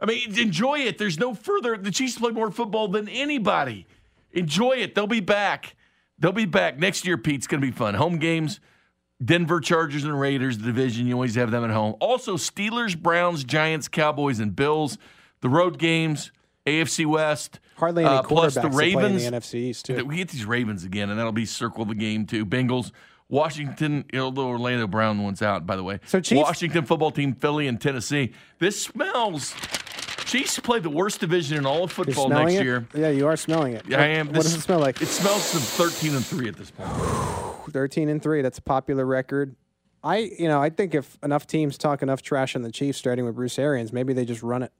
I 0.00 0.06
mean, 0.06 0.38
enjoy 0.38 0.80
it. 0.80 0.98
There's 0.98 1.18
no 1.18 1.34
further. 1.34 1.76
The 1.78 1.90
Chiefs 1.90 2.18
play 2.18 2.30
more 2.30 2.50
football 2.50 2.88
than 2.88 3.08
anybody. 3.08 3.86
Enjoy 4.32 4.72
it. 4.72 4.94
They'll 4.94 5.06
be 5.06 5.20
back. 5.20 5.76
They'll 6.18 6.32
be 6.32 6.44
back 6.44 6.78
next 6.78 7.06
year. 7.06 7.16
Pete, 7.16 7.36
it's 7.36 7.46
going 7.46 7.60
to 7.60 7.66
be 7.66 7.72
fun. 7.72 7.94
Home 7.94 8.18
games. 8.18 8.60
Denver 9.24 9.60
Chargers 9.60 10.04
and 10.04 10.18
Raiders, 10.18 10.58
the 10.58 10.64
division. 10.64 11.06
You 11.06 11.14
always 11.14 11.36
have 11.36 11.50
them 11.50 11.64
at 11.64 11.70
home. 11.70 11.94
Also, 12.00 12.36
Steelers, 12.36 13.00
Browns, 13.00 13.44
Giants, 13.44 13.88
Cowboys, 13.88 14.40
and 14.40 14.54
Bills. 14.54 14.98
The 15.44 15.50
road 15.50 15.78
games, 15.78 16.32
AFC 16.66 17.04
West. 17.04 17.60
Hardly 17.76 18.02
any 18.02 18.14
uh, 18.14 18.22
plus 18.22 18.54
the 18.54 18.62
quarterbacks 18.62 18.62
to 18.62 18.70
play 18.70 18.92
in 18.92 18.98
Ravens. 18.98 19.24
the 19.24 19.30
NFC 19.30 19.54
East 19.56 19.84
too. 19.84 20.02
We 20.06 20.16
get 20.16 20.30
these 20.30 20.46
Ravens 20.46 20.84
again, 20.84 21.10
and 21.10 21.18
that'll 21.18 21.32
be 21.32 21.44
circle 21.44 21.84
the 21.84 21.94
game 21.94 22.24
too. 22.24 22.46
Bengals, 22.46 22.92
Washington, 23.28 24.06
the 24.10 24.20
Orlando 24.20 24.86
Brown 24.86 25.22
one's 25.22 25.42
out, 25.42 25.66
by 25.66 25.76
the 25.76 25.84
way. 25.84 26.00
So 26.06 26.18
Chiefs- 26.18 26.40
Washington 26.40 26.86
football 26.86 27.10
team, 27.10 27.34
Philly, 27.34 27.68
and 27.68 27.78
Tennessee. 27.78 28.32
This 28.58 28.84
smells. 28.84 29.54
Chiefs 30.24 30.58
play 30.60 30.78
the 30.78 30.88
worst 30.88 31.20
division 31.20 31.58
in 31.58 31.66
all 31.66 31.84
of 31.84 31.92
football 31.92 32.30
next 32.30 32.54
it? 32.54 32.64
year. 32.64 32.88
Yeah, 32.94 33.10
you 33.10 33.26
are 33.26 33.36
smelling 33.36 33.74
it. 33.74 33.84
Yeah, 33.86 34.00
I 34.00 34.06
am. 34.06 34.28
What 34.28 34.36
does 34.36 34.54
it 34.54 34.62
smell 34.62 34.78
like? 34.78 35.02
It 35.02 35.08
smells 35.08 35.54
of 35.54 35.60
13 35.60 36.14
and 36.14 36.24
3 36.24 36.48
at 36.48 36.56
this 36.56 36.70
point. 36.70 36.88
13 37.70 38.08
and 38.08 38.22
3. 38.22 38.40
That's 38.40 38.56
a 38.56 38.62
popular 38.62 39.04
record. 39.04 39.56
I, 40.02 40.30
you 40.38 40.48
know, 40.48 40.62
I 40.62 40.70
think 40.70 40.94
if 40.94 41.18
enough 41.22 41.46
teams 41.46 41.76
talk 41.76 42.00
enough 42.00 42.22
trash 42.22 42.56
on 42.56 42.62
the 42.62 42.72
Chiefs, 42.72 42.96
starting 42.96 43.26
with 43.26 43.34
Bruce 43.34 43.58
Arians, 43.58 43.92
maybe 43.92 44.14
they 44.14 44.24
just 44.24 44.42
run 44.42 44.62
it. 44.62 44.72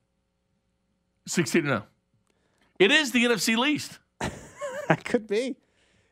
16 1.26 1.60
and 1.60 1.68
0. 1.68 1.82
It 2.78 2.90
is 2.90 3.12
the 3.12 3.24
NFC 3.24 3.56
least. 3.56 3.98
it 4.20 5.04
could 5.04 5.26
be. 5.26 5.56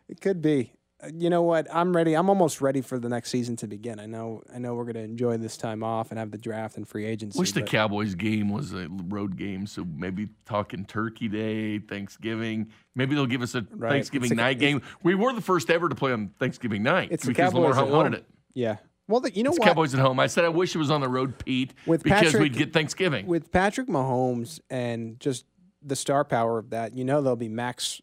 It 0.09 0.21
could 0.21 0.41
be. 0.41 0.73
You 1.19 1.31
know 1.31 1.43
what? 1.43 1.67
I'm 1.75 1.97
ready. 1.97 2.15
I'm 2.15 2.29
almost 2.29 2.61
ready 2.61 2.81
for 2.81 2.97
the 2.97 3.09
next 3.09 3.31
season 3.31 3.57
to 3.57 3.67
begin. 3.67 3.99
I 3.99 4.07
know. 4.07 4.43
I 4.55 4.59
know 4.59 4.75
we're 4.75 4.85
going 4.85 4.95
to 4.95 5.01
enjoy 5.01 5.37
this 5.37 5.57
time 5.57 5.83
off 5.83 6.11
and 6.11 6.19
have 6.19 6.31
the 6.31 6.39
draft 6.39 6.77
and 6.77 6.87
free 6.87 7.05
agency. 7.05 7.37
Wish 7.41 7.51
the 7.53 7.63
Cowboys 7.63 8.15
game 8.15 8.49
was 8.51 8.73
a 8.73 8.87
road 8.89 9.37
game, 9.37 9.67
so 9.67 9.85
maybe 9.97 10.29
talking 10.47 10.85
Turkey 10.85 11.27
Day, 11.27 11.81
Thanksgiving. 11.81 12.69
Maybe 12.95 13.17
they'll 13.17 13.27
give 13.27 13.43
us 13.43 13.57
a 13.57 13.67
Right. 13.73 13.91
Thanksgiving 13.91 14.31
a- 14.31 14.37
night 14.37 14.61
game. 14.61 14.81
We 15.03 15.17
were 15.17 15.33
the 15.33 15.41
first 15.41 15.71
ever 15.71 15.89
to 15.89 15.95
play 15.97 16.13
on 16.13 16.29
Thanksgiving 16.39 16.85
night 16.85 17.09
It's 17.11 17.27
because 17.27 17.53
Lamar 17.53 17.85
wanted 17.85 18.15
it. 18.15 18.27
Yeah. 18.55 18.77
Well, 19.09 19.21
the, 19.21 19.35
you 19.35 19.43
know 19.43 19.51
It's 19.51 19.59
what? 19.59 19.67
Cowboys 19.69 19.95
at 19.95 20.01
home. 20.01 20.19
I 20.21 20.27
said 20.27 20.45
I 20.45 20.49
wish 20.49 20.75
it 20.75 20.79
was 20.79 20.91
on 20.91 21.01
the 21.01 21.09
road, 21.09 21.39
Pete, 21.45 21.75
With 21.87 22.03
because 22.03 22.23
Patrick- 22.23 22.43
we'd 22.43 22.57
get 22.57 22.73
Thanksgiving. 22.73 23.27
with 23.27 23.51
Patrick 23.51 23.89
Mahomes 23.89 24.61
and 24.71 25.19
just 25.21 25.45
the 25.83 25.97
star 25.97 26.25
power 26.25 26.59
of 26.59 26.71
that, 26.71 26.95
you 26.97 27.05
know 27.05 27.21
there'll 27.21 27.37
be 27.37 27.49
max 27.49 28.01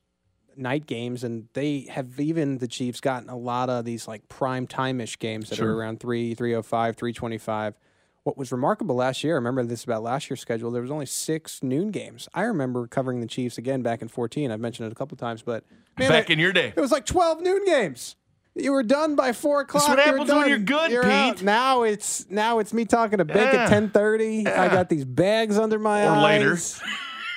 night 0.58 0.86
games, 0.86 1.24
and 1.24 1.47
they 1.54 1.88
have 1.89 2.20
even 2.20 2.58
the 2.58 2.68
Chiefs 2.68 3.00
gotten 3.00 3.30
a 3.30 3.38
lot 3.38 3.70
of 3.70 3.86
these 3.86 4.08
like 4.08 4.28
prime 4.28 4.68
time 4.68 5.00
ish 5.00 5.18
games 5.18 5.50
that 5.50 5.56
Sure. 5.56 5.70
are 5.72 5.76
around 5.78 6.02
three, 6.02 6.34
three 6.36 6.54
oh 6.54 6.62
five, 6.62 6.97
three 6.97 7.14
twenty 7.14 7.38
five. 7.38 7.76
What 8.24 8.38
was 8.38 8.52
remarkable 8.52 8.95
last 8.95 9.24
year, 9.24 9.36
I 9.36 9.38
remember 9.38 9.64
this 9.64 9.86
about 9.86 10.04
last 10.04 10.30
year's 10.30 10.41
schedule, 10.41 10.70
there 10.70 10.82
was 10.82 10.91
only 10.91 11.06
six 11.06 11.64
noon 11.64 11.89
games. 11.91 12.28
I 12.34 12.41
remember 12.43 12.86
covering 12.86 13.22
the 13.22 13.26
Chiefs 13.28 13.58
again 13.58 13.82
back 13.82 14.02
in 14.02 14.10
fourteen. 14.10 14.52
I've 14.52 14.60
mentioned 14.60 14.88
it 14.88 14.91
a 14.91 14.95
couple 14.95 15.16
times, 15.16 15.41
but 15.41 15.64
man, 15.97 16.10
Back 16.10 16.28
there- 16.28 16.34
in 16.34 16.39
your 16.39 16.52
day. 16.52 16.74
it 16.76 16.82
was 16.82 16.91
like 16.91 17.06
twelve 17.06 17.41
noon 17.41 17.64
games. 17.66 18.18
You 18.56 18.72
were 18.74 18.84
done 18.84 19.16
by 19.16 19.32
four 19.32 19.62
o'clock. 19.62 19.88
what 19.88 19.97
you 20.06 20.12
were 20.12 20.18
happens 20.18 20.30
when 20.32 20.39
done. 20.41 20.50
you're 20.50 20.58
good, 20.60 20.91
You're 20.91 21.06
out. 21.06 21.36
Pete. 21.38 21.45
Now 21.45 21.84
it's 21.84 22.30
now 22.30 22.60
it's 22.60 22.74
me 22.74 22.86
talking 22.86 23.20
to 23.20 23.26
Bink 23.26 23.54
Yeah. 23.54 23.64
at 23.64 23.70
ten 23.70 23.89
thirty. 23.89 24.45
I 24.47 24.68
got 24.68 24.89
these 24.89 25.06
bags 25.06 25.58
under 25.58 25.80
my 25.80 26.06
Or 26.06 26.12
eyes. 26.12 26.82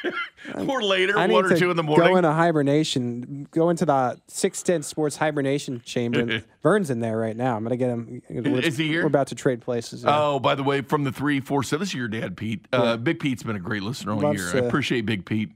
later. 0.04 0.12
or 0.68 0.82
later, 0.82 1.16
I 1.16 1.26
one 1.28 1.44
or 1.44 1.56
two 1.56 1.70
in 1.70 1.76
the 1.76 1.82
morning. 1.84 2.08
Go 2.08 2.16
into 2.16 2.32
hibernation. 2.32 3.46
Go 3.52 3.70
into 3.70 3.84
the 3.86 4.18
six 4.26 4.62
ten 4.64 4.82
sports 4.82 5.16
hibernation 5.16 5.80
chamber. 5.84 6.42
Vern's 6.62 6.90
in 6.90 6.98
there 6.98 7.16
right 7.16 7.36
now. 7.36 7.56
I'm 7.56 7.62
gonna 7.62 7.76
get 7.76 7.90
him. 7.90 8.22
We're, 8.28 8.60
Is 8.60 8.76
he 8.76 8.88
here? 8.88 9.02
We're 9.02 9.06
about 9.08 9.28
to 9.28 9.34
trade 9.36 9.60
places. 9.60 10.02
yeah. 10.02 10.10
Oh, 10.18 10.40
by 10.40 10.56
the 10.56 10.64
way, 10.64 10.80
from 10.80 11.04
the 11.04 11.12
three, 11.12 11.38
four, 11.40 11.62
seven. 11.62 11.80
This 11.82 11.90
is 11.90 11.94
your 11.94 12.08
dad, 12.08 12.36
Pete. 12.36 12.66
Uh, 12.72 12.96
Big 12.96 13.20
Pete's 13.20 13.42
been 13.44 13.54
a 13.56 13.60
great 13.60 13.82
listener 13.84 14.12
all 14.12 14.20
Loves, 14.20 14.52
year. 14.52 14.64
I 14.64 14.66
appreciate 14.66 15.06
Big 15.06 15.24
Pete. 15.24 15.50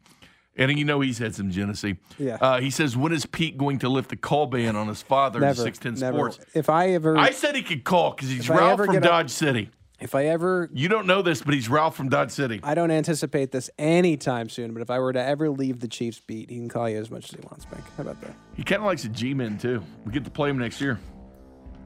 And 0.58 0.76
you 0.78 0.84
know 0.84 1.00
he's 1.00 1.18
had 1.18 1.34
some 1.34 1.50
Genesee. 1.50 1.96
Yeah. 2.18 2.38
Uh, 2.40 2.60
he 2.60 2.70
says, 2.70 2.96
when 2.96 3.12
is 3.12 3.26
Pete 3.26 3.58
going 3.58 3.78
to 3.80 3.88
lift 3.88 4.08
the 4.10 4.16
call 4.16 4.46
ban 4.46 4.74
on 4.74 4.88
his 4.88 5.02
father 5.02 5.38
to 5.40 5.46
never, 5.46 5.62
610 5.62 6.00
never. 6.00 6.30
Sports? 6.30 6.50
If 6.54 6.70
I 6.70 6.90
ever, 6.90 7.16
I 7.18 7.30
said 7.30 7.54
he 7.56 7.62
could 7.62 7.84
call 7.84 8.12
because 8.12 8.30
he's 8.30 8.48
Ralph 8.48 8.78
from 8.78 8.92
get 8.94 9.04
a- 9.04 9.06
Dodge 9.06 9.30
City. 9.30 9.70
if 10.00 10.14
I 10.14 10.26
ever, 10.26 10.70
You 10.72 10.88
don't 10.88 11.06
know 11.06 11.20
this, 11.22 11.42
but 11.42 11.52
he's 11.52 11.68
Ralph 11.68 11.94
from 11.94 12.08
Dodge 12.08 12.30
City. 12.30 12.60
I 12.62 12.74
don't 12.74 12.90
anticipate 12.90 13.52
this 13.52 13.68
anytime 13.78 14.48
soon. 14.48 14.72
But 14.72 14.80
if 14.82 14.90
I 14.90 14.98
were 14.98 15.12
to 15.12 15.22
ever 15.22 15.50
leave 15.50 15.80
the 15.80 15.88
Chiefs 15.88 16.20
beat, 16.26 16.48
he 16.50 16.56
can 16.56 16.68
call 16.70 16.88
you 16.88 16.98
as 16.98 17.10
much 17.10 17.24
as 17.32 17.38
he 17.38 17.46
wants, 17.46 17.66
Bink. 17.66 17.84
How 17.96 18.02
about 18.02 18.20
that? 18.22 18.34
He 18.54 18.62
kind 18.62 18.80
of 18.80 18.86
likes 18.86 19.04
a 19.04 19.08
G-Men, 19.10 19.58
too. 19.58 19.82
We 20.06 20.12
get 20.12 20.24
to 20.24 20.30
play 20.30 20.48
him 20.48 20.58
next 20.58 20.80
year. 20.80 20.98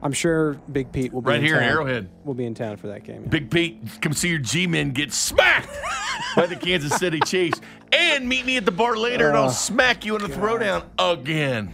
I'm 0.03 0.13
sure 0.13 0.53
Big 0.71 0.91
Pete 0.91 1.13
will 1.13 1.21
be 1.21 1.27
Right 1.29 1.39
in 1.39 1.45
here 1.45 1.55
in 1.57 1.61
town. 1.61 1.69
Arrowhead. 1.69 2.09
We'll 2.23 2.33
be 2.33 2.45
in 2.45 2.55
town 2.55 2.77
for 2.77 2.87
that 2.87 3.03
game. 3.03 3.21
yeah. 3.23 3.29
Big 3.29 3.51
Pete, 3.51 3.79
come 4.01 4.13
see 4.13 4.29
your 4.29 4.39
G-Men 4.39 4.91
get 4.91 5.13
smacked 5.13 5.69
by 6.35 6.47
the 6.47 6.55
Kansas 6.55 6.95
City 6.95 7.19
Chiefs. 7.19 7.61
And 7.93 8.27
meet 8.27 8.45
me 8.45 8.57
at 8.57 8.65
the 8.65 8.71
bar 8.71 8.97
later, 8.97 9.27
and 9.29 9.37
I'll 9.37 9.45
Oh, 9.49 9.51
smack 9.51 10.03
you 10.05 10.15
in 10.15 10.21
the 10.23 10.27
throwdown 10.29 10.85
again. 10.97 11.73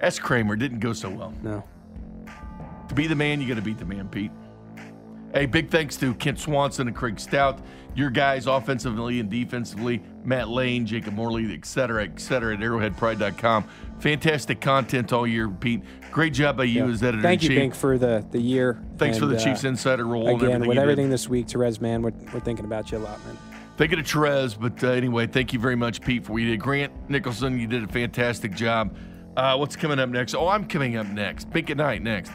S. 0.00 0.18
Kramer 0.18 0.56
didn't 0.56 0.80
go 0.80 0.92
so 0.92 1.08
well. 1.08 1.32
No. 1.42 1.64
To 2.88 2.94
be 2.94 3.06
the 3.06 3.14
man, 3.14 3.40
you 3.40 3.48
got 3.48 3.54
to 3.54 3.62
beat 3.62 3.78
the 3.78 3.84
man, 3.86 4.08
Pete. 4.08 4.30
Hey, 5.32 5.46
big 5.46 5.70
thanks 5.70 5.96
to 5.96 6.14
Kent 6.14 6.38
Swanson 6.38 6.86
and 6.86 6.96
Craig 6.96 7.18
Stout, 7.18 7.60
your 7.94 8.10
guys 8.10 8.46
offensively 8.46 9.20
and 9.20 9.28
defensively, 9.30 10.02
Matt 10.24 10.48
Lane, 10.48 10.86
Jacob 10.86 11.14
Morley, 11.14 11.52
et 11.52 11.64
cetera, 11.66 12.04
et 12.04 12.20
cetera, 12.20 12.54
at 12.54 12.60
arrowheadpride.com. 12.60 13.64
Fantastic 14.00 14.60
content 14.60 15.12
all 15.12 15.26
year, 15.26 15.48
Pete. 15.48 15.82
Great 16.12 16.32
job 16.34 16.56
by 16.58 16.64
you 16.64 16.84
Yeah. 16.86 16.92
as 16.92 17.02
editor 17.02 17.22
Thank 17.22 17.42
in 17.42 17.44
you, 17.44 17.48
chief. 17.56 17.58
Bink, 17.62 17.74
for 17.74 17.98
the 17.98 18.24
the 18.30 18.40
year. 18.40 18.80
Thanks 18.98 19.18
for 19.18 19.26
the 19.26 19.36
uh, 19.36 19.38
Chiefs 19.38 19.64
insider 19.64 20.04
role 20.04 20.28
and 20.28 20.36
Again, 20.36 20.50
everything 20.52 20.60
with 20.60 20.68
you 20.68 20.74
did. 20.74 20.82
everything 20.82 21.10
this 21.10 21.28
week, 21.28 21.46
Terez, 21.46 21.80
man, 21.80 22.02
we're, 22.02 22.12
we're 22.32 22.40
thinking 22.40 22.64
about 22.64 22.90
you 22.92 22.98
a 22.98 23.00
lot, 23.00 23.24
man. 23.26 23.36
Thinking 23.76 23.98
of 23.98 24.06
Terez, 24.06 24.58
but 24.58 24.82
uh, 24.82 24.88
anyway, 24.92 25.26
thank 25.26 25.52
you 25.52 25.58
very 25.58 25.76
much, 25.76 26.00
Pete, 26.00 26.24
for 26.24 26.32
what 26.32 26.42
you 26.42 26.50
did. 26.50 26.60
Grant 26.60 26.92
Nicholson, 27.10 27.58
you 27.58 27.66
did 27.66 27.84
a 27.84 27.88
fantastic 27.88 28.54
job. 28.54 28.96
Uh, 29.36 29.56
what's 29.56 29.76
coming 29.76 29.98
up 29.98 30.08
next? 30.08 30.34
Oh, 30.34 30.48
I'm 30.48 30.66
coming 30.66 30.96
up 30.96 31.06
next. 31.08 31.50
Big 31.50 31.70
at 31.70 31.76
night 31.76 32.02
next. 32.02 32.32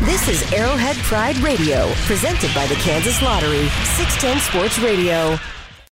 This 0.00 0.28
is 0.28 0.52
Arrowhead 0.52 0.96
Pride 0.96 1.36
Radio, 1.38 1.90
presented 2.04 2.54
by 2.54 2.66
the 2.66 2.74
Kansas 2.76 3.22
Lottery, 3.22 3.66
610 3.96 4.38
Sports 4.40 4.78
Radio. 4.78 5.38